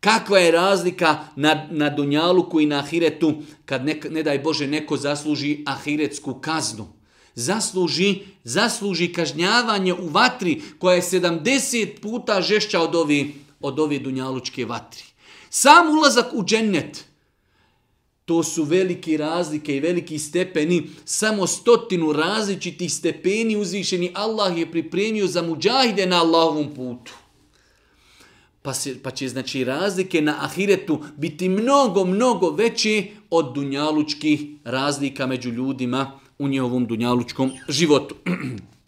Kakva 0.00 0.38
je 0.38 0.50
razlika 0.50 1.18
na, 1.36 1.68
na 1.70 1.90
Dunjaluku 1.90 2.60
i 2.60 2.66
na 2.66 2.78
ahiretu 2.78 3.34
kad 3.64 3.84
ne, 3.84 4.00
ne 4.10 4.22
daj 4.22 4.38
Bože 4.38 4.66
neko 4.66 4.96
zasluži 4.96 5.62
ahiretsku 5.66 6.34
kaznu? 6.34 6.97
Zasluži, 7.38 8.18
zasluži 8.44 9.12
kažnjavanje 9.12 9.94
u 9.94 10.08
vatri 10.08 10.62
koja 10.78 10.94
je 10.94 11.02
70 11.02 12.00
puta 12.00 12.40
žešća 12.42 12.80
od 12.80 12.94
ove, 12.94 13.24
od 13.60 13.78
ove 13.78 13.98
dunjalučke 13.98 14.64
vatri. 14.66 15.04
Sam 15.50 15.90
ulazak 15.98 16.26
u 16.32 16.44
džennet, 16.44 17.04
to 18.24 18.42
su 18.42 18.64
velike 18.64 19.16
razlike 19.16 19.76
i 19.76 19.80
veliki 19.80 20.18
stepeni, 20.18 20.90
samo 21.04 21.46
stotinu 21.46 22.12
različitih 22.12 22.92
stepeni 22.92 23.56
uzvišeni 23.56 24.10
Allah 24.14 24.58
je 24.58 24.70
pripremio 24.70 25.26
za 25.26 25.42
muđahide 25.42 26.06
na 26.06 26.20
Allahovom 26.20 26.74
putu. 26.74 27.12
Pa, 28.62 28.74
se, 28.74 29.02
pa 29.02 29.10
će 29.10 29.28
znači 29.28 29.64
razlike 29.64 30.20
na 30.20 30.36
ahiretu 30.44 31.00
biti 31.16 31.48
mnogo, 31.48 32.04
mnogo 32.04 32.50
veće 32.50 33.06
od 33.30 33.54
dunjalučkih 33.54 34.40
razlika 34.64 35.26
među 35.26 35.50
ljudima 35.50 36.20
u 36.39 36.47
njihovom 36.47 36.87
dunjalučkom 36.87 37.51
životu. 37.69 38.15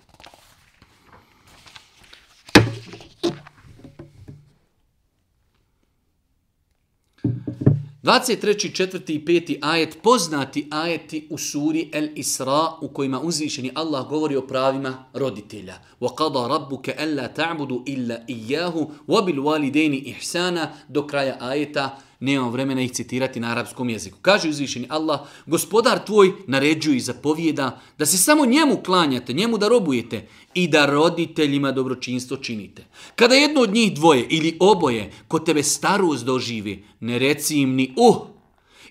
23. 8.06 8.76
četvrti 8.76 9.16
i 9.16 9.26
peti 9.26 9.60
ajet, 9.62 9.98
poznati 10.04 10.68
ajeti 10.72 11.28
u 11.30 11.38
suri 11.38 11.90
El 11.94 12.08
Isra 12.16 12.72
u 12.82 12.88
kojima 12.88 13.20
uzvišeni 13.20 13.72
Allah 13.76 14.08
govori 14.10 14.36
o 14.36 14.48
pravima 14.48 15.06
roditelja. 15.14 15.76
وَقَضَى 16.02 16.48
رَبُّكَ 16.50 16.90
أَلَّا 16.90 17.28
تَعْبُدُ 17.28 17.72
إِلَّا 17.88 18.26
إِيَّهُ 18.30 18.88
وَبِلْوَالِدَيْنِ 19.08 20.16
إِحْسَانَ 20.16 20.68
Do 20.88 21.08
kraja 21.08 21.38
ajeta 21.40 21.98
nemam 22.21 22.51
vremena 22.51 22.83
ih 22.83 22.93
citirati 22.93 23.41
na 23.41 23.51
arapskom 23.51 23.91
jeziku. 23.91 24.19
Kaže 24.23 24.49
uzvišeni 24.49 24.87
Allah, 24.89 25.21
gospodar 25.47 26.05
tvoj 26.05 26.33
naređuje 26.47 26.97
i 26.97 27.01
zapovijeda 27.01 27.81
da 27.99 28.07
se 28.07 28.19
samo 28.19 28.47
njemu 28.47 28.77
klanjate, 28.77 29.33
njemu 29.33 29.59
da 29.59 29.69
robujete 29.69 30.29
i 30.55 30.69
da 30.69 30.87
roditeljima 30.87 31.73
dobročinstvo 31.73 32.37
činite. 32.37 32.85
Kada 33.17 33.35
jedno 33.35 33.61
od 33.61 33.73
njih 33.73 33.95
dvoje 33.95 34.27
ili 34.31 34.57
oboje 34.61 35.13
ko 35.29 35.39
tebe 35.39 35.63
starost 35.63 36.25
doživi, 36.25 36.85
ne 37.01 37.19
reci 37.19 37.61
im 37.61 37.75
ni 37.75 37.95
uh 37.97 38.17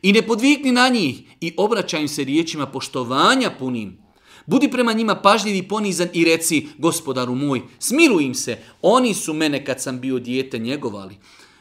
i 0.02 0.14
ne 0.14 0.22
podvikni 0.22 0.72
na 0.72 0.90
njih 0.90 1.22
i 1.42 1.54
obraćaj 1.58 2.02
im 2.02 2.08
se 2.08 2.24
riječima 2.24 2.66
poštovanja 2.66 3.52
punim. 3.60 3.98
Budi 4.46 4.72
prema 4.72 4.94
njima 4.94 5.16
pažljiv 5.16 5.56
i 5.56 5.68
ponizan 5.68 6.08
i 6.14 6.26
reci, 6.26 6.68
gospodaru 6.78 7.36
moj, 7.36 7.62
smiluj 7.80 8.24
im 8.24 8.36
se, 8.36 8.58
oni 8.82 9.14
su 9.14 9.34
mene 9.34 9.66
kad 9.66 9.82
sam 9.82 10.00
bio 10.00 10.20
dijete 10.20 10.58
njegovali. 10.60 11.16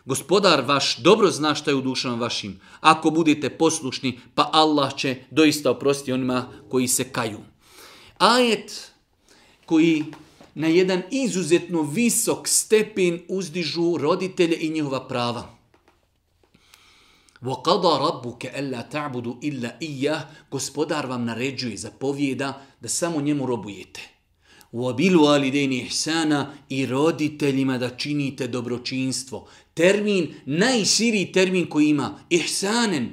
Gospodar 0.07 0.63
vaš 0.67 0.97
dobro 0.97 1.31
zna 1.31 1.55
šta 1.55 1.71
je 1.71 1.75
u 1.75 1.81
dušama 1.81 2.15
vašim. 2.15 2.59
Ako 2.81 3.09
budete 3.09 3.49
poslušni, 3.49 4.19
pa 4.35 4.49
Allah 4.53 4.95
će 4.95 5.15
doista 5.31 5.71
oprostiti 5.71 6.11
onima 6.11 6.47
koji 6.69 6.87
se 6.87 7.03
kaju. 7.03 7.39
Ajet 8.17 8.91
koji 9.65 10.05
na 10.55 10.67
jedan 10.67 11.01
izuzetno 11.11 11.81
visok 11.81 12.47
stepen 12.47 13.21
uzdižu 13.27 13.97
roditelje 13.97 14.57
i 14.59 14.69
njihova 14.69 15.07
prava. 15.07 15.53
وَقَضَى 17.43 17.93
رَبُّكَ 18.07 18.45
أَلَّا 18.45 18.81
تَعْبُدُ 18.81 19.27
إِلَّا 19.43 19.77
إِيَّهِ 19.81 20.19
Gospodar 20.51 21.05
vam 21.05 21.25
naređuje, 21.25 21.77
zapovijeda 21.77 22.61
da 22.81 22.89
samo 22.89 23.21
njemu 23.21 23.45
robujete. 23.45 24.01
وَبِلُوا 24.72 25.34
alidejni 25.34 25.76
ihsana 25.76 26.54
i 26.68 26.86
roditeljima 26.86 27.78
da 27.78 27.88
činite 27.88 28.48
dobročinstvo. 28.48 29.48
Termin, 29.74 30.34
najširiji 30.46 31.32
termin 31.32 31.66
koji 31.66 31.88
ima, 31.88 32.18
ihsanen. 32.30 33.08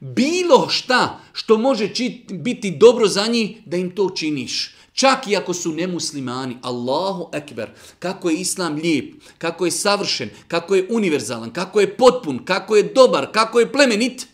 Bilo 0.00 0.68
šta 0.68 1.20
što 1.32 1.58
može 1.58 1.94
čit, 1.94 2.32
biti 2.32 2.70
dobro 2.70 3.08
za 3.08 3.26
njih, 3.26 3.56
da 3.66 3.76
im 3.76 3.90
to 3.90 4.10
činiš. 4.10 4.74
Čak 4.92 5.28
i 5.28 5.36
ako 5.36 5.54
su 5.54 5.72
nemuslimani, 5.72 6.56
Allahu 6.62 7.30
ekber, 7.32 7.70
kako 7.98 8.30
je 8.30 8.36
Islam 8.36 8.74
lijep, 8.74 9.14
kako 9.38 9.64
je 9.64 9.70
savršen, 9.70 10.30
kako 10.48 10.74
je 10.74 10.86
univerzalan, 10.90 11.52
kako 11.52 11.80
je 11.80 11.96
potpun, 11.96 12.44
kako 12.44 12.76
je 12.76 12.82
dobar, 12.82 13.32
kako 13.32 13.60
je 13.60 13.72
plemenit, 13.72 14.26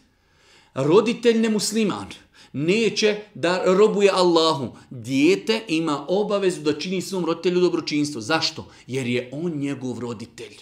roditelj 0.74 1.38
nemusliman. 1.38 1.98
musliman 1.98 2.29
neće 2.52 3.18
da 3.34 3.62
robuje 3.64 4.10
Allahu. 4.10 4.68
Dijete 4.90 5.60
ima 5.68 6.04
obavezu 6.08 6.60
da 6.60 6.78
čini 6.78 7.02
svom 7.02 7.24
roditelju 7.24 7.60
dobročinstvo. 7.60 8.20
Zašto? 8.20 8.66
Jer 8.86 9.06
je 9.06 9.28
on 9.32 9.52
njegov 9.52 9.98
roditelj 9.98 10.56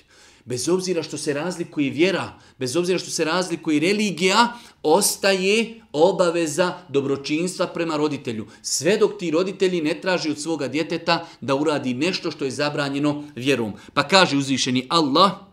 bez 0.48 0.68
obzira 0.68 1.02
što 1.02 1.18
se 1.18 1.34
razlikuje 1.34 1.90
vjera, 1.90 2.32
bez 2.58 2.76
obzira 2.76 2.98
što 2.98 3.10
se 3.10 3.24
razlikuje 3.24 3.80
religija, 3.80 4.48
ostaje 4.82 5.80
obaveza 5.92 6.78
dobročinstva 6.88 7.66
prema 7.66 7.96
roditelju. 7.96 8.46
Sve 8.62 8.96
dok 8.96 9.18
ti 9.18 9.30
roditelji 9.30 9.82
ne 9.82 10.00
traži 10.00 10.30
od 10.30 10.40
svoga 10.40 10.68
djeteta 10.68 11.26
da 11.40 11.54
uradi 11.54 11.94
nešto 11.94 12.30
što 12.30 12.44
je 12.44 12.50
zabranjeno 12.50 13.24
vjerom. 13.36 13.72
Pa 13.94 14.08
kaže 14.08 14.36
uzvišeni 14.36 14.86
Allah, 14.88 15.47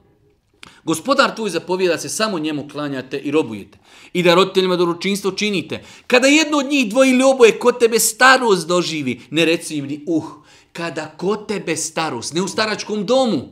Gospodar 0.85 1.35
tvoj 1.35 1.49
zapovijeda 1.49 1.97
se 1.97 2.09
samo 2.09 2.39
njemu 2.39 2.67
klanjate 2.71 3.17
i 3.17 3.31
robujete. 3.31 3.77
I 4.13 4.23
da 4.23 4.35
roditeljima 4.35 4.75
doručinstvo 4.75 5.31
činite. 5.31 5.83
Kada 6.07 6.27
jedno 6.27 6.57
od 6.57 6.65
njih 6.65 6.89
dvoje 6.89 7.11
ili 7.11 7.23
oboje 7.23 7.59
kod 7.59 7.79
tebe 7.79 7.99
starost 7.99 8.67
doživi, 8.67 9.21
ne 9.29 9.45
reci 9.45 9.77
im 9.77 9.85
ni 9.85 10.03
uh. 10.07 10.23
Kada 10.73 11.13
kod 11.17 11.47
tebe 11.47 11.75
starost, 11.75 12.33
ne 12.33 12.41
u 12.41 12.47
staračkom 12.47 13.05
domu, 13.05 13.49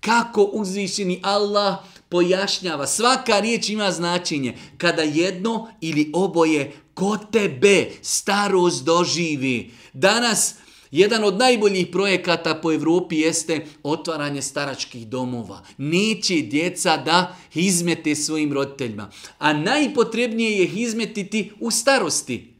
kako 0.00 0.42
uzvišeni 0.42 1.20
Allah 1.22 1.76
pojašnjava. 2.08 2.86
Svaka 2.86 3.40
riječ 3.40 3.68
ima 3.68 3.90
značenje. 3.90 4.56
Kada 4.78 5.02
jedno 5.02 5.68
ili 5.80 6.10
oboje 6.14 6.72
kod 6.94 7.30
tebe 7.30 7.90
starost 8.02 8.84
doživi. 8.84 9.70
Danas 9.92 10.54
jedan 10.92 11.24
od 11.24 11.38
najboljih 11.38 11.86
projekata 11.86 12.54
po 12.54 12.72
Evropi 12.72 13.16
jeste 13.16 13.66
otvaranje 13.82 14.42
staračkih 14.42 15.08
domova. 15.08 15.64
Neće 15.78 16.34
djeca 16.34 16.96
da 16.96 17.36
izmete 17.54 18.14
svojim 18.14 18.52
roditeljima. 18.52 19.10
A 19.38 19.52
najpotrebnije 19.52 20.58
je 20.58 20.66
izmetiti 20.66 21.52
u 21.60 21.70
starosti. 21.70 22.52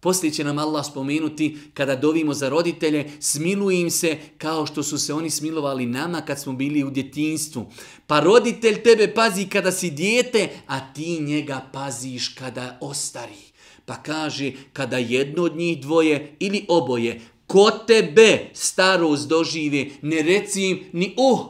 Poslije 0.00 0.32
će 0.32 0.44
nam 0.44 0.58
Allah 0.58 0.86
spomenuti 0.86 1.58
kada 1.74 1.96
dovimo 1.96 2.34
za 2.34 2.48
roditelje, 2.48 3.10
smiluj 3.20 3.74
im 3.74 3.90
se 3.90 4.18
kao 4.38 4.66
što 4.66 4.82
su 4.82 4.98
se 4.98 5.14
oni 5.14 5.30
smilovali 5.30 5.86
nama 5.86 6.20
kad 6.20 6.40
smo 6.40 6.52
bili 6.52 6.84
u 6.84 6.90
djetinstvu. 6.90 7.72
Pa 8.06 8.20
roditelj 8.20 8.82
tebe 8.82 9.14
pazi 9.14 9.46
kada 9.46 9.72
si 9.72 9.90
dijete, 9.90 10.48
a 10.66 10.92
ti 10.92 11.18
njega 11.20 11.70
paziš 11.72 12.28
kada 12.28 12.78
ostari. 12.80 13.53
Pa 13.86 14.02
kaže 14.02 14.52
kada 14.72 14.98
jedno 14.98 15.42
od 15.42 15.56
njih 15.56 15.80
dvoje 15.80 16.36
ili 16.38 16.66
oboje 16.68 17.20
ko 17.46 17.70
tebe 17.86 18.50
starost 18.52 19.28
dožive, 19.28 19.86
ne 20.02 20.22
reci 20.22 20.62
im 20.62 20.84
ni 20.92 21.14
uh, 21.16 21.40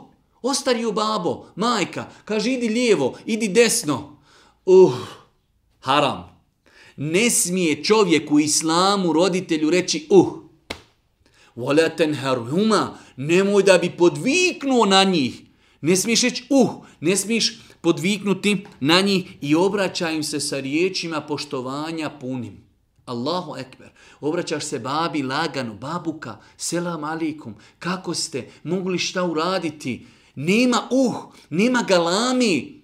ostari 0.43 0.85
u 0.85 0.93
babo, 0.93 1.47
majka, 1.57 2.11
kaže 2.25 2.53
idi 2.53 2.69
lijevo, 2.69 3.19
idi 3.27 3.49
desno. 3.49 4.19
Uh, 4.67 4.93
haram. 5.81 6.35
Ne 6.97 7.31
smije 7.31 7.85
čovjek 7.85 8.31
u 8.31 8.41
islamu 8.41 9.13
roditelju 9.13 9.71
reći 9.71 10.07
uh. 10.11 10.27
Wala 11.57 11.97
tenharhuma, 11.97 12.99
nemoj 13.17 13.63
da 13.63 13.79
bi 13.79 13.91
podviknuo 13.91 14.87
na 14.87 15.05
njih. 15.05 15.41
Ne 15.81 15.97
smiješ 15.97 16.23
reći 16.23 16.45
uh, 16.51 16.71
ne 17.01 17.17
smiješ 17.17 17.59
podviknuti 17.85 18.67
na 18.81 19.01
njih 19.01 19.25
i 19.41 19.55
obraćaj 19.55 20.15
im 20.17 20.23
se 20.23 20.41
sa 20.41 20.61
riječima 20.61 21.21
poštovanja 21.21 22.11
punim. 22.11 22.65
Allahu 23.05 23.57
ekber. 23.57 23.91
Obraćaš 24.21 24.65
se 24.65 24.79
babi 24.79 25.23
lagano, 25.23 25.75
babuka, 25.75 26.39
selam 26.57 27.05
alikum, 27.05 27.55
kako 27.79 28.15
ste, 28.15 28.49
mogu 28.63 28.89
li 28.89 28.99
šta 28.99 29.25
uraditi? 29.25 30.07
Nema 30.35 30.89
uh, 30.91 31.15
nema 31.51 31.85
galami, 31.89 32.83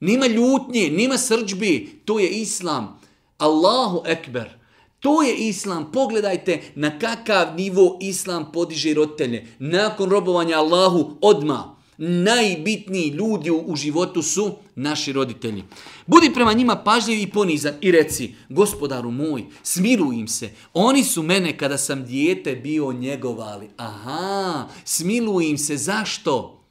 nema 0.00 0.26
ljutnje, 0.26 0.90
nema 0.90 1.18
srđbi, 1.18 2.02
to 2.04 2.18
je 2.18 2.28
islam. 2.28 3.00
Allahu 3.38 4.02
ekber. 4.06 4.58
To 5.00 5.22
je 5.22 5.36
islam. 5.36 5.92
Pogledajte 5.92 6.62
na 6.74 6.98
kakav 6.98 7.54
nivo 7.56 7.98
islam 8.00 8.52
podiže 8.52 8.94
roditelje. 8.94 9.46
Nakon 9.58 10.10
robovanja 10.10 10.56
Allahu 10.58 11.18
odma 11.20 11.75
najbitniji 11.98 13.08
ljudi 13.08 13.50
u 13.50 13.76
životu 13.76 14.22
su 14.22 14.54
naši 14.74 15.12
roditelji. 15.12 15.64
Budi 16.06 16.30
prema 16.34 16.52
njima 16.52 16.76
pažljiv 16.76 17.20
i 17.20 17.30
ponizan 17.30 17.74
i 17.80 17.92
reci, 17.92 18.34
gospodaru 18.48 19.10
moj, 19.10 19.44
smiluj 19.62 20.16
im 20.16 20.28
se. 20.28 20.50
Oni 20.74 21.04
su 21.04 21.22
mene 21.22 21.58
kada 21.58 21.78
sam 21.78 22.04
dijete 22.04 22.56
bio 22.56 22.92
njegovali. 22.92 23.68
Aha, 23.76 24.68
smiluj 24.84 25.46
im 25.46 25.58
se. 25.58 25.76
Zašto? 25.76 26.64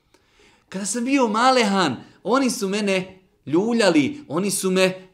Kada 0.70 0.86
sam 0.86 1.06
bio 1.06 1.28
malehan, 1.28 1.96
oni 2.24 2.50
su 2.50 2.70
mene 2.70 3.20
ljuljali, 3.46 4.20
oni 4.28 4.52
su 4.52 4.72
me 4.72 5.08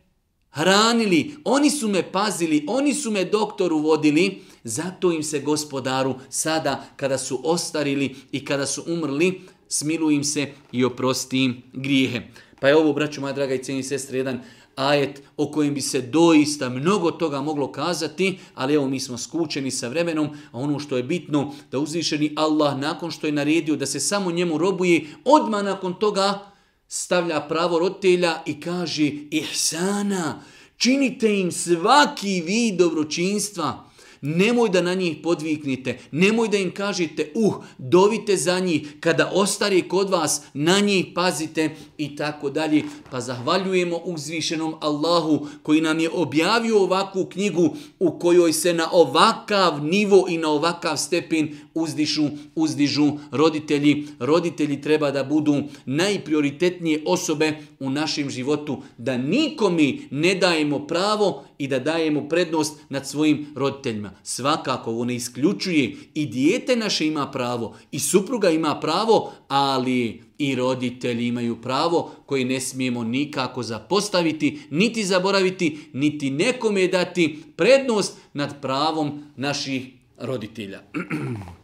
hranili, 0.49 1.36
oni 1.43 1.70
su 1.70 1.88
me 1.88 2.12
pazili, 2.12 2.66
oni 2.68 2.93
su 2.93 3.12
me 3.12 3.26
doktoru 3.26 3.78
vodili, 3.78 4.41
zato 4.64 5.12
im 5.12 5.24
se 5.24 5.39
gospodaru 5.39 6.16
sada 6.30 6.86
kada 6.95 7.18
su 7.18 7.41
ostarili 7.43 8.16
i 8.32 8.45
kada 8.45 8.66
su 8.66 8.84
umrli, 8.88 9.41
smiluj 9.72 10.15
im 10.15 10.24
se 10.24 10.47
i 10.72 10.86
oprosti 10.86 11.43
im 11.43 11.61
grijehe. 11.74 12.22
Pa 12.59 12.67
je 12.67 12.76
ovo, 12.76 12.93
braću 12.93 13.22
moja 13.22 13.34
draga 13.34 13.53
i 13.53 13.63
cijeni 13.63 13.84
sestre, 13.84 14.17
jedan 14.17 14.39
ajet 14.76 15.22
o 15.38 15.51
kojem 15.51 15.74
bi 15.74 15.82
se 15.82 16.01
doista 16.01 16.69
mnogo 16.69 17.11
toga 17.11 17.41
moglo 17.41 17.72
kazati, 17.72 18.39
ali 18.55 18.74
evo 18.74 18.88
mi 18.88 18.99
smo 18.99 19.17
skučeni 19.17 19.72
sa 19.72 19.88
vremenom, 19.88 20.30
a 20.51 20.59
ono 20.59 20.80
što 20.80 20.97
je 20.97 21.03
bitno 21.03 21.53
da 21.72 21.80
uzvišeni 21.80 22.34
Allah 22.38 22.80
nakon 22.80 23.11
što 23.11 23.28
je 23.28 23.34
naredio 23.34 23.76
da 23.76 23.86
se 23.86 23.99
samo 23.99 24.32
njemu 24.32 24.57
robuje, 24.57 25.05
odmah 25.26 25.63
nakon 25.63 25.93
toga 25.93 26.51
stavlja 26.88 27.39
pravo 27.41 27.80
roditelja 27.80 28.41
i 28.45 28.59
kaže 28.59 29.11
ihsana, 29.32 30.43
činite 30.78 31.39
im 31.39 31.51
svaki 31.51 32.41
vid 32.41 32.76
dobročinstva. 32.76 33.91
Nemoj 34.22 34.69
da 34.69 34.82
na 34.82 34.93
njih 34.93 35.17
podviknite, 35.24 35.99
nemoj 36.11 36.47
da 36.47 36.57
im 36.57 36.72
kažete, 36.72 37.32
uh, 37.36 37.55
dovite 37.78 38.38
za 38.38 38.59
njih, 38.59 38.95
kada 38.99 39.32
ostari 39.34 39.82
kod 39.82 40.09
vas, 40.09 40.41
na 40.53 40.80
njih 40.80 41.05
pazite 41.15 41.76
i 41.97 42.15
tako 42.15 42.49
dalje. 42.49 42.84
Pa 43.11 43.22
zahvaljujemo 43.22 43.97
uzvišenom 44.05 44.76
Allahu 44.80 45.47
koji 45.63 45.82
nam 45.82 45.99
je 45.99 46.09
objavio 46.13 46.84
ovakvu 46.84 47.26
knjigu 47.26 47.76
u 47.99 48.19
kojoj 48.19 48.53
se 48.53 48.74
na 48.74 48.91
ovakav 48.91 49.84
nivo 49.84 50.26
i 50.30 50.38
na 50.38 50.49
ovakav 50.49 50.97
stepen 50.97 51.57
uzdišu, 51.74 52.24
uzdižu 52.55 53.11
roditelji. 53.32 54.07
Roditelji 54.19 54.82
treba 54.82 55.11
da 55.11 55.24
budu 55.24 55.63
najprioritetnije 55.86 57.03
osobe 57.05 57.57
u 57.80 57.89
našem 57.89 58.30
životu, 58.30 58.82
da 58.97 59.17
nikomi 59.17 60.07
ne 60.11 60.36
dajemo 60.36 60.88
pravo 60.88 61.43
i 61.57 61.67
da 61.67 61.80
dajemo 61.80 62.30
prednost 62.30 62.80
nad 62.89 63.07
svojim 63.07 63.47
roditeljima. 63.55 64.11
Svakako 64.24 64.91
ovo 64.91 65.05
ne 65.05 65.15
isključuje 65.15 65.95
i 66.13 66.26
dijete 66.26 66.76
naše 66.76 67.07
ima 67.07 67.32
pravo 67.32 67.76
i 67.91 67.99
supruga 67.99 68.49
ima 68.49 68.80
pravo, 68.80 69.32
ali 69.47 70.22
i 70.38 70.55
roditelji 70.55 71.28
imaju 71.28 71.61
pravo 71.61 72.11
koje 72.26 72.45
ne 72.45 72.59
smijemo 72.59 73.03
nikako 73.03 73.63
zapostaviti, 73.63 74.59
niti 74.69 75.03
zaboraviti, 75.03 75.80
niti 75.93 76.30
nekome 76.30 76.88
dati 76.88 77.39
prednost 77.55 78.17
nad 78.34 78.61
pravom 78.61 79.24
naših 79.36 79.84
roditelja. 80.17 80.82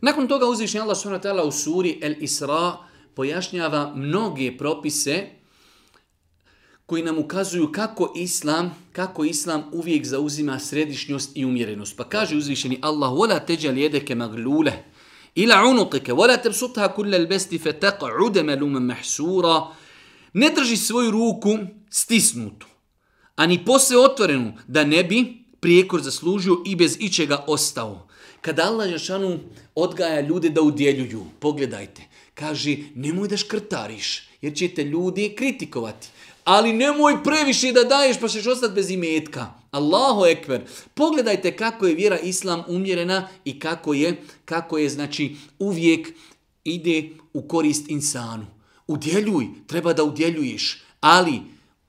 Nakon 0.00 0.28
toga 0.28 0.46
uzvišnji 0.46 0.80
Allah 0.80 0.96
s.w.t. 0.96 1.42
u 1.42 1.50
suri 1.50 1.98
El 2.02 2.14
Isra 2.20 2.76
pojašnjava 3.14 3.92
mnoge 3.96 4.56
propise 4.58 5.26
koji 6.86 7.02
nam 7.02 7.18
ukazuju 7.18 7.72
kako 7.72 8.12
islam, 8.16 8.74
kako 8.92 9.24
islam 9.24 9.64
uvijek 9.72 10.06
zauzima 10.06 10.58
središnjost 10.58 11.30
i 11.34 11.44
umjerenost. 11.44 11.96
Pa 11.96 12.04
kaže 12.04 12.36
uzvišeni 12.36 12.78
Allah: 12.82 13.10
"Wala 13.10 13.46
tajal 13.46 13.74
yadaka 13.74 14.14
maglula 14.14 14.72
ila 15.34 15.64
unuqika, 15.64 16.12
wala 16.12 16.42
tabsutha 16.42 16.88
kulla 16.94 17.16
al-basti 17.16 17.58
fataq'ud 17.58 18.42
maluman 18.44 18.82
mahsura. 18.82 19.66
Ne 20.32 20.50
drži 20.50 20.76
svoju 20.76 21.10
ruku 21.10 21.58
stisnutu, 21.90 22.66
ani 23.36 23.64
posve 23.64 23.98
otvorenu, 23.98 24.52
da 24.66 24.84
ne 24.84 25.04
bi 25.04 25.44
prijekor 25.60 26.00
zaslužio 26.00 26.62
i 26.66 26.76
bez 26.76 26.96
ičega 27.00 27.44
ostao. 27.46 28.09
Kada 28.40 28.62
Allah 28.62 28.88
Žešanu 28.90 29.38
odgaja 29.74 30.20
ljude 30.20 30.50
da 30.50 30.62
udjeljuju, 30.62 31.24
pogledajte, 31.40 32.02
kaže, 32.34 32.76
nemoj 32.94 33.28
da 33.28 33.36
škrtariš, 33.36 34.28
jer 34.40 34.54
će 34.54 34.68
te 34.68 34.84
ljudi 34.84 35.34
kritikovati. 35.38 36.08
Ali 36.44 36.72
nemoj 36.72 37.24
previše 37.24 37.72
da 37.72 37.84
daješ 37.84 38.20
pa 38.20 38.28
ćeš 38.28 38.46
ostati 38.46 38.74
bez 38.74 38.90
imetka. 38.90 39.46
Allahu 39.70 40.24
ekber. 40.26 40.60
Pogledajte 40.94 41.56
kako 41.56 41.86
je 41.86 41.94
vjera 41.94 42.18
islam 42.18 42.62
umjerena 42.68 43.28
i 43.44 43.58
kako 43.58 43.94
je, 43.94 44.22
kako 44.44 44.78
je 44.78 44.88
znači 44.88 45.36
uvijek 45.58 46.08
ide 46.64 47.08
u 47.32 47.42
korist 47.42 47.88
insanu. 47.88 48.46
Udjeljuj, 48.86 49.46
treba 49.66 49.92
da 49.92 50.04
udjeljuješ, 50.04 50.82
ali 51.00 51.40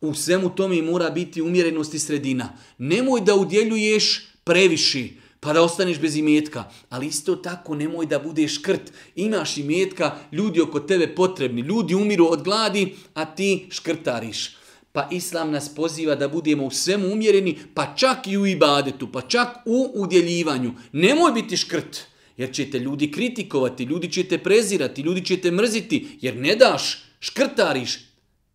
u 0.01 0.13
svemu 0.13 0.49
tome 0.49 0.81
mora 0.81 1.09
biti 1.09 1.41
umjerenost 1.41 1.93
i 1.93 1.99
sredina. 1.99 2.57
Nemoj 2.77 3.21
da 3.21 3.35
udjeljuješ 3.35 4.27
previše, 4.43 5.07
pa 5.41 5.53
da 5.53 5.61
ostaneš 5.61 5.99
bez 5.99 6.15
imetka. 6.15 6.63
Ali 6.89 7.07
isto 7.07 7.35
tako 7.35 7.75
nemoj 7.75 8.05
da 8.05 8.19
budeš 8.19 8.59
škrt. 8.59 8.91
Imaš 9.15 9.57
imetka, 9.57 10.15
ljudi 10.31 10.61
oko 10.61 10.79
tebe 10.79 11.15
potrebni, 11.15 11.61
ljudi 11.61 11.95
umiru 11.95 12.27
od 12.31 12.43
gladi, 12.43 12.93
a 13.13 13.25
ti 13.25 13.67
škrtariš. 13.69 14.55
Pa 14.91 15.07
Islam 15.11 15.51
nas 15.51 15.75
poziva 15.75 16.15
da 16.15 16.27
budemo 16.27 16.65
u 16.65 16.71
svemu 16.71 17.11
umjereni, 17.11 17.57
pa 17.73 17.93
čak 17.95 18.27
i 18.27 18.37
u 18.37 18.45
ibadetu, 18.45 19.11
pa 19.11 19.21
čak 19.21 19.47
u 19.65 19.91
udjeljivanju. 19.95 20.73
Nemoj 20.91 21.31
biti 21.31 21.57
škrt, 21.57 22.05
jer 22.37 22.53
će 22.53 22.71
te 22.71 22.79
ljudi 22.79 23.11
kritikovati, 23.11 23.83
ljudi 23.83 24.11
će 24.11 24.23
te 24.23 24.37
prezirati, 24.37 25.01
ljudi 25.01 25.25
će 25.25 25.37
te 25.37 25.51
mrziti, 25.51 26.07
jer 26.21 26.35
ne 26.35 26.55
daš, 26.55 27.03
škrtariš, 27.19 27.99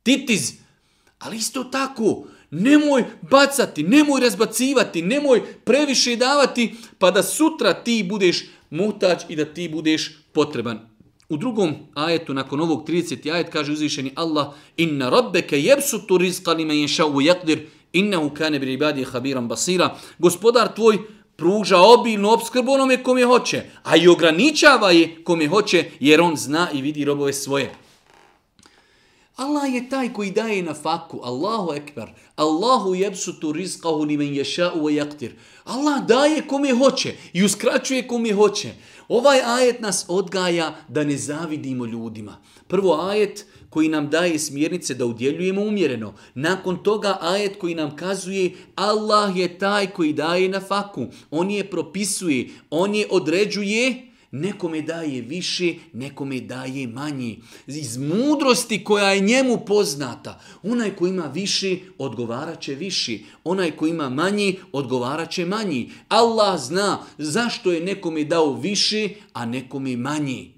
titiz. 0.03 0.53
Ali 1.19 1.37
isto 1.37 1.65
tako, 1.65 2.27
Nemoj 2.51 3.05
bacati, 3.31 3.83
nemoj 3.83 4.21
razbacivati, 4.21 5.03
nemoj 5.03 5.43
previše 5.65 6.17
davati, 6.17 6.75
pa 6.99 7.11
da 7.11 7.23
sutra 7.23 7.75
ti 7.75 8.07
budeš 8.09 8.45
mutač 8.71 9.23
i 9.29 9.37
da 9.37 9.45
ti 9.45 9.69
budeš 9.69 10.13
potreban. 10.33 10.79
U 11.29 11.37
drugom 11.37 11.75
ajetu, 11.95 12.35
nakon 12.35 12.61
ovog 12.61 12.89
30. 12.89 13.33
ajet, 13.33 13.49
kaže 13.53 13.73
uzvišeni 13.73 14.13
Allah 14.15 14.47
Inna 14.77 15.11
rabbeke 15.11 15.61
jebsu 15.61 16.07
tu 16.07 16.19
rizqa 16.19 16.53
lima 16.53 16.69
men 16.69 16.81
ješavu 16.81 17.21
jakdir, 17.21 17.67
innehu 17.93 18.31
kane 18.31 18.59
bi 18.59 18.73
ibadi 18.73 19.05
habiran 19.05 19.49
basira. 19.49 19.97
Gospodar 20.19 20.75
tvoj 20.75 20.99
pruža 21.37 21.79
obilnu 21.79 22.31
obskrbu 22.31 22.73
onome 22.73 23.03
kom 23.03 23.19
je 23.19 23.27
hoće, 23.27 23.63
a 23.83 23.97
i 23.97 24.09
ograničava 24.09 24.91
je 24.91 25.25
kom 25.25 25.41
je 25.41 25.49
hoće, 25.49 25.85
jer 26.01 26.21
on 26.21 26.37
zna 26.37 26.69
i 26.73 26.83
vidi 26.83 27.05
robove 27.05 27.33
svoje. 27.33 27.86
Allah 29.37 29.75
je 29.75 29.89
taj 29.89 30.13
koji 30.13 30.31
daje 30.31 30.63
na 30.63 30.75
faku. 30.75 31.21
Allahu 31.25 31.73
ekber. 31.75 32.09
Allahu 32.37 32.95
jebsutu 32.95 33.53
rizqahu 33.53 34.07
ni 34.07 34.17
men 34.17 34.35
ješa'u 34.35 34.81
wa 34.81 34.91
jaktir. 34.91 35.33
Allah 35.65 36.07
daje 36.07 36.47
kome 36.47 36.73
hoće 36.73 37.15
i 37.33 37.45
uskraćuje 37.45 38.09
kome 38.09 38.33
hoće. 38.33 38.75
Ovaj 39.09 39.41
ajet 39.45 39.81
nas 39.81 40.05
odgaja 40.09 40.75
da 40.89 41.05
ne 41.05 41.17
zavidimo 41.17 41.87
ljudima. 41.87 42.37
Prvo 42.69 43.09
ajet 43.09 43.47
koji 43.71 43.89
nam 43.89 44.11
daje 44.11 44.39
smjernice 44.39 44.95
da 44.95 45.07
udjeljujemo 45.07 45.63
umjereno. 45.63 46.15
Nakon 46.35 46.83
toga 46.83 47.19
ajet 47.21 47.59
koji 47.61 47.75
nam 47.75 47.97
kazuje 47.97 48.55
Allah 48.75 49.37
je 49.37 49.59
taj 49.59 49.87
koji 49.87 50.13
daje 50.13 50.49
na 50.49 50.61
faku. 50.61 51.07
On 51.31 51.51
je 51.51 51.71
propisuje, 51.71 52.49
on 52.71 52.95
je 52.95 53.07
određuje 53.11 54.13
Nekome 54.37 54.83
daje 54.83 55.21
više, 55.21 55.75
nekome 55.93 56.41
daje 56.41 56.87
manje. 56.87 57.37
Iz 57.67 57.97
mudrosti 57.97 58.85
koja 58.85 59.11
je 59.11 59.21
njemu 59.21 59.59
poznata. 59.67 60.41
Onaj 60.63 60.97
ko 60.97 61.07
ima 61.07 61.27
više, 61.27 61.77
odgovarat 61.99 62.61
će 62.61 62.75
više. 62.75 63.19
Onaj 63.45 63.71
ko 63.71 63.87
ima 63.87 64.09
manji, 64.09 64.59
odgovarat 64.73 65.31
će 65.31 65.47
manji. 65.47 65.91
Allah 66.09 66.61
zna 66.61 66.99
zašto 67.19 67.73
je 67.73 67.81
nekome 67.81 68.25
dao 68.25 68.53
više, 68.55 69.09
a 69.33 69.47
nekome 69.47 69.97
manji. 69.97 70.53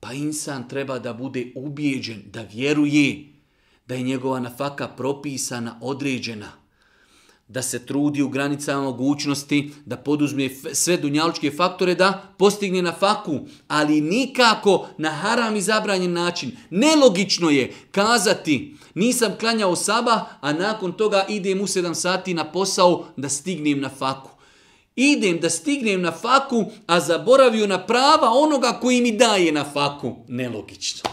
Pa 0.00 0.12
insan 0.12 0.68
treba 0.68 0.98
da 0.98 1.12
bude 1.12 1.52
ubijeđen, 1.54 2.22
da 2.32 2.42
vjeruje 2.42 3.24
da 3.86 3.94
je 3.94 4.02
njegova 4.02 4.40
nafaka 4.40 4.88
propisana, 4.88 5.78
određena 5.82 6.63
da 7.48 7.62
se 7.62 7.86
trudi 7.86 8.22
u 8.22 8.28
granicama 8.28 8.82
mogućnosti, 8.82 9.72
da 9.86 9.96
poduzme 9.96 10.50
sve 10.72 10.96
dunjalučke 10.96 11.50
faktore, 11.50 11.94
da 11.94 12.34
postigne 12.38 12.82
na 12.82 12.92
faku, 12.92 13.40
ali 13.68 14.00
nikako 14.00 14.88
na 14.98 15.10
haram 15.10 15.56
i 15.56 15.60
zabranjen 15.60 16.12
način. 16.12 16.56
Nelogično 16.70 17.50
je 17.50 17.72
kazati, 17.90 18.76
nisam 18.94 19.32
klanjao 19.40 19.76
saba, 19.76 20.26
a 20.40 20.52
nakon 20.52 20.92
toga 20.92 21.26
idem 21.28 21.60
u 21.60 21.66
7 21.66 21.94
sati 21.94 22.34
na 22.34 22.44
posao 22.44 23.06
da 23.16 23.28
stignem 23.28 23.80
na 23.80 23.88
faku. 23.88 24.30
Idem 24.96 25.40
da 25.40 25.50
stignem 25.50 26.02
na 26.02 26.12
faku, 26.12 26.64
a 26.86 27.00
zaboravio 27.00 27.66
na 27.66 27.86
prava 27.86 28.30
onoga 28.30 28.78
koji 28.82 29.00
mi 29.00 29.16
daje 29.16 29.52
na 29.52 29.64
faku. 29.64 30.16
Nelogično. 30.28 31.10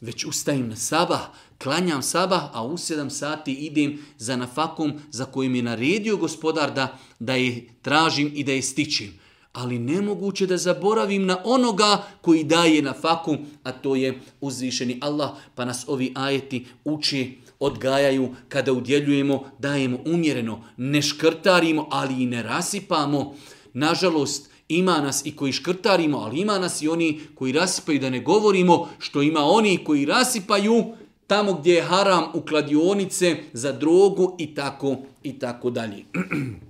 Već 0.00 0.24
ustajem 0.24 0.68
na 0.68 0.76
sabah, 0.76 1.20
klanjam 1.62 2.02
sabah, 2.02 2.42
a 2.52 2.64
u 2.64 2.78
sedam 2.78 3.10
sati 3.10 3.52
idem 3.52 3.98
za 4.18 4.36
nafakom 4.36 4.92
za 5.10 5.24
kojim 5.24 5.54
je 5.54 5.62
naredio 5.62 6.16
gospodar 6.16 6.72
da, 6.72 6.98
da 7.18 7.34
je 7.34 7.68
tražim 7.82 8.30
i 8.34 8.44
da 8.44 8.52
je 8.52 8.62
stičim. 8.62 9.18
Ali 9.52 9.78
nemoguće 9.78 10.46
da 10.46 10.56
zaboravim 10.56 11.26
na 11.26 11.38
onoga 11.44 12.04
koji 12.20 12.44
daje 12.44 12.82
na 12.82 12.92
faku, 12.92 13.36
a 13.62 13.72
to 13.72 13.96
je 13.96 14.20
uzvišeni 14.40 14.98
Allah, 15.00 15.30
pa 15.54 15.64
nas 15.64 15.84
ovi 15.88 16.12
ajeti 16.14 16.66
uči, 16.84 17.38
odgajaju, 17.60 18.34
kada 18.48 18.72
udjeljujemo, 18.72 19.44
dajemo 19.58 19.98
umjereno, 20.06 20.64
ne 20.76 21.02
škrtarimo, 21.02 21.88
ali 21.90 22.22
i 22.22 22.26
ne 22.26 22.42
rasipamo. 22.42 23.34
Nažalost, 23.72 24.50
ima 24.68 25.00
nas 25.00 25.26
i 25.26 25.36
koji 25.36 25.52
škrtarimo, 25.52 26.18
ali 26.18 26.40
ima 26.40 26.58
nas 26.58 26.82
i 26.82 26.88
oni 26.88 27.20
koji 27.34 27.52
rasipaju, 27.52 27.98
da 27.98 28.10
ne 28.10 28.20
govorimo 28.20 28.88
što 28.98 29.22
ima 29.22 29.40
oni 29.40 29.84
koji 29.84 30.04
rasipaju, 30.04 30.84
tamo 31.27 31.53
gdje 31.53 31.73
je 31.73 31.83
haram 31.83 32.23
u 32.33 32.41
kladionice 32.41 33.37
za 33.53 33.71
drogu 33.71 34.35
i 34.39 34.55
tako 34.55 34.97
i 35.23 35.39
tako 35.39 35.69
dalje. 35.69 36.03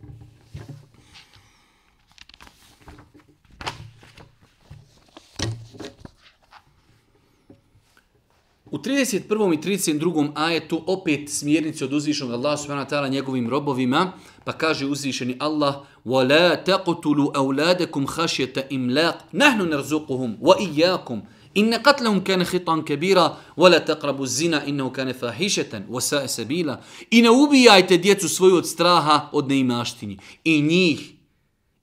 U 8.72 8.78
31. 8.78 9.54
i 9.54 9.58
32. 9.58 10.32
ajetu 10.36 10.84
opet 10.88 11.30
smjernici 11.30 11.84
od 11.84 11.94
uzvišenog 11.94 12.34
Allaha 12.34 12.58
subhanahu 12.58 12.88
wa 12.88 12.90
ta'ala 12.90 13.10
njegovim 13.10 13.50
robovima, 13.50 14.12
pa 14.44 14.52
kaže 14.52 14.86
uzvišeni 14.86 15.36
Allah 15.40 15.76
وَلَا 16.06 16.56
تَقْتُلُوا 16.56 17.32
أَوْلَادَكُمْ 17.36 18.06
خَشْيَةَ 18.06 18.54
إِمْلَاقٍ 18.72 19.16
نَحْنُ 19.34 19.62
نَرْزُقُهُمْ 19.70 20.38
وَإِيَّاكُمْ 20.42 21.22
in 21.57 21.71
ne 21.73 21.79
katlehum 21.83 22.21
kane 22.25 22.45
hitan 22.45 22.83
kebira, 22.85 23.27
vola 23.57 23.81
taqrabu 23.81 24.27
zina, 24.27 24.63
in 24.67 24.77
nehu 24.77 24.91
kane 24.93 25.15
fahišetan, 25.15 25.87
vosa 25.89 26.29
se 26.29 26.45
bila, 26.45 26.81
in 27.11 27.25
ne 27.25 27.31
ubijajte 27.31 27.97
djecu 27.99 28.29
svoju 28.29 28.57
od 28.57 28.69
straha, 28.69 29.29
od 29.33 29.49
neimaštini. 29.49 30.19
I 30.45 30.61
njih, 30.63 31.13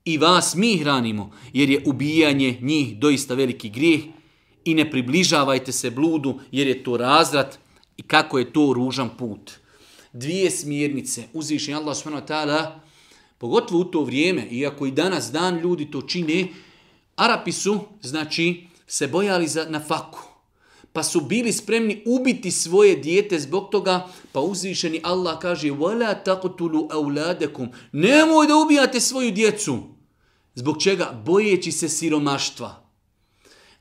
i 0.04 0.18
vas 0.18 0.54
mi 0.54 0.76
hranimo, 0.76 1.30
jer 1.52 1.70
je 1.70 1.82
ubijanje 1.86 2.58
njih 2.60 2.98
doista 2.98 3.34
veliki 3.34 3.68
grijeh, 3.68 4.00
i 4.64 4.74
ne 4.74 4.90
približavajte 4.90 5.72
se 5.72 5.90
bludu, 5.90 6.40
jer 6.52 6.66
je 6.66 6.82
to 6.84 6.96
razrat, 6.96 7.58
i 7.96 8.02
kako 8.02 8.38
je 8.38 8.52
to 8.52 8.72
ružan 8.72 9.10
put. 9.18 9.52
Dvije 10.12 10.50
smjernice, 10.50 11.24
uzviši 11.32 11.74
Allah 11.74 11.96
s.a. 11.96 12.10
ta'ala, 12.10 12.80
Pogotovo 13.38 13.80
u 13.80 13.84
to 13.84 14.04
vrijeme, 14.04 14.46
iako 14.50 14.86
i 14.86 14.90
danas 14.90 15.32
dan 15.32 15.58
ljudi 15.58 15.90
to 15.90 16.02
čine, 16.02 16.48
Arapi 17.16 17.52
su, 17.52 17.80
znači, 18.02 18.66
se 18.87 19.07
bojali 19.07 19.47
za 19.47 19.65
na 19.69 19.79
faku. 19.79 20.19
Pa 20.93 21.03
su 21.03 21.21
bili 21.21 21.53
spremni 21.53 22.03
ubiti 22.05 22.51
svoje 22.51 22.95
dijete 22.95 23.39
zbog 23.39 23.69
toga, 23.71 24.07
pa 24.31 24.39
uzvišeni 24.39 25.01
Allah 25.03 25.39
kaže 25.39 25.71
وَلَا 25.71 26.23
تَقْتُلُوا 26.23 26.89
أَوْلَادَكُمْ 26.89 27.67
Nemoj 27.91 28.47
da 28.47 28.55
ubijate 28.55 28.99
svoju 28.99 29.31
djecu. 29.31 29.77
Zbog 30.55 30.83
čega? 30.83 31.21
Bojeći 31.25 31.71
se 31.71 31.89
siromaštva. 31.89 32.89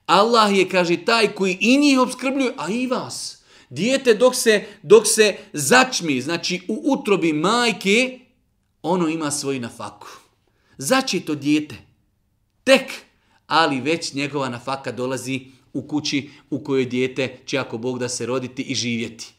Allah 0.07 0.59
je, 0.59 0.69
kaže, 0.69 1.05
taj 1.05 1.35
koji 1.35 1.59
i 1.61 1.77
njih 1.79 1.99
obskrbljuje, 1.99 2.55
a 2.57 2.71
i 2.71 2.87
vas. 2.87 3.39
Dijete 3.71 4.15
dok 4.15 4.35
se, 4.35 4.65
dok 4.83 5.07
se 5.07 5.37
začmi, 5.53 6.21
znači 6.21 6.61
u 6.69 6.83
utrobi 6.85 7.33
majke, 7.33 8.19
ono 8.83 9.09
ima 9.09 9.31
svoju 9.31 9.61
nafaku. 9.61 10.09
Zači 10.79 11.21
to 11.21 11.35
dijete. 11.35 11.75
Tek 12.65 12.93
ali 13.48 13.82
već 13.82 14.14
njegova 14.14 14.50
nafaka 14.50 14.92
dolazi 14.92 15.42
u 15.74 15.82
kući 15.88 16.30
u 16.50 16.64
kojoj 16.64 16.86
dijete 16.86 17.38
će 17.46 17.58
ako 17.58 17.78
Bog 17.78 18.00
da 18.00 18.10
se 18.10 18.26
roditi 18.26 18.62
i 18.62 18.76
živjeti. 18.76 19.34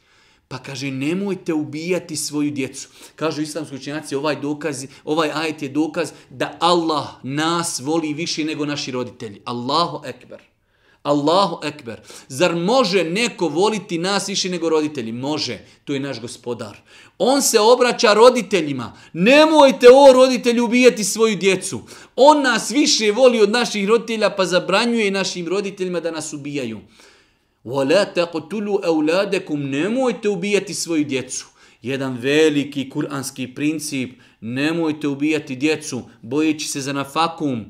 Pa 0.48 0.58
kaže, 0.58 0.90
nemojte 0.90 1.54
ubijati 1.54 2.16
svoju 2.16 2.50
djecu. 2.50 2.88
Kažu 3.16 3.42
islamski 3.42 3.76
učenjaci, 3.76 4.14
ovaj, 4.14 4.40
dokaz, 4.40 4.84
ovaj 5.04 5.30
ajet 5.34 5.62
je 5.62 5.68
dokaz 5.68 6.12
da 6.30 6.56
Allah 6.60 7.08
nas 7.22 7.80
voli 7.80 8.14
više 8.14 8.44
nego 8.44 8.66
naši 8.66 8.90
roditelji. 8.90 9.42
Allahu 9.44 10.06
ekber. 10.06 10.53
Allahu 11.03 11.59
ekber. 11.63 12.01
Zar 12.27 12.55
može 12.55 13.03
neko 13.03 13.47
voliti 13.47 13.97
nas 13.97 14.29
više 14.29 14.49
nego 14.49 14.69
roditelji? 14.69 15.11
Može. 15.11 15.59
To 15.85 15.93
je 15.93 15.99
naš 15.99 16.21
gospodar. 16.21 16.77
On 17.17 17.41
se 17.41 17.59
obraća 17.59 18.13
roditeljima. 18.13 18.97
Nemojte 19.13 19.87
o 19.89 20.13
roditelji 20.13 20.59
ubijati 20.59 21.03
svoju 21.03 21.35
djecu. 21.35 21.81
On 22.15 22.41
nas 22.41 22.71
više 22.71 23.11
voli 23.11 23.41
od 23.41 23.49
naših 23.49 23.87
roditelja 23.87 24.29
pa 24.29 24.45
zabranjuje 24.45 25.11
našim 25.11 25.47
roditeljima 25.47 25.99
da 25.99 26.11
nas 26.11 26.33
ubijaju. 26.33 26.79
وَلَا 27.65 28.13
تَقْتُلُوا 28.15 28.85
أَوْلَادَكُمْ 28.85 29.69
Nemojte 29.69 30.29
ubijati 30.29 30.73
svoju 30.73 31.03
djecu. 31.03 31.47
Jedan 31.81 32.17
veliki 32.17 32.89
kuranski 32.89 33.47
princip. 33.55 34.19
Nemojte 34.41 35.07
ubijati 35.07 35.55
djecu 35.55 36.01
bojeći 36.21 36.67
se 36.67 36.81
za 36.81 36.93
nafakum. 36.93 37.65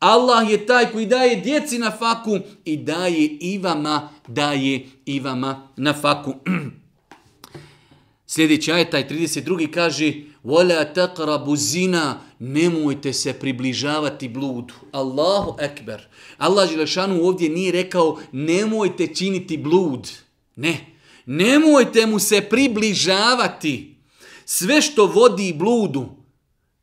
Allah 0.00 0.50
je 0.50 0.66
taj 0.66 0.92
koji 0.92 1.06
daje 1.06 1.36
djeci 1.36 1.78
na 1.78 1.90
faku 1.90 2.38
i 2.64 2.76
daje 2.76 3.26
i 3.40 3.58
vama, 3.58 4.08
daje 4.28 4.86
i 5.06 5.20
vama 5.20 5.68
na 5.76 5.92
faku. 5.92 6.34
Sljedeći 8.26 8.72
ajet, 8.72 8.90
taj 8.90 9.08
32. 9.08 9.70
kaže 9.70 10.12
وَلَا 10.44 10.94
تَقْرَبُ 10.94 11.56
zina 11.56 12.20
Nemojte 12.38 13.12
se 13.12 13.32
približavati 13.32 14.28
bludu. 14.28 14.74
Allahu 14.92 15.56
ekber. 15.60 16.08
Allah 16.38 16.70
Želešanu 16.70 17.24
ovdje 17.24 17.48
nije 17.48 17.72
rekao 17.72 18.18
nemojte 18.32 19.06
činiti 19.06 19.56
blud. 19.56 20.10
Ne. 20.56 20.86
Nemojte 21.26 22.06
mu 22.06 22.18
se 22.18 22.40
približavati. 22.40 23.96
Sve 24.44 24.82
što 24.82 25.06
vodi 25.06 25.52
bludu, 25.52 26.08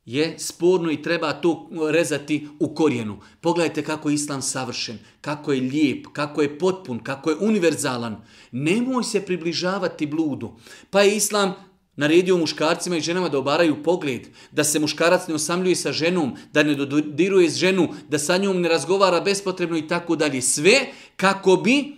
je 0.09 0.39
sporno 0.39 0.91
i 0.91 1.03
treba 1.03 1.33
to 1.33 1.69
rezati 1.93 2.49
u 2.59 2.75
korijenu. 2.75 3.19
Pogledajte 3.41 3.85
kako 3.85 4.09
je 4.09 4.15
islam 4.15 4.43
savršen, 4.43 4.99
kako 5.21 5.53
je 5.53 5.61
lijep, 5.61 6.07
kako 6.13 6.43
je 6.43 6.59
potpun, 6.59 6.99
kako 6.99 7.31
je 7.31 7.37
univerzalan. 7.41 8.17
Nemoj 8.53 9.05
se 9.05 9.21
približavati 9.21 10.07
bludu. 10.07 10.53
Pa 10.91 11.03
je 11.03 11.17
islam 11.17 11.55
naredio 11.97 12.37
muškarcima 12.37 12.97
i 12.97 13.01
ženama 13.01 13.29
da 13.29 13.39
obaraju 13.39 13.83
pogled, 13.83 14.29
da 14.53 14.65
se 14.65 14.79
muškarac 14.79 15.29
ne 15.29 15.35
osamljuje 15.35 15.77
sa 15.77 15.93
ženom, 15.93 16.33
da 16.53 16.63
ne 16.63 16.75
dodiruje 16.75 17.51
s 17.51 17.57
ženu, 17.57 17.89
da 18.09 18.19
sa 18.19 18.37
njom 18.37 18.61
ne 18.61 18.69
razgovara 18.69 19.21
bespotrebno 19.21 19.77
i 19.77 19.89
tako 19.89 20.17
dalje. 20.17 20.43
Sve 20.43 20.87
kako 21.17 21.57
bi, 21.57 21.97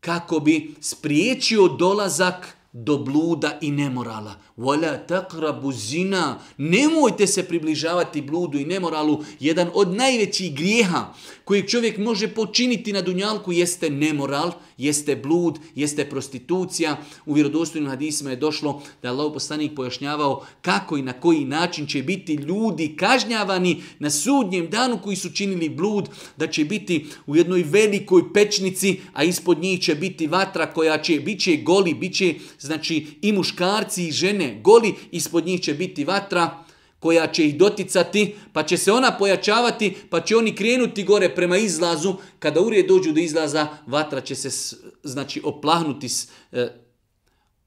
kako 0.00 0.40
bi 0.40 0.74
spriječio 0.80 1.68
dolazak 1.68 2.56
do 2.72 2.98
bluda 2.98 3.58
i 3.60 3.70
nemorala. 3.70 4.34
Vola 4.56 4.98
takrabu 4.98 5.72
zina. 5.72 6.38
Nemojte 6.58 7.26
se 7.26 7.42
približavati 7.42 8.22
bludu 8.22 8.58
i 8.58 8.64
nemoralu. 8.64 9.24
Jedan 9.40 9.70
od 9.74 9.94
najvećih 9.94 10.54
grijeha 10.54 11.14
kojeg 11.44 11.68
čovjek 11.68 11.98
može 11.98 12.28
počiniti 12.28 12.92
na 12.92 13.02
dunjalku 13.02 13.52
jeste 13.52 13.90
nemoral, 13.90 14.52
jeste 14.78 15.16
blud, 15.16 15.58
jeste 15.74 16.10
prostitucija. 16.10 16.96
U 17.26 17.32
vjerodostojnim 17.32 17.90
hadisima 17.90 18.30
je 18.30 18.36
došlo 18.36 18.82
da 19.02 19.08
je 19.08 19.12
Allah 19.12 19.32
poslanik 19.32 19.74
pojašnjavao 19.76 20.46
kako 20.62 20.96
i 20.96 21.02
na 21.02 21.12
koji 21.12 21.44
način 21.44 21.86
će 21.86 22.02
biti 22.02 22.34
ljudi 22.34 22.96
kažnjavani 22.96 23.82
na 23.98 24.10
sudnjem 24.10 24.70
danu 24.70 24.98
koji 25.02 25.16
su 25.16 25.30
činili 25.30 25.68
blud, 25.68 26.08
da 26.36 26.46
će 26.46 26.64
biti 26.64 27.06
u 27.26 27.36
jednoj 27.36 27.62
velikoj 27.62 28.32
pečnici, 28.32 29.00
a 29.12 29.24
ispod 29.24 29.58
njih 29.58 29.80
će 29.80 29.94
biti 29.94 30.26
vatra 30.26 30.72
koja 30.72 31.02
će, 31.02 31.20
bit 31.20 31.40
će 31.40 31.56
goli, 31.56 31.94
bit 31.94 32.14
će 32.14 32.34
znači 32.58 33.06
i 33.22 33.32
muškarci 33.32 34.08
i 34.08 34.12
žene 34.12 34.43
goli, 34.62 34.94
ispod 35.10 35.46
njih 35.46 35.60
će 35.60 35.74
biti 35.74 36.04
vatra 36.04 36.64
koja 37.04 37.26
će 37.26 37.46
ih 37.46 37.56
doticati, 37.56 38.34
pa 38.52 38.62
će 38.62 38.76
se 38.76 38.92
ona 38.92 39.10
pojačavati, 39.18 39.94
pa 40.10 40.20
će 40.20 40.36
oni 40.36 40.54
krenuti 40.54 41.04
gore 41.04 41.34
prema 41.34 41.56
izlazu. 41.56 42.14
Kada 42.38 42.60
urije 42.60 42.82
dođu 42.82 43.12
do 43.12 43.20
izlaza, 43.20 43.66
vatra 43.86 44.20
će 44.20 44.34
se 44.34 44.76
znači 45.02 45.40
oplahnuti, 45.44 46.08
e, 46.52 46.68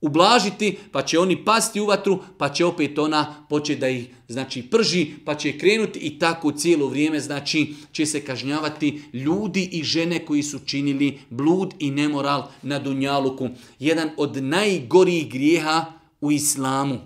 ublažiti, 0.02 0.78
pa 0.92 1.02
će 1.02 1.20
oni 1.20 1.46
pasti 1.46 1.82
u 1.82 1.86
vatru, 1.86 2.20
pa 2.38 2.50
će 2.50 2.66
opet 2.66 3.00
ona 3.00 3.46
početi 3.50 3.80
da 3.80 3.90
ih 3.90 4.08
znači 4.28 4.62
prži, 4.62 5.08
pa 5.26 5.36
će 5.36 5.58
krenuti 5.58 6.00
i 6.00 6.20
tako 6.20 6.52
cijelo 6.52 6.88
vrijeme 6.88 7.20
znači 7.20 7.74
će 7.92 8.06
se 8.06 8.22
kažnjavati 8.26 9.02
ljudi 9.14 9.70
i 9.72 9.84
žene 9.84 10.26
koji 10.26 10.44
su 10.44 10.60
činili 10.66 11.20
blud 11.30 11.74
i 11.80 11.92
nemoral 11.92 12.50
na 12.62 12.80
Dunjaluku. 12.80 13.50
Jedan 13.80 14.10
od 14.18 14.44
najgorijih 14.44 15.30
grijeha 15.30 15.97
u 16.28 16.32
islamu. 16.32 17.00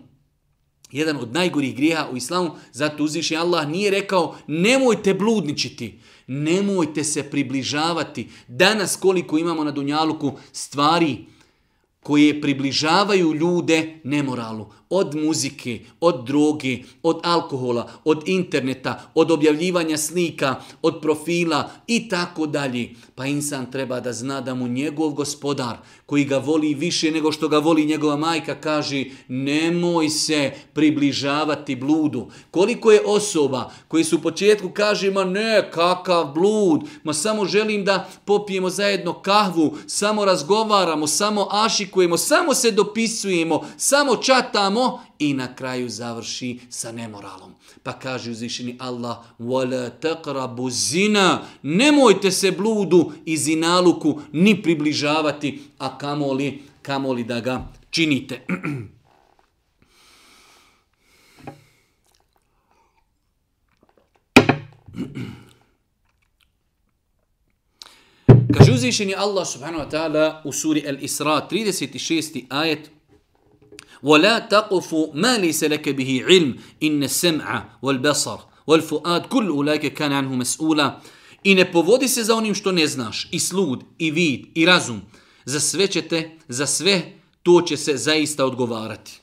Jedan 0.91 1.17
od 1.17 1.33
najgorih 1.33 1.75
grijeha 1.75 2.09
u 2.11 2.17
islamu, 2.17 2.51
zato 2.71 3.03
uzviši 3.03 3.35
Allah 3.35 3.67
nije 3.67 3.91
rekao 3.91 4.37
nemojte 4.47 5.13
bludničiti, 5.13 5.99
nemojte 6.27 7.03
se 7.03 7.23
približavati. 7.23 8.29
Danas 8.47 8.95
koliko 8.95 9.37
imamo 9.37 9.63
na 9.63 9.71
Dunjaluku 9.71 10.31
stvari, 10.51 11.25
koje 12.03 12.41
približavaju 12.41 13.33
ljude 13.33 13.99
nemoralu. 14.03 14.73
Od 14.91 15.15
muzike, 15.15 15.79
od 15.99 16.25
droge, 16.25 16.77
od 17.03 17.19
alkohola, 17.23 17.89
od 18.03 18.23
interneta, 18.27 19.11
od 19.15 19.31
objavljivanja 19.31 19.97
slika, 19.97 20.55
od 20.81 20.99
profila 21.01 21.69
i 21.87 22.09
tako 22.09 22.47
dalje. 22.47 22.89
Pa 23.15 23.25
insan 23.25 23.71
treba 23.71 23.99
da 23.99 24.13
zna 24.13 24.41
da 24.41 24.53
mu 24.55 24.67
njegov 24.67 25.09
gospodar, 25.09 25.77
koji 26.05 26.25
ga 26.25 26.37
voli 26.37 26.73
više 26.73 27.11
nego 27.11 27.31
što 27.31 27.47
ga 27.47 27.57
voli 27.57 27.85
njegova 27.85 28.15
majka, 28.17 28.55
kaže 28.55 29.05
nemoj 29.27 30.09
se 30.09 30.51
približavati 30.73 31.75
bludu. 31.75 32.27
Koliko 32.51 32.91
je 32.91 33.01
osoba 33.05 33.71
koji 33.87 34.03
su 34.03 34.17
u 34.17 34.21
početku 34.21 34.69
kaže 34.69 35.11
ma 35.11 35.23
ne, 35.23 35.71
kakav 35.73 36.33
blud, 36.33 36.81
ma 37.03 37.13
samo 37.13 37.45
želim 37.45 37.85
da 37.85 38.09
popijemo 38.25 38.69
zajedno 38.69 39.13
kahvu, 39.13 39.77
samo 39.87 40.25
razgovaramo, 40.25 41.07
samo 41.07 41.47
ašikujemo, 41.51 42.17
samo 42.17 42.53
se 42.53 42.71
dopisujemo, 42.71 43.61
samo 43.77 44.15
čatamo 44.15 44.80
i 45.18 45.34
na 45.34 45.54
kraju 45.54 45.88
završi 45.88 46.60
sa 46.70 46.92
nemoralom. 46.92 47.54
Pa 47.82 47.92
kaže 47.92 48.30
uzvišeni 48.30 48.76
Allah, 48.80 49.16
وَلَا 49.40 49.90
تَقْرَبُ 50.00 50.70
zina, 50.70 51.42
nemojte 51.62 52.30
se 52.30 52.50
bludu 52.50 53.12
i 53.24 53.36
zinaluku 53.36 54.20
ni 54.32 54.62
približavati, 54.62 55.62
a 55.78 55.98
kamoli, 55.98 56.62
kamoli 56.82 57.24
da 57.24 57.40
ga 57.40 57.72
činite. 57.90 58.46
Kaže 68.54 68.72
uzvišeni 68.72 69.14
Allah 69.14 69.46
subhanahu 69.46 69.84
wa 69.84 69.90
ta'ala 69.90 70.42
u 70.44 70.52
suri 70.52 70.84
Al-Isra 70.88 71.48
36. 71.50 72.44
ajet 72.48 72.90
ولا 74.02 74.38
تقف 74.38 74.94
ما 75.14 75.38
ليس 75.38 75.64
لك 75.64 75.88
به 75.88 76.22
علم 76.26 76.56
إن 76.82 77.02
السمع 77.02 77.78
والبصر 77.82 78.38
والفؤاد 78.66 79.22
كل 79.26 79.48
أولئك 79.48 79.86
كان 79.94 80.12
عنه 80.12 80.34
مسؤولا 80.34 81.00
I 81.44 81.54
ne 81.54 81.72
povodi 81.72 82.08
se 82.08 82.24
za 82.24 82.34
onim 82.34 82.54
što 82.54 82.72
ne 82.72 82.86
znaš, 82.86 83.28
i 83.30 83.38
slud, 83.40 83.84
i 83.98 84.10
vid, 84.10 84.46
i 84.54 84.66
razum. 84.66 85.02
Za 85.44 85.60
sve 85.60 85.86
ćete, 85.86 86.30
za 86.48 86.66
sve 86.66 87.02
to 87.42 87.62
će 87.62 87.76
se 87.76 87.96
zaista 87.96 88.44
odgovarati. 88.44 89.20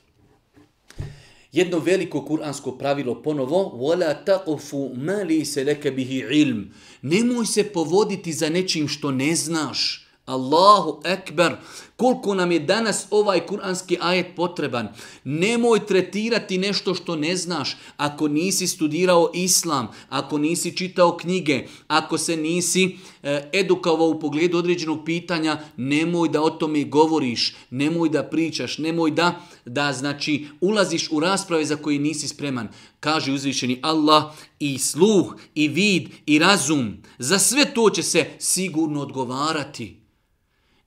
Jedno 1.51 1.79
veliko 1.79 2.25
kuransko 2.25 2.71
pravilo 2.77 3.21
ponovo, 3.23 3.71
وَلَا 3.75 4.13
تَقُفُ 4.25 4.73
مَا 4.95 5.23
لِيسَ 5.23 5.57
لَكَ 5.57 5.87
بِهِ 5.87 6.27
عِلْمِ 6.29 6.65
Nemoj 7.01 7.45
se 7.45 7.63
povoditi 7.63 8.33
za 8.33 8.49
nečim 8.49 8.87
što 8.87 9.11
ne 9.11 9.35
znaš. 9.35 10.06
Allahu 10.28 11.00
ekber, 11.04 11.56
koliko 11.96 12.34
nam 12.34 12.52
je 12.52 12.58
danas 12.58 13.06
ovaj 13.10 13.46
kuranski 13.46 13.98
ajet 14.00 14.26
potreban. 14.36 14.88
Nemoj 15.24 15.86
tretirati 15.86 16.58
nešto 16.58 16.94
što 16.94 17.16
ne 17.16 17.36
znaš. 17.36 17.76
Ako 17.96 18.28
nisi 18.28 18.66
studirao 18.66 19.30
islam, 19.34 19.88
ako 20.08 20.38
nisi 20.38 20.76
čitao 20.76 21.16
knjige, 21.16 21.66
ako 21.88 22.18
se 22.18 22.36
nisi 22.36 22.96
e, 23.22 23.50
edukavao 23.52 24.08
u 24.08 24.20
pogledu 24.20 24.58
određenog 24.58 25.04
pitanja, 25.04 25.58
nemoj 25.76 26.28
da 26.28 26.42
o 26.42 26.50
tome 26.50 26.84
govoriš, 26.84 27.56
nemoj 27.70 28.08
da 28.08 28.22
pričaš, 28.22 28.78
nemoj 28.78 29.10
da, 29.10 29.40
da 29.64 29.92
znači 29.92 30.46
ulaziš 30.60 31.08
u 31.10 31.20
rasprave 31.20 31.64
za 31.64 31.76
koje 31.76 31.98
nisi 31.98 32.28
spreman. 32.28 32.68
Kaže 33.00 33.32
uzvišeni 33.32 33.78
Allah 33.82 34.24
i 34.58 34.78
sluh, 34.78 35.36
i 35.54 35.68
vid, 35.68 36.08
i 36.26 36.38
razum. 36.38 36.96
Za 37.18 37.38
sve 37.38 37.74
to 37.74 37.90
će 37.90 38.02
se 38.02 38.26
sigurno 38.38 39.00
odgovarati. 39.02 39.97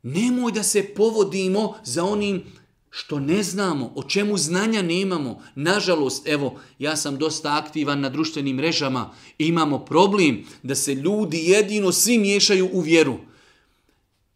Nemoj 0.04 0.52
da 0.52 0.64
se 0.64 0.84
povodimo 0.84 1.76
za 1.84 2.04
onim 2.04 2.44
što 2.90 3.20
ne 3.20 3.44
znamo, 3.44 3.94
o 3.96 4.04
čemu 4.04 4.38
znanja 4.38 4.82
nemamo. 4.82 5.42
Nažalost, 5.56 6.28
evo, 6.28 6.60
ja 6.80 6.96
sam 6.96 7.18
dosta 7.18 7.58
aktivan 7.58 8.00
na 8.00 8.10
društvenim 8.10 8.56
mrežama. 8.56 9.14
Imamo 9.38 9.80
problem 9.80 10.44
da 10.64 10.76
se 10.76 10.94
ljudi 10.94 11.38
jedino 11.38 11.92
svi 11.92 12.18
miješaju 12.18 12.70
u 12.74 12.80
vjeru. 12.80 13.18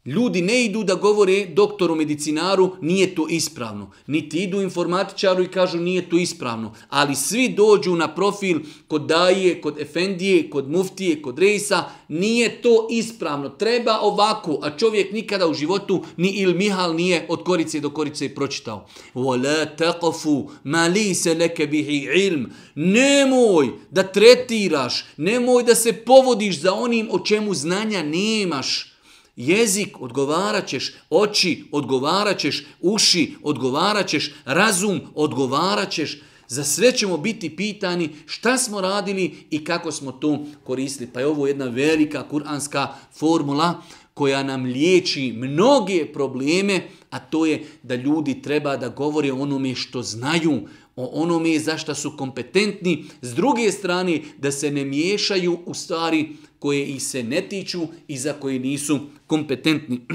Ljudi 0.05 0.43
ne 0.43 0.64
idu 0.64 0.82
da 0.84 0.95
govore 0.95 1.47
doktoru 1.47 1.95
medicinaru 1.95 2.70
nije 2.80 3.14
to 3.14 3.26
ispravno. 3.28 3.91
Niti 4.07 4.38
idu 4.38 4.61
informatičaru 4.61 5.43
i 5.43 5.49
kažu 5.49 5.78
nije 5.78 6.09
to 6.09 6.16
ispravno. 6.16 6.72
Ali 6.88 7.14
svi 7.14 7.49
dođu 7.49 7.95
na 7.97 8.14
profil 8.14 8.61
kod 8.88 9.03
daje, 9.03 9.61
kod 9.61 9.80
efendije, 9.80 10.51
kod 10.51 10.70
muftije, 10.70 11.22
kod 11.22 11.38
rejsa. 11.38 11.84
Nije 12.09 12.62
to 12.62 12.86
ispravno. 12.91 13.49
Treba 13.49 13.99
ovako. 14.01 14.59
A 14.62 14.76
čovjek 14.76 15.12
nikada 15.12 15.49
u 15.49 15.55
životu 15.55 16.05
ni 16.16 16.30
il 16.30 16.55
Mihal 16.55 16.95
nije 16.95 17.26
od 17.28 17.45
korice 17.45 17.80
do 17.80 17.91
korice 17.91 18.34
pročitao. 18.34 18.86
وَلَا 19.14 19.64
تَقَفُوا 19.76 20.45
مَا 20.64 20.88
لِيسَ 20.88 21.26
لَكَ 21.26 21.62
بِهِ 21.70 22.09
عِلْمِ 22.11 22.47
Nemoj 22.74 23.68
da 23.91 24.03
tretiraš, 24.03 25.05
nemoj 25.16 25.62
da 25.62 25.74
se 25.74 25.93
povodiš 25.93 26.61
za 26.61 26.74
onim 26.74 27.09
o 27.11 27.18
čemu 27.18 27.55
znanja 27.55 28.03
nemaš. 28.03 28.91
Jezik 29.36 30.01
odgovarat 30.01 30.67
ćeš, 30.67 30.93
oči 31.09 31.63
odgovarat 31.71 32.39
ćeš, 32.39 32.65
uši 32.81 33.33
odgovarat 33.43 34.07
ćeš, 34.07 34.33
razum 34.45 35.01
odgovarat 35.15 35.91
ćeš. 35.91 36.21
Za 36.47 36.63
sve 36.63 36.91
ćemo 36.91 37.17
biti 37.17 37.55
pitani 37.55 38.09
šta 38.25 38.57
smo 38.57 38.81
radili 38.81 39.33
i 39.49 39.63
kako 39.63 39.91
smo 39.91 40.11
to 40.11 40.45
koristili. 40.63 41.09
Pa 41.13 41.19
je 41.19 41.27
ovo 41.27 41.47
jedna 41.47 41.65
velika 41.65 42.29
kuranska 42.29 42.88
formula 43.13 43.81
koja 44.13 44.43
nam 44.43 44.63
liječi 44.63 45.33
mnoge 45.38 46.05
probleme, 46.13 46.88
a 47.09 47.19
to 47.19 47.45
je 47.45 47.65
da 47.83 47.95
ljudi 47.95 48.41
treba 48.41 48.77
da 48.77 48.89
govore 48.89 49.31
o 49.31 49.41
onome 49.41 49.75
što 49.75 50.01
znaju, 50.01 50.61
o 50.95 51.05
onome 51.13 51.59
za 51.59 51.77
što 51.77 51.95
su 51.95 52.17
kompetentni, 52.17 53.05
s 53.21 53.33
druge 53.33 53.71
strane 53.71 54.21
da 54.38 54.51
se 54.51 54.71
ne 54.71 54.86
miješaju 54.86 55.59
u 55.65 55.73
stvari 55.73 56.29
koje 56.66 56.86
ih 56.86 57.03
se 57.03 57.24
ne 57.24 57.41
tiču 57.49 57.88
i 58.07 58.18
za 58.18 58.34
koje 58.34 58.59
nisu 58.59 58.99
kompetentni. 59.28 60.01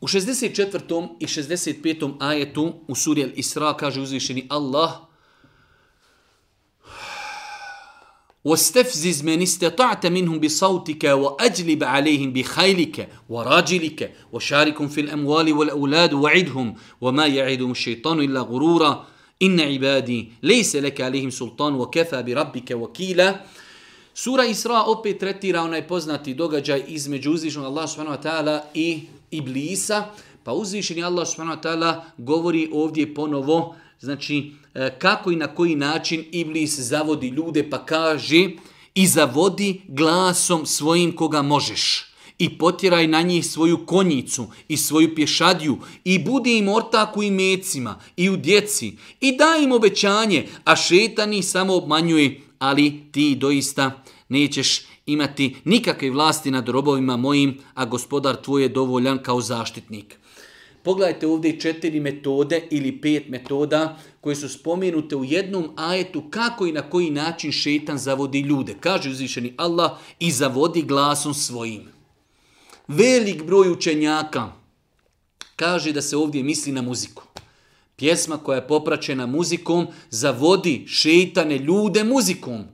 U 0.00 0.06
64. 0.06 1.08
i 1.20 1.26
65. 1.26 2.16
ajetu 2.20 2.74
u 2.88 2.94
suri 2.94 3.24
Al-Isra 3.24 3.76
kaže 3.76 4.00
uzvišeni 4.00 4.46
Allah 4.48 4.90
واستفزز 8.44 9.24
من 9.24 9.42
استطعت 9.42 10.06
منهم 10.06 10.40
بصوتك 10.40 11.04
وأجلب 11.04 11.84
عليهم 11.84 12.32
بخيلك 12.32 13.08
وراجلك. 13.28 14.12
وشاركهم 14.32 14.88
في 14.88 15.00
الأموال 15.00 15.52
والأولاد 15.52 16.12
وعدهم. 16.12 16.74
وما 17.00 17.26
يعدهم 17.26 17.70
الشيطان 17.70 18.20
إلا 18.20 18.40
غرورا. 18.40 19.06
إن 19.42 19.60
عبادي 19.60 20.28
ليس 20.42 20.76
لك 20.76 21.00
عليهم 21.00 21.30
سلطان 21.30 21.74
وكفى 21.74 22.22
بربك 22.22 22.70
وكيلا. 22.70 23.40
Sura 24.14 24.44
Isra 24.44 24.84
opet 24.86 25.18
tretira 25.18 25.62
onaj 25.62 25.88
poznati 25.88 26.34
događaj 26.34 26.82
između 26.88 27.32
uzvišenog 27.32 27.66
Allah 27.66 27.90
subhanahu 27.90 28.16
wa 28.16 28.22
ta'ala 28.22 28.60
i 28.74 29.00
Iblisa, 29.30 30.04
pa 30.44 30.52
uzvišeni 30.52 31.04
Allah 31.04 31.28
subhanahu 31.28 31.58
wa 31.58 31.62
ta'ala 31.62 32.00
govori 32.18 32.70
ovdje 32.72 33.14
ponovo, 33.14 33.76
znači 34.02 34.52
e, 34.74 34.98
kako 34.98 35.30
i 35.30 35.36
na 35.36 35.46
koji 35.46 35.74
način 35.74 36.24
Iblis 36.32 36.78
zavodi 36.78 37.28
ljude 37.28 37.70
pa 37.70 37.86
kaže 37.86 38.50
i 38.94 39.06
zavodi 39.06 39.80
glasom 39.88 40.66
svojim 40.66 41.16
koga 41.16 41.42
možeš 41.42 42.12
i 42.38 42.58
potjeraj 42.58 43.06
na 43.06 43.22
njih 43.22 43.46
svoju 43.46 43.86
konjicu 43.86 44.46
i 44.68 44.76
svoju 44.76 45.14
pješadju 45.14 45.78
i 46.04 46.18
budi 46.18 46.58
im 46.58 46.68
ortak 46.68 47.16
u 47.16 47.22
imecima 47.22 48.00
i 48.16 48.30
u 48.30 48.36
djeci 48.36 48.92
i 49.20 49.36
daj 49.36 49.62
im 49.62 49.72
obećanje, 49.72 50.46
a 50.64 50.76
šetani 50.76 51.42
samo 51.42 51.74
obmanjuje, 51.74 52.40
ali 52.58 53.02
ti 53.12 53.34
doista 53.34 54.02
nećeš 54.28 54.82
imati 55.06 55.56
nikakve 55.64 56.10
vlasti 56.10 56.50
nad 56.50 56.68
robovima 56.68 57.16
mojim, 57.16 57.58
a 57.74 57.84
gospodar 57.84 58.42
tvoj 58.42 58.62
je 58.62 58.68
dovoljan 58.68 59.18
kao 59.22 59.40
zaštitnik. 59.40 60.21
Pogledajte 60.82 61.26
ovdje 61.26 61.60
četiri 61.60 62.00
metode 62.00 62.62
ili 62.70 63.00
pet 63.00 63.28
metoda 63.28 63.98
koje 64.20 64.36
su 64.36 64.48
spomenute 64.48 65.16
u 65.16 65.24
jednom 65.24 65.70
ajetu 65.76 66.22
kako 66.30 66.66
i 66.66 66.72
na 66.72 66.90
koji 66.90 67.10
način 67.10 67.52
šetan 67.52 67.98
zavodi 67.98 68.40
ljude. 68.40 68.74
Kaže 68.80 69.10
uzvišeni 69.10 69.54
Allah 69.56 69.90
i 70.18 70.30
zavodi 70.30 70.82
glasom 70.82 71.34
svojim. 71.34 71.88
Velik 72.88 73.42
broj 73.42 73.70
učenjaka 73.70 74.52
kaže 75.56 75.92
da 75.92 76.02
se 76.02 76.16
ovdje 76.16 76.42
misli 76.42 76.72
na 76.72 76.82
muziku. 76.82 77.22
Pjesma 77.96 78.36
koja 78.36 78.56
je 78.56 78.68
popraćena 78.68 79.26
muzikom 79.26 79.86
zavodi 80.10 80.84
šetane 80.86 81.58
ljude 81.58 82.04
muzikom 82.04 82.64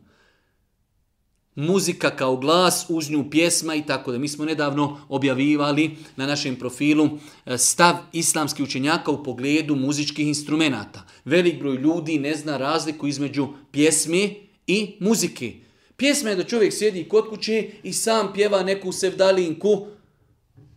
muzika 1.59 2.11
kao 2.11 2.37
glas, 2.37 2.87
uz 2.89 3.11
nju 3.11 3.31
pjesma 3.31 3.75
i 3.75 3.87
tako 3.87 4.13
da. 4.13 4.19
Mi 4.19 4.29
smo 4.29 4.45
nedavno 4.45 5.01
objavivali 5.09 5.97
na 6.17 6.27
našem 6.27 6.57
profilu 6.57 7.09
e, 7.47 7.59
stav 7.59 7.97
islamskih 8.13 8.65
učenjaka 8.65 9.11
u 9.11 9.25
pogledu 9.25 9.77
muzičkih 9.77 10.27
instrumenata. 10.27 11.07
Velik 11.25 11.59
broj 11.59 11.77
ljudi 11.77 12.19
ne 12.19 12.35
zna 12.37 12.57
razliku 12.57 13.07
između 13.07 13.49
pjesme 13.71 14.31
i 14.67 14.97
muzike. 15.01 15.53
Pjesma 15.97 16.31
je 16.31 16.37
da 16.37 16.45
čovjek 16.45 16.73
sjedi 16.75 17.09
kod 17.09 17.29
kuće 17.29 17.71
i 17.83 17.93
sam 17.93 18.33
pjeva 18.35 18.63
neku 18.63 18.93
sevdalinku 18.93 19.87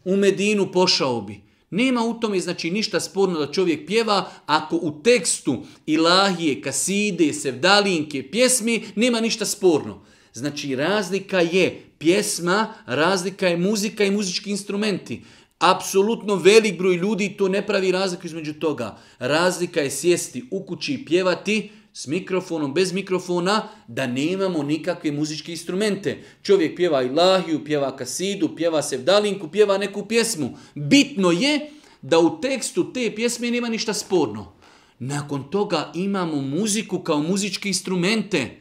u 0.05 0.17
Medinu 0.17 0.71
pošao 0.71 1.21
bi. 1.21 1.41
Nema 1.69 2.03
u 2.03 2.19
tome 2.19 2.39
znači 2.39 2.71
ništa 2.71 2.99
sporno 2.99 3.39
da 3.39 3.51
čovjek 3.51 3.87
pjeva 3.87 4.31
ako 4.45 4.75
u 4.75 5.01
tekstu 5.03 5.63
ilahije, 5.85 6.61
kaside, 6.61 7.33
sevdalinke, 7.33 8.31
pjesmi 8.31 8.83
nema 8.95 9.19
ništa 9.19 9.45
sporno. 9.45 10.10
Znači 10.33 10.75
razlika 10.75 11.39
je 11.39 11.83
pjesma, 11.97 12.73
razlika 12.85 13.47
je 13.47 13.57
muzika 13.57 14.03
i 14.03 14.11
muzički 14.11 14.49
instrumenti. 14.49 15.21
Apsolutno 15.59 16.35
velik 16.35 16.77
broj 16.77 16.95
ljudi 16.95 17.35
to 17.37 17.47
ne 17.47 17.67
pravi 17.67 17.91
razliku 17.91 18.27
između 18.27 18.53
toga. 18.53 18.97
Razlika 19.19 19.81
je 19.81 19.91
sjesti 19.91 20.43
u 20.51 20.63
kući 20.65 20.93
i 20.93 21.05
pjevati 21.05 21.71
s 21.93 22.07
mikrofonom, 22.07 22.73
bez 22.73 22.93
mikrofona, 22.93 23.67
da 23.87 24.07
nemamo 24.07 24.63
nikakve 24.63 25.11
muzičke 25.11 25.51
instrumente. 25.51 26.23
Čovjek 26.43 26.75
pjeva 26.75 27.03
ilahiju, 27.03 27.65
pjeva 27.65 27.95
kasidu, 27.97 28.55
pjeva 28.55 28.81
sevdalinku, 28.81 29.47
pjeva 29.47 29.77
neku 29.77 30.05
pjesmu. 30.05 30.57
Bitno 30.75 31.31
je 31.31 31.69
da 32.01 32.19
u 32.19 32.41
tekstu 32.41 32.93
te 32.93 33.11
pjesme 33.15 33.51
nema 33.51 33.69
ništa 33.69 33.93
sporno. 33.93 34.53
Nakon 34.99 35.51
toga 35.51 35.91
imamo 35.95 36.41
muziku 36.41 36.99
kao 36.99 37.19
muzičke 37.19 37.69
instrumente. 37.69 38.57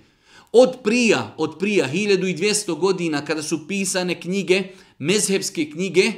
Od 0.52 0.76
prija, 0.82 1.34
od 1.36 1.58
prija 1.58 1.88
1200 1.92 2.78
godina 2.78 3.24
kada 3.24 3.42
su 3.42 3.68
pisane 3.68 4.20
knjige, 4.20 4.62
mezhebske 4.98 5.70
knjige, 5.70 6.12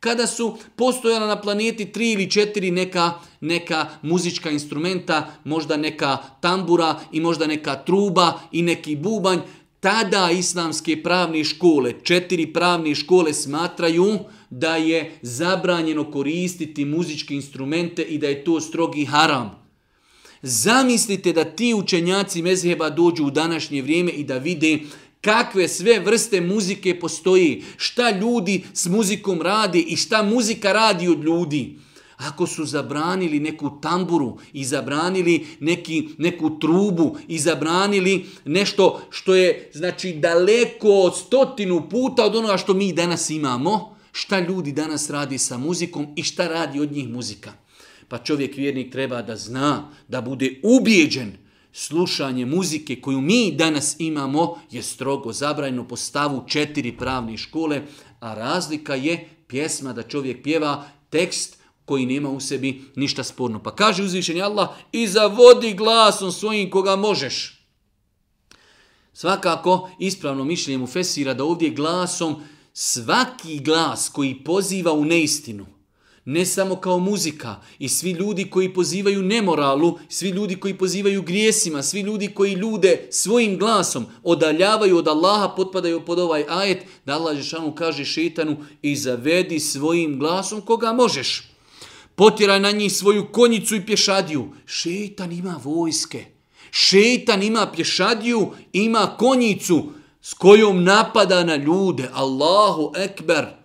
kada 0.00 0.26
su 0.26 0.56
postojala 0.76 1.26
na 1.26 1.40
planeti 1.40 1.92
tri 1.92 2.12
ili 2.12 2.30
četiri 2.30 2.70
neka, 2.70 3.12
neka 3.40 3.86
muzička 4.02 4.50
instrumenta, 4.50 5.30
možda 5.44 5.76
neka 5.76 6.16
tambura 6.40 7.00
i 7.12 7.20
možda 7.20 7.46
neka 7.46 7.74
truba 7.74 8.40
i 8.52 8.62
neki 8.62 8.96
bubanj, 8.96 9.38
tada 9.80 10.30
islamske 10.30 11.02
pravne 11.02 11.44
škole, 11.44 11.94
četiri 12.02 12.52
pravne 12.52 12.94
škole 12.94 13.34
smatraju 13.34 14.18
da 14.50 14.76
je 14.76 15.18
zabranjeno 15.22 16.10
koristiti 16.10 16.84
muzičke 16.84 17.34
instrumente 17.34 18.02
i 18.02 18.18
da 18.18 18.28
je 18.28 18.44
to 18.44 18.60
strogi 18.60 19.04
haram. 19.04 19.67
Zamislite 20.42 21.32
da 21.32 21.44
ti 21.44 21.74
učenjaci 21.74 22.42
mezheba 22.42 22.90
dođu 22.90 23.24
u 23.24 23.30
današnje 23.30 23.82
vrijeme 23.82 24.10
i 24.10 24.24
da 24.24 24.38
vide 24.38 24.78
kakve 25.20 25.68
sve 25.68 26.00
vrste 26.00 26.40
muzike 26.40 27.00
postoji, 27.00 27.62
šta 27.76 28.10
ljudi 28.10 28.64
s 28.74 28.86
muzikom 28.86 29.42
radi 29.42 29.80
i 29.80 29.96
šta 29.96 30.22
muzika 30.22 30.72
radi 30.72 31.08
od 31.08 31.24
ljudi. 31.24 31.78
Ako 32.16 32.46
su 32.46 32.64
zabranili 32.64 33.40
neku 33.40 33.70
tamburu 33.82 34.38
i 34.52 34.64
zabranili 34.64 35.46
neki, 35.60 36.08
neku 36.18 36.58
trubu 36.58 37.16
i 37.28 37.38
zabranili 37.38 38.26
nešto 38.44 39.00
što 39.10 39.34
je 39.34 39.70
znači 39.74 40.12
daleko 40.12 40.88
od 40.88 41.16
stotinu 41.16 41.88
puta 41.90 42.24
od 42.24 42.36
onoga 42.36 42.56
što 42.56 42.74
mi 42.74 42.92
danas 42.92 43.30
imamo, 43.30 43.96
šta 44.12 44.40
ljudi 44.40 44.72
danas 44.72 45.10
radi 45.10 45.38
sa 45.38 45.58
muzikom 45.58 46.06
i 46.16 46.22
šta 46.22 46.48
radi 46.48 46.80
od 46.80 46.92
njih 46.92 47.08
muzika. 47.08 47.52
Pa 48.08 48.18
čovjek 48.18 48.56
vjernik 48.56 48.92
treba 48.92 49.22
da 49.22 49.36
zna, 49.36 49.90
da 50.08 50.20
bude 50.20 50.60
ubijeđen. 50.62 51.32
Slušanje 51.72 52.46
muzike 52.46 53.00
koju 53.00 53.20
mi 53.20 53.52
danas 53.52 53.96
imamo 53.98 54.60
je 54.70 54.82
strogo 54.82 55.32
zabrajno 55.32 55.88
po 55.88 55.96
stavu 55.96 56.44
četiri 56.46 56.96
pravne 56.96 57.36
škole, 57.36 57.82
a 58.20 58.34
razlika 58.34 58.94
je 58.94 59.28
pjesma 59.46 59.92
da 59.92 60.02
čovjek 60.02 60.42
pjeva 60.42 60.84
tekst 61.10 61.58
koji 61.84 62.06
nema 62.06 62.30
u 62.30 62.40
sebi 62.40 62.84
ništa 62.96 63.24
sporno. 63.24 63.62
Pa 63.62 63.74
kaže 63.74 64.02
uzvišenje 64.02 64.42
Allah 64.42 64.68
i 64.92 65.06
zavodi 65.06 65.74
glasom 65.74 66.32
svojim 66.32 66.70
koga 66.70 66.96
možeš. 66.96 67.58
Svakako 69.12 69.90
ispravno 69.98 70.44
mišljenje 70.44 70.78
mu 70.78 70.86
fesira 70.86 71.34
da 71.34 71.44
ovdje 71.44 71.70
glasom 71.70 72.42
svaki 72.72 73.58
glas 73.58 74.08
koji 74.08 74.44
poziva 74.44 74.92
u 74.92 75.04
neistinu, 75.04 75.66
ne 76.30 76.46
samo 76.46 76.76
kao 76.76 76.98
muzika 76.98 77.56
i 77.78 77.88
svi 77.88 78.10
ljudi 78.10 78.50
koji 78.50 78.74
pozivaju 78.74 79.22
nemoralu, 79.22 79.98
svi 80.08 80.28
ljudi 80.28 80.56
koji 80.56 80.78
pozivaju 80.78 81.22
grijesima, 81.22 81.82
svi 81.82 82.00
ljudi 82.00 82.28
koji 82.28 82.52
ljude 82.52 83.08
svojim 83.10 83.58
glasom 83.58 84.06
odaljavaju 84.22 84.96
od 84.96 85.08
Allaha, 85.08 85.54
potpadaju 85.56 86.04
pod 86.04 86.18
ovaj 86.18 86.44
ajet, 86.48 86.84
da 87.04 87.14
Allah 87.14 87.36
Žešanu 87.36 87.74
kaže 87.74 88.04
šetanu 88.04 88.56
i 88.82 88.96
zavedi 88.96 89.60
svojim 89.60 90.18
glasom 90.18 90.60
koga 90.60 90.92
možeš. 90.92 91.50
Potjeraj 92.14 92.60
na 92.60 92.70
njih 92.70 92.92
svoju 92.92 93.32
konjicu 93.32 93.76
i 93.76 93.86
pješadiju. 93.86 94.48
Šetan 94.66 95.32
ima 95.32 95.60
vojske. 95.64 96.24
Šetan 96.70 97.42
ima 97.42 97.66
pješadiju, 97.74 98.50
ima 98.72 99.16
konjicu 99.18 99.92
s 100.22 100.34
kojom 100.34 100.84
napada 100.84 101.44
na 101.44 101.56
ljude. 101.56 102.10
Allahu 102.14 102.92
ekber. 102.96 103.57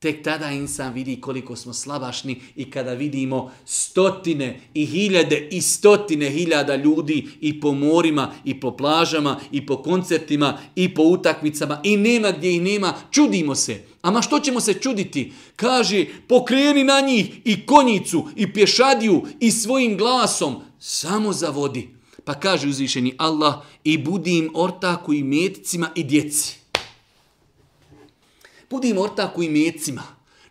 Tek 0.00 0.22
tada 0.24 0.50
insan 0.50 0.92
vidi 0.92 1.20
koliko 1.20 1.56
smo 1.56 1.72
slabašni 1.72 2.40
i 2.56 2.70
kada 2.70 2.92
vidimo 2.92 3.50
stotine 3.64 4.60
i 4.74 4.86
hiljade 4.86 5.48
i 5.50 5.60
stotine 5.62 6.30
hiljada 6.30 6.76
ljudi 6.76 7.28
i 7.40 7.60
po 7.60 7.72
morima 7.72 8.34
i 8.44 8.60
po 8.60 8.76
plažama 8.76 9.40
i 9.52 9.66
po 9.66 9.82
koncertima 9.82 10.58
i 10.74 10.94
po 10.94 11.02
utakmicama 11.02 11.80
i 11.82 11.96
nema 11.96 12.30
gdje 12.30 12.54
ih 12.54 12.62
nema, 12.62 12.94
čudimo 13.10 13.54
se. 13.54 13.84
Ama 14.02 14.22
što 14.22 14.40
ćemo 14.40 14.60
se 14.60 14.74
čuditi? 14.74 15.32
Kaže, 15.56 16.04
pokreni 16.28 16.84
na 16.84 17.00
njih 17.00 17.26
i 17.44 17.66
konjicu 17.66 18.28
i 18.36 18.52
pješadiju 18.52 19.22
i 19.40 19.50
svojim 19.50 19.96
glasom 19.96 20.56
samo 20.78 21.32
zavodi. 21.32 21.88
Pa 22.24 22.34
kaže 22.34 22.68
uzvišeni 22.68 23.14
Allah 23.18 23.54
i 23.84 23.98
budi 23.98 24.38
im 24.38 24.50
ortaku 24.54 25.12
i 25.12 25.22
metcima 25.22 25.90
i 25.94 26.04
djeci. 26.04 26.59
Budi 28.70 28.88
im 28.88 28.98
u 29.36 29.42
imecima. 29.42 30.02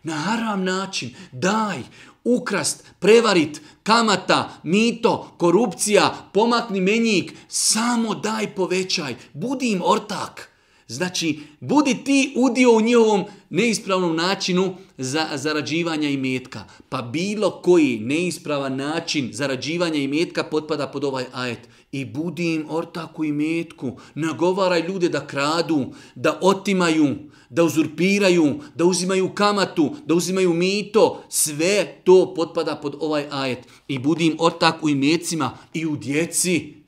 Na 0.02 0.14
haram 0.14 0.64
način. 0.64 1.14
Daj, 1.32 1.78
ukrast, 2.24 2.84
prevarit, 2.98 3.60
kamata, 3.82 4.60
mito, 4.62 5.34
korupcija, 5.38 6.14
pomakni 6.32 6.80
menjik. 6.80 7.32
Samo 7.48 8.14
daj 8.14 8.54
povećaj. 8.54 9.16
Budi 9.32 9.70
im 9.70 9.82
ortak. 9.84 10.50
Znači, 10.88 11.40
budi 11.60 12.04
ti 12.04 12.32
udio 12.36 12.76
u 12.76 12.80
njihovom 12.80 13.24
neispravnom 13.50 14.16
načinu 14.16 14.76
za 14.98 15.28
zarađivanja 15.34 16.08
i 16.08 16.16
metka. 16.16 16.64
Pa 16.88 17.02
bilo 17.02 17.50
koji 17.50 18.00
neispravan 18.00 18.76
način 18.76 19.28
zarađivanja 19.32 19.98
i 19.98 20.08
metka 20.08 20.44
potpada 20.44 20.86
pod 20.86 21.04
ovaj 21.04 21.24
ajet. 21.32 21.68
I 21.92 22.04
budi 22.04 22.54
im 22.54 22.66
ortaku 22.70 23.24
i 23.24 23.32
metku. 23.32 23.98
Nagovaraj 24.14 24.86
ljude 24.88 25.08
da 25.08 25.26
kradu, 25.26 25.86
da 26.14 26.38
otimaju, 26.42 27.16
da 27.48 27.64
uzurpiraju, 27.64 28.54
da 28.74 28.84
uzimaju 28.84 29.34
kamatu, 29.34 29.96
da 30.06 30.14
uzimaju 30.14 30.54
mito. 30.54 31.22
Sve 31.28 32.00
to 32.04 32.34
potpada 32.34 32.76
pod 32.76 32.96
ovaj 33.00 33.26
ajet. 33.30 33.58
I 33.88 33.98
budi 33.98 34.26
im 34.26 34.36
ortaku 34.38 34.88
i 34.88 34.94
metcima 34.94 35.58
i 35.74 35.86
u 35.86 35.96
djeci. 35.96 36.79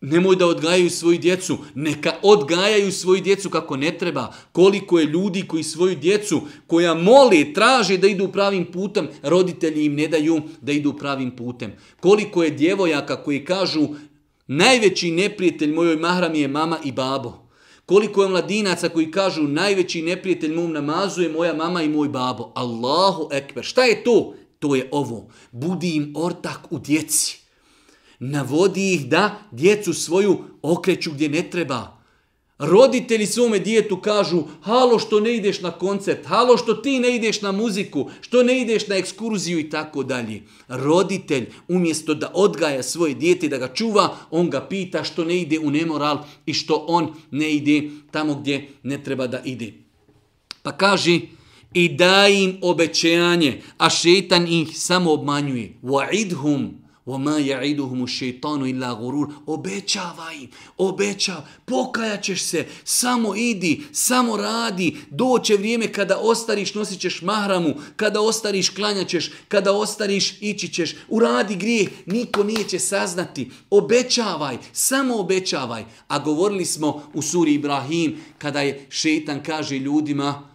Nemoj 0.00 0.36
da 0.36 0.46
odgajaju 0.46 0.90
svoju 0.90 1.18
djecu, 1.18 1.58
neka 1.74 2.12
odgajaju 2.22 2.92
svoju 2.92 3.20
djecu 3.20 3.50
kako 3.50 3.76
ne 3.76 3.98
treba. 3.98 4.32
Koliko 4.52 4.98
je 4.98 5.06
ljudi 5.06 5.42
koji 5.42 5.62
svoju 5.62 5.94
djecu, 5.96 6.40
koja 6.66 6.94
moli, 6.94 7.52
traže 7.54 7.98
da 7.98 8.06
idu 8.08 8.28
pravim 8.32 8.64
putem, 8.64 9.08
roditelji 9.22 9.84
im 9.84 9.94
ne 9.94 10.08
daju 10.08 10.42
da 10.60 10.72
idu 10.72 10.92
pravim 10.92 11.36
putem. 11.36 11.72
Koliko 12.00 12.42
je 12.42 12.50
djevojaka 12.50 13.22
koji 13.22 13.44
kažu 13.44 13.88
najveći 14.46 15.10
neprijatelj 15.10 15.72
mojoj 15.72 15.96
mahrami 15.96 16.40
je 16.40 16.48
mama 16.48 16.78
i 16.84 16.92
babo. 16.92 17.46
Koliko 17.86 18.22
je 18.22 18.28
mladinaca 18.28 18.88
koji 18.88 19.10
kažu 19.10 19.42
najveći 19.42 20.02
neprijatelj 20.02 20.54
mom 20.54 20.72
namazu 20.72 21.22
je 21.22 21.28
moja 21.28 21.54
mama 21.54 21.82
i 21.82 21.88
moj 21.88 22.08
babo. 22.08 22.52
Allahu 22.54 23.28
ekber. 23.32 23.64
Šta 23.64 23.84
je 23.84 24.04
to? 24.04 24.34
To 24.58 24.74
je 24.74 24.88
ovo. 24.92 25.28
Budi 25.50 25.96
im 25.96 26.12
ortak 26.16 26.60
u 26.70 26.78
djeci 26.78 27.45
navodi 28.18 28.94
ih 28.94 29.06
da 29.06 29.38
djecu 29.50 29.94
svoju 29.94 30.38
okreću 30.62 31.10
gdje 31.12 31.28
ne 31.28 31.42
treba. 31.50 31.96
Roditelji 32.58 33.26
svome 33.26 33.58
djetu 33.58 33.96
kažu, 33.96 34.42
halo 34.62 34.98
što 34.98 35.20
ne 35.20 35.36
ideš 35.36 35.60
na 35.60 35.70
koncert, 35.70 36.26
halo 36.26 36.56
što 36.56 36.74
ti 36.74 37.00
ne 37.00 37.16
ideš 37.16 37.42
na 37.42 37.52
muziku, 37.52 38.10
što 38.20 38.42
ne 38.42 38.60
ideš 38.60 38.86
na 38.86 38.96
ekskurziju 38.96 39.58
i 39.58 39.70
tako 39.70 40.02
dalje. 40.02 40.42
Roditelj 40.68 41.46
umjesto 41.68 42.14
da 42.14 42.30
odgaja 42.34 42.82
svoje 42.82 43.14
dijete 43.14 43.48
da 43.48 43.58
ga 43.58 43.74
čuva, 43.74 44.16
on 44.30 44.50
ga 44.50 44.60
pita 44.60 45.04
što 45.04 45.24
ne 45.24 45.40
ide 45.40 45.58
u 45.58 45.70
nemoral 45.70 46.18
i 46.46 46.54
što 46.54 46.84
on 46.88 47.14
ne 47.30 47.52
ide 47.52 47.90
tamo 48.10 48.34
gdje 48.34 48.68
ne 48.82 49.04
treba 49.04 49.26
da 49.26 49.42
ide. 49.44 49.72
Pa 50.62 50.72
kaže, 50.72 51.20
i 51.74 51.88
daj 51.88 52.42
im 52.42 52.58
obećanje, 52.62 53.62
a 53.78 53.90
šetan 53.90 54.46
ih 54.48 54.68
samo 54.78 55.12
obmanjuje. 55.12 55.72
Wa'idhum, 55.82 56.68
وَمَا 57.07 57.39
يَعِدُهُمُ 57.39 58.03
الشَّيْطَانُ 58.03 58.61
إِلَّا 58.63 58.91
غُرُورُ 58.91 59.33
Obećavaj 59.45 60.35
im, 60.35 60.49
obećav, 60.77 61.41
pokajaćeš 61.65 62.43
se, 62.43 62.65
samo 62.83 63.35
idi, 63.35 63.81
samo 63.91 64.37
radi, 64.37 64.97
doće 65.09 65.55
vrijeme 65.55 65.93
kada 65.93 66.17
ostariš, 66.17 66.73
nosit 66.73 66.99
ćeš 66.99 67.21
mahramu, 67.21 67.73
kada 67.95 68.21
ostariš, 68.21 68.69
klanjaćeš, 68.69 69.31
kada 69.47 69.71
ostariš, 69.73 70.41
ići 70.41 70.67
ćeš, 70.67 70.95
uradi 71.09 71.55
grijeh, 71.55 71.89
niko 72.05 72.43
nije 72.43 72.69
će 72.69 72.79
saznati, 72.79 73.51
obećavaj, 73.69 74.57
samo 74.73 75.15
obećavaj. 75.19 75.85
A 76.07 76.19
govorili 76.19 76.65
smo 76.65 77.03
u 77.13 77.21
suri 77.21 77.53
Ibrahim, 77.53 78.17
kada 78.37 78.61
je 78.61 78.85
šeitan 78.89 79.43
kaže 79.43 79.75
ljudima, 79.79 80.51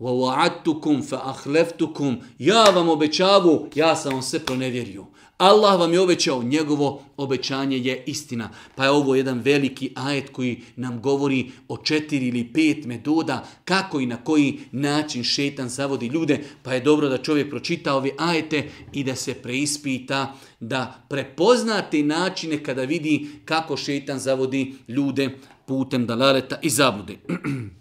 وَوَعَدْتُكُمْ 0.00 1.02
فَأَحْلَفْتُكُمْ 1.02 2.16
Ja 2.38 2.64
vam 2.64 2.88
obećavu, 2.88 3.68
ja 3.74 3.96
sam 3.96 4.12
vam 4.12 4.22
sve 4.22 4.38
pronevjerio. 4.38 5.06
Allah 5.41 5.79
vam 5.79 5.93
je 5.93 5.99
obećao, 5.99 6.43
njegovo 6.43 7.03
obećanje 7.17 7.77
je 7.77 8.03
istina. 8.07 8.49
Pa 8.75 8.83
je 8.83 8.89
ovo 8.89 9.15
jedan 9.15 9.39
veliki 9.39 9.91
ajet 9.95 10.29
koji 10.29 10.61
nam 10.75 11.01
govori 11.01 11.51
o 11.67 11.77
četiri 11.77 12.27
ili 12.27 12.53
pet 12.53 12.85
metoda 12.85 13.47
kako 13.65 13.99
i 13.99 14.05
na 14.05 14.17
koji 14.17 14.59
način 14.71 15.23
šetan 15.23 15.69
zavodi 15.69 16.07
ljude. 16.07 16.43
Pa 16.63 16.73
je 16.73 16.79
dobro 16.79 17.09
da 17.09 17.17
čovjek 17.17 17.49
pročita 17.49 17.95
ove 17.95 18.11
ajete 18.17 18.69
i 18.93 19.03
da 19.03 19.15
se 19.15 19.33
preispita, 19.33 20.35
da 20.59 21.05
prepoznate 21.09 22.03
načine 22.03 22.63
kada 22.63 22.83
vidi 22.83 23.29
kako 23.45 23.77
šetan 23.77 24.19
zavodi 24.19 24.73
ljude 24.87 25.37
putem 25.65 26.05
dalaleta 26.05 26.59
i 26.61 26.69
zablude. 26.69 27.17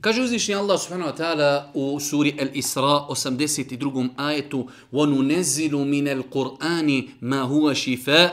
Kaže 0.00 0.22
uzvišnji 0.22 0.54
Allah 0.54 0.80
subhanahu 0.80 1.10
wa 1.10 1.16
ta'ala 1.16 1.70
u 1.74 2.00
suri 2.00 2.36
Al-Isra 2.40 3.06
82. 3.10 4.08
ajetu 4.16 4.66
وَنُنَزِّلُ 4.92 5.74
مِنَ 5.74 6.06
الْقُرْآنِ 6.08 7.08
مَا 7.20 7.42
هُوَ 7.42 7.74
شِفَاء 7.74 8.30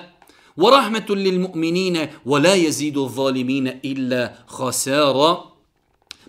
وَرَحْمَةٌ 0.57 1.09
لِلْمُؤْمِنِينَ 1.09 2.07
وَلَا 2.26 2.53
يَزِيدُ 2.55 2.97
الظَّالِمِينَ 2.97 3.68
إِلَّا 3.86 4.34
خَسَارًا 4.47 5.55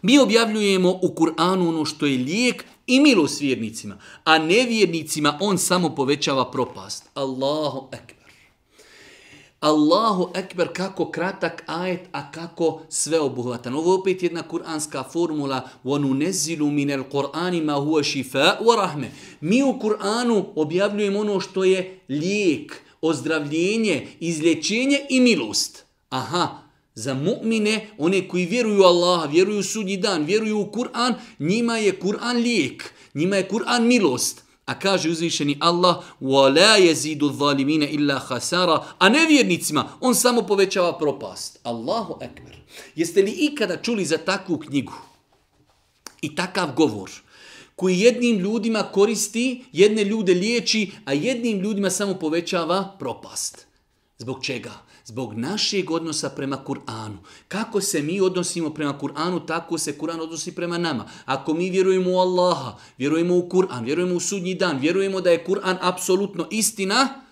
Mi 0.03 0.18
objavljujemo 0.18 0.91
u 1.03 1.14
Kur'anu 1.14 1.68
ono 1.68 1.84
što 1.84 2.07
je 2.07 2.18
lijek 2.18 2.64
i 2.87 3.01
milost 3.01 3.41
vjernicima, 3.41 3.99
a 4.24 4.39
nevjernicima 4.39 5.39
on 5.41 5.59
samo 5.59 5.95
povećava 5.95 6.51
propast. 6.51 7.11
Allahu 7.14 7.89
akbar. 7.93 8.15
Allahu 9.61 10.30
ekber 10.34 10.68
kako 10.72 11.11
kratak 11.11 11.64
ajet, 11.66 12.00
a 12.12 12.32
kako 12.32 12.82
sveobuhvatan. 12.88 13.74
Ovo 13.74 13.92
je 13.92 13.98
opet 13.98 14.22
jedna 14.22 14.42
kuranska 14.42 15.04
formula. 15.12 15.68
وَنُ 15.84 16.18
نَزِلُ 16.18 16.61
مِنَ 16.61 16.90
الْقُرْآنِ 16.90 17.64
مَا 17.64 17.74
هُوَ 17.74 18.02
شِفَاءُ 18.02 18.64
وَرَحْمَ 18.64 19.04
Mi 19.40 19.62
u 19.62 19.78
Kur'anu 19.80 20.44
objavljujemo 20.57 21.20
ono 21.20 21.40
što 21.40 21.64
je 21.64 22.00
lijek, 22.09 22.82
ozdravljenje, 23.02 24.07
izlječenje 24.20 25.00
i 25.11 25.20
milost. 25.20 25.84
Aha, 26.11 26.62
za 26.94 27.14
mu'mine, 27.14 27.86
one 27.98 28.28
koji 28.28 28.46
vjeruju 28.46 28.82
Allah, 28.82 29.30
vjeruju 29.30 29.62
sudnji 29.62 29.96
dan, 29.96 30.24
vjeruju 30.24 30.61
u 30.61 30.72
Kur'an, 30.72 31.14
njima 31.38 31.76
je 31.76 32.00
Kur'an 32.00 32.36
lijek, 32.36 32.92
njima 33.14 33.36
je 33.36 33.48
Kur'an 33.48 33.86
milost. 33.86 34.45
A 34.65 34.80
kaže 34.80 35.09
uzvišeni 35.09 35.57
Allah, 35.59 36.03
وَلَا 36.22 36.78
يَزِيدُ 36.78 37.24
الظَّالِمِينَ 37.24 37.84
إِلَّا 37.84 38.19
خَسَارًا 38.19 38.84
A 38.99 39.09
nevjernicima, 39.09 39.89
on 39.99 40.15
samo 40.15 40.41
povećava 40.41 40.97
propast. 40.97 41.59
Allahu 41.63 42.17
ekber. 42.22 42.55
Jeste 42.95 43.22
li 43.22 43.32
ikada 43.32 43.78
čuli 43.78 44.05
za 44.05 44.17
takvu 44.17 44.57
knjigu 44.57 44.93
i 46.22 46.36
takav 46.36 46.74
govor 46.76 47.11
koji 47.76 47.99
jednim 47.99 48.39
ljudima 48.39 48.84
koristi, 48.84 49.63
jedne 49.72 50.03
ljude 50.03 50.34
liječi, 50.34 50.91
a 51.05 51.13
jednim 51.13 51.59
ljudima 51.59 51.89
samo 51.89 52.13
povećava 52.13 52.95
propast? 52.99 53.67
Zbog 54.17 54.45
čega? 54.45 54.72
Zbog 55.07 55.34
našeg 55.38 55.90
odnosa 55.90 56.30
prema 56.30 56.64
Kur'anu. 56.64 57.16
Kako 57.48 57.80
se 57.80 58.02
mi 58.02 58.20
odnosimo 58.20 58.70
prema 58.70 58.98
Kur'anu, 58.98 59.46
tako 59.46 59.78
se 59.78 59.98
Kur'an 59.98 60.20
odnosi 60.20 60.54
prema 60.54 60.78
nama. 60.78 61.09
Ako 61.24 61.54
mi 61.54 61.70
vjerujemo 61.70 62.11
u 62.11 62.18
Allaha, 62.18 62.78
vjerujemo 62.98 63.36
u 63.36 63.48
Kur'an, 63.48 63.84
vjerujemo 63.84 64.14
u 64.14 64.20
sudnji 64.20 64.54
dan, 64.54 64.78
vjerujemo 64.78 65.20
da 65.20 65.30
je 65.30 65.44
Kur'an 65.44 65.76
apsolutno 65.80 66.46
istina, 66.50 67.22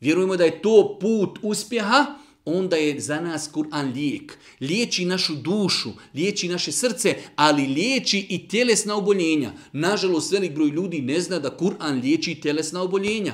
vjerujemo 0.00 0.36
da 0.36 0.44
je 0.44 0.62
to 0.62 0.98
put 1.00 1.38
uspjeha, 1.42 2.06
onda 2.44 2.76
je 2.76 3.00
za 3.00 3.20
nas 3.20 3.50
Kur'an 3.52 3.92
lijek. 3.92 4.38
Liječi 4.60 5.04
našu 5.04 5.34
dušu, 5.34 5.90
liječi 6.14 6.48
naše 6.48 6.72
srce, 6.72 7.16
ali 7.36 7.66
liječi 7.66 8.26
i 8.28 8.48
tjelesna 8.48 8.96
oboljenja. 8.96 9.52
Nažalost, 9.72 10.32
velik 10.32 10.54
broj 10.54 10.68
ljudi 10.68 11.02
ne 11.02 11.20
zna 11.20 11.38
da 11.38 11.56
Kur'an 11.56 12.00
liječi 12.00 12.32
i 12.32 12.40
tjelesna 12.40 12.82
oboljenja. 12.82 13.32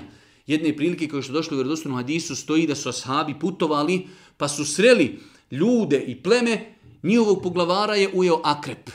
Jedne 0.51 0.77
prilike 0.77 1.09
koje 1.09 1.23
što 1.23 1.33
došlo 1.33 1.55
u 1.55 1.59
vjerodostojnom 1.59 1.99
hadisu 1.99 2.37
stoji 2.37 2.67
da 2.67 2.75
su 2.75 2.89
ashabi 2.89 3.39
putovali 3.41 4.07
pa 4.37 4.49
su 4.49 4.65
sreli 4.65 5.19
ljude 5.51 6.01
i 6.07 6.23
pleme, 6.23 6.75
njihovog 7.03 7.43
poglavara 7.43 7.95
je 7.95 8.09
ujeo 8.15 8.41
akrep. 8.45 8.91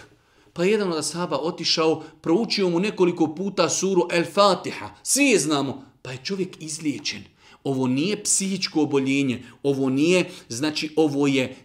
Pa 0.54 0.64
jedan 0.64 0.92
od 0.92 0.98
ashaba 0.98 1.38
otišao, 1.38 2.04
proučio 2.22 2.70
mu 2.70 2.80
nekoliko 2.80 3.36
puta 3.36 3.70
suru 3.70 4.08
El 4.12 4.26
Fatiha. 4.34 4.90
Svi 5.04 5.26
je 5.26 5.40
znamo, 5.40 5.86
pa 6.02 6.12
je 6.12 6.20
čovjek 6.24 6.50
izliječen. 6.60 7.24
Ovo 7.64 7.88
nije 7.88 8.24
psihičko 8.24 8.82
oboljenje, 8.82 9.44
ovo 9.64 9.90
nije, 9.90 10.30
znači 10.50 10.90
ovo 10.96 11.28
je 11.28 11.56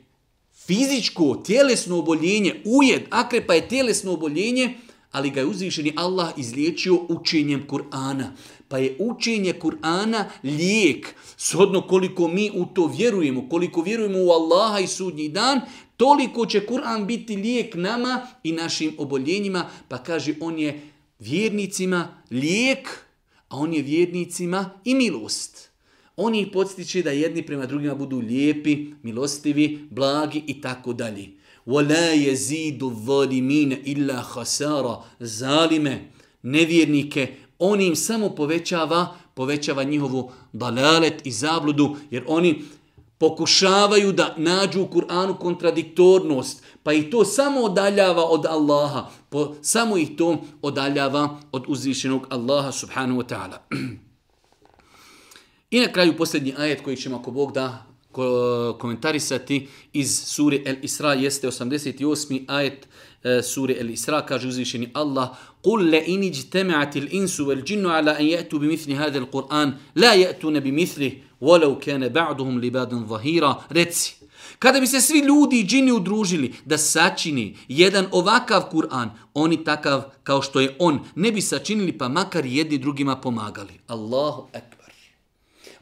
fizičko, 0.67 1.43
tjelesno 1.47 1.99
oboljenje, 1.99 2.63
ujed 2.65 3.03
akrepa 3.11 3.55
je 3.55 3.69
tjelesno 3.69 4.13
oboljenje, 4.13 4.75
ali 5.11 5.31
ga 5.31 5.41
je 5.41 5.47
uzvišeni 5.47 5.93
Allah 5.97 6.33
izliječio 6.37 6.99
učenjem 7.09 7.67
Kur'ana. 7.69 8.27
Pa 8.70 8.78
je 8.78 8.96
učenje 9.00 9.54
Kur'ana 9.54 10.24
lijek, 10.44 11.16
shodno 11.38 11.82
koliko 11.82 12.28
mi 12.28 12.52
u 12.56 12.66
to 12.66 12.88
vjerujemo, 12.88 13.50
koliko 13.50 13.82
vjerujemo 13.82 14.20
u 14.20 14.30
Allaha 14.30 14.80
i 14.80 14.88
sudnji 14.88 15.30
dan, 15.30 15.62
toliko 15.98 16.46
će 16.46 16.68
Kur'an 16.68 17.06
biti 17.06 17.36
lijek 17.36 17.76
nama 17.76 18.28
i 18.44 18.52
našim 18.52 18.96
oboljenjima, 18.98 19.70
pa 19.88 19.98
kaže 19.98 20.34
on 20.42 20.60
je 20.60 20.82
vjernicima 21.20 22.22
lijek, 22.32 23.06
a 23.50 23.58
on 23.58 23.74
je 23.74 23.82
vjernicima 23.82 24.70
i 24.86 24.96
milost. 24.96 25.70
On 26.18 26.36
ih 26.36 26.48
podstiče 26.54 27.02
da 27.02 27.12
jedni 27.12 27.46
prema 27.46 27.66
drugima 27.66 27.96
budu 27.96 28.20
lijepi, 28.20 28.86
milostivi, 29.04 29.88
blagi 29.92 30.44
i 30.48 30.62
tako 30.62 30.94
dalje. 30.94 31.28
وَلَا 31.68 32.14
يَزِيدُ 32.14 32.84
الظَّالِمِينَ 32.84 33.74
إِلَّا 33.86 34.22
خَسَارًا 34.22 35.04
Zalime, 35.20 36.12
nevjernike, 36.44 37.28
on 37.61 37.81
im 37.81 37.97
samo 37.97 38.29
povećava, 38.29 39.15
povećava 39.35 39.83
njihovu 39.83 40.31
dalalet 40.53 41.27
i 41.27 41.33
zabludu, 41.33 41.97
jer 42.11 42.25
oni 42.27 42.63
pokušavaju 43.19 44.13
da 44.13 44.35
nađu 44.37 44.83
u 44.83 44.89
Kur'anu 44.89 45.39
kontradiktornost, 45.39 46.65
pa 46.83 46.93
ih 46.93 47.11
to 47.11 47.25
samo 47.25 47.61
odaljava 47.61 48.25
od 48.25 48.47
Allaha, 48.47 49.09
po, 49.29 49.55
samo 49.63 49.97
ih 49.97 50.09
to 50.17 50.45
odaljava 50.63 51.41
od 51.53 51.65
uzvišenog 51.69 52.27
Allaha 52.31 52.73
subhanahu 52.73 53.21
wa 53.21 53.27
ta'ala. 53.29 53.59
I 55.71 55.81
na 55.81 55.93
kraju 55.93 56.17
posljednji 56.17 56.55
ajet 56.59 56.81
koji 56.85 56.97
ćemo 56.97 57.17
ako 57.17 57.31
Bog 57.31 57.53
da 57.53 57.87
komentarisati 58.79 59.69
iz 59.93 60.23
suri 60.25 60.63
El 60.67 60.77
Isra 60.83 61.15
jeste 61.15 61.47
88. 61.47 62.45
ajet 62.49 62.89
e, 63.23 63.43
suri 63.43 63.77
El 63.81 63.91
Isra 63.91 64.27
kaže 64.27 64.49
uzvišeni 64.49 64.91
Allah 64.95 65.29
قل 65.64 65.92
لئن 65.92 66.24
اجتمعت 66.24 66.98
الانس 66.98 67.40
والجن 67.40 67.86
على 67.86 68.20
ان 68.20 68.26
ياتوا 68.26 68.60
بمثل 68.60 68.92
هذا 68.92 69.18
القران 69.18 69.74
لا 69.96 70.14
ياتون 70.14 70.60
بمثله 70.60 71.12
ولو 71.42 71.80
كان 71.80 72.08
بعضهم 72.10 72.62
لبعض 72.62 72.94
ظهيرا 72.94 73.62
reci 73.72 74.26
Kada 74.60 74.80
bi 74.80 74.88
se 74.88 75.02
svi 75.02 75.20
ljudi 75.20 75.60
i 75.60 75.66
džini 75.66 75.92
udružili 75.92 76.54
da 76.66 76.78
sačini 76.78 77.58
jedan 77.68 78.06
ovakav 78.12 78.62
Kur'an, 78.72 79.10
oni 79.34 79.64
takav 79.64 80.04
kao 80.24 80.42
što 80.42 80.60
je 80.60 80.76
on, 80.80 81.00
ne 81.16 81.32
bi 81.32 81.42
sačinili 81.42 81.98
pa 81.98 82.08
makar 82.08 82.46
jedni 82.46 82.78
drugima 82.78 83.16
pomagali. 83.16 83.74
Allahu 83.88 84.48
ekber 84.54 84.79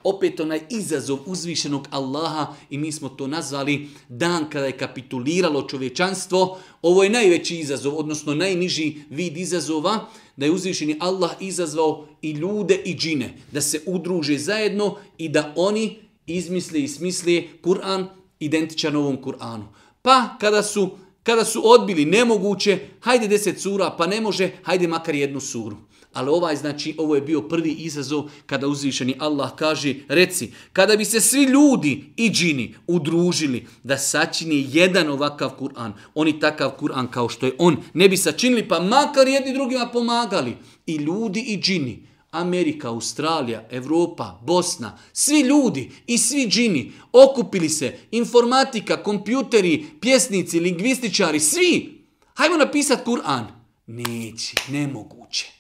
opet 0.09 0.41
onaj 0.41 0.61
izazov 0.71 1.19
uzvišenog 1.27 1.89
Allaha 1.91 2.55
i 2.71 2.79
mi 2.79 2.93
smo 2.93 3.09
to 3.09 3.27
nazvali 3.27 3.89
dan 4.09 4.51
kada 4.51 4.67
je 4.67 4.79
kapituliralo 4.79 5.63
čovječanstvo. 5.63 6.59
Ovo 6.83 7.05
je 7.05 7.11
najveći 7.11 7.57
izazov, 7.57 7.99
odnosno 7.99 8.35
najniži 8.35 8.95
vid 9.11 9.37
izazova, 9.37 10.07
da 10.37 10.47
je 10.47 10.53
uzvišeni 10.53 10.97
Allah 11.01 11.31
izazvao 11.41 12.07
i 12.23 12.31
ljude 12.31 12.83
i 12.85 12.95
džine, 12.95 13.35
da 13.53 13.61
se 13.61 13.81
udruže 13.87 14.39
zajedno 14.39 14.97
i 15.19 15.29
da 15.29 15.53
oni 15.57 15.97
izmisle 16.27 16.81
i 16.81 16.89
smisle 16.89 17.43
Kur'an 17.63 18.07
identičan 18.41 18.97
ovom 18.97 19.19
Kur'anu. 19.23 19.65
Pa 20.03 20.37
kada 20.41 20.63
su, 20.63 20.91
kada 21.23 21.45
su 21.45 21.63
odbili 21.65 22.05
nemoguće, 22.05 22.79
hajde 23.01 23.29
deset 23.29 23.61
sura, 23.61 23.95
pa 23.99 24.07
ne 24.07 24.21
može, 24.21 24.51
hajde 24.63 24.89
makar 24.89 25.15
jednu 25.15 25.41
suru. 25.41 25.77
Ali 26.19 26.31
ovaj, 26.31 26.57
znači, 26.57 26.95
ovo 26.99 27.15
je 27.15 27.21
bio 27.21 27.43
prvi 27.43 27.73
izazov 27.73 28.31
kada 28.47 28.67
uzvišeni 28.69 29.15
Allah 29.19 29.51
kaže, 29.57 29.95
reci, 30.09 30.53
kada 30.73 30.97
bi 30.97 31.05
se 31.05 31.21
svi 31.21 31.43
ljudi 31.45 32.05
i 32.17 32.31
džini 32.31 32.75
udružili 32.87 33.67
da 33.83 33.99
sačini 33.99 34.67
jedan 34.73 35.11
ovakav 35.11 35.51
Kur'an, 35.61 35.93
oni 36.15 36.41
takav 36.41 36.73
Kur'an 36.81 37.11
kao 37.11 37.29
što 37.29 37.47
je 37.47 37.53
on, 37.59 37.77
ne 37.95 38.09
bi 38.09 38.17
sačinili, 38.17 38.69
pa 38.69 38.81
makar 38.81 39.29
jedni 39.29 39.53
drugima 39.55 39.87
pomagali. 39.93 40.57
I 40.87 40.97
ljudi 40.97 41.41
i 41.41 41.61
džini, 41.61 42.07
Amerika, 42.31 42.89
Australija, 42.89 43.69
Evropa, 43.71 44.41
Bosna, 44.43 44.99
svi 45.13 45.41
ljudi 45.41 45.91
i 46.07 46.19
svi 46.19 46.47
džini 46.49 46.93
okupili 47.13 47.69
se, 47.69 47.99
informatika, 48.11 49.03
kompjuteri, 49.03 49.85
pjesnici, 50.01 50.61
lingvističari, 50.61 51.41
svi. 51.41 52.03
Hajmo 52.35 52.57
napisati 52.57 53.11
Kur'an. 53.11 53.45
Neće, 53.87 54.55
nemoguće. 54.69 55.58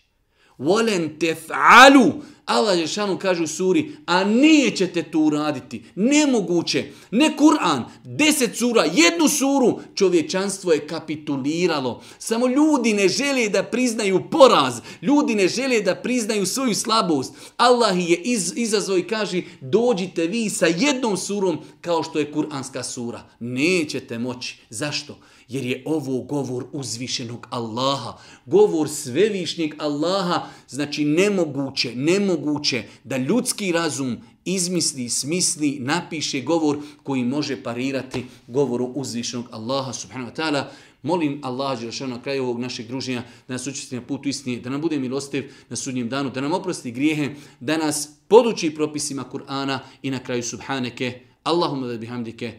Volen 0.59 1.19
tef'alu. 1.19 2.13
Allah 2.49 2.79
Žešanu 2.79 3.19
kaže 3.19 3.43
u 3.43 3.47
suri, 3.47 3.91
a 4.07 4.25
nećete 4.25 5.03
to 5.03 5.19
uraditi. 5.19 5.83
Nemoguće. 5.95 6.85
Ne 7.11 7.37
Kur'an, 7.37 7.83
deset 8.05 8.57
sura, 8.57 8.85
jednu 8.85 9.29
suru. 9.29 9.81
Čovječanstvo 9.95 10.73
je 10.73 10.87
kapituliralo. 10.87 12.03
Samo 12.19 12.47
ljudi 12.47 12.95
ne 12.95 13.09
žele 13.09 13.49
da 13.49 13.63
priznaju 13.63 14.21
poraz. 14.31 14.75
Ljudi 15.03 15.35
ne 15.35 15.49
žele 15.49 15.81
da 15.81 15.95
priznaju 15.95 16.47
svoju 16.47 16.75
slabost. 16.75 17.35
Allah 17.57 18.11
je 18.11 18.17
iz, 18.17 18.53
izazvao 18.57 18.99
i 18.99 19.07
kaže, 19.07 19.43
dođite 19.61 20.27
vi 20.27 20.51
sa 20.51 20.67
jednom 20.67 21.17
surom 21.17 21.59
kao 21.81 22.03
što 22.03 22.19
je 22.19 22.33
Kur'anska 22.33 22.83
sura. 22.83 23.21
Nećete 23.41 24.19
moći. 24.19 24.59
Zašto? 24.71 25.19
Jer 25.49 25.65
je 25.65 25.83
ovo 25.87 26.23
govor 26.23 26.65
uzvišenog 26.73 27.47
Allaha, 27.51 28.19
govor 28.47 28.89
svevišnjeg 28.89 29.75
Allaha, 29.79 30.47
znači 30.69 31.05
nemoguće, 31.05 31.93
nemoguće 31.95 32.85
da 33.05 33.17
ljudski 33.17 33.73
razum 33.73 34.17
izmisli, 34.45 35.09
smisli, 35.09 35.79
napiše 35.81 36.41
govor 36.41 36.79
koji 37.03 37.25
može 37.25 37.63
parirati 37.63 38.25
govoru 38.47 38.85
uzvišenog 38.85 39.47
Allaha 39.51 39.93
subhanahu 39.93 40.31
wa 40.31 40.37
ta'ala. 40.37 40.65
Molim 41.03 41.41
Allah 41.45 41.81
Đelšanu 41.81 42.15
na 42.15 42.23
kraju 42.23 42.43
ovog 42.43 42.61
našeg 42.61 42.87
druženja 42.87 43.23
da 43.49 43.55
nas 43.55 43.67
učesti 43.67 43.95
na 43.95 44.03
putu 44.03 44.29
istine, 44.29 44.61
da 44.61 44.71
nam 44.71 44.81
bude 44.81 44.99
milostiv 44.99 45.53
na 45.69 45.77
sudnjem 45.77 46.09
danu, 46.09 46.31
da 46.31 46.41
nam 46.41 46.53
oprosti 46.53 46.91
grijehe, 46.91 47.35
da 47.61 47.77
nas 47.77 48.09
poduči 48.29 48.75
propisima 48.75 49.25
Kur'ana 49.33 49.79
i 50.03 50.11
na 50.11 50.19
kraju 50.19 50.43
subhaneke. 50.43 51.21
Allahumma 51.43 51.87
da 51.87 51.99
bihamdike, 51.99 52.59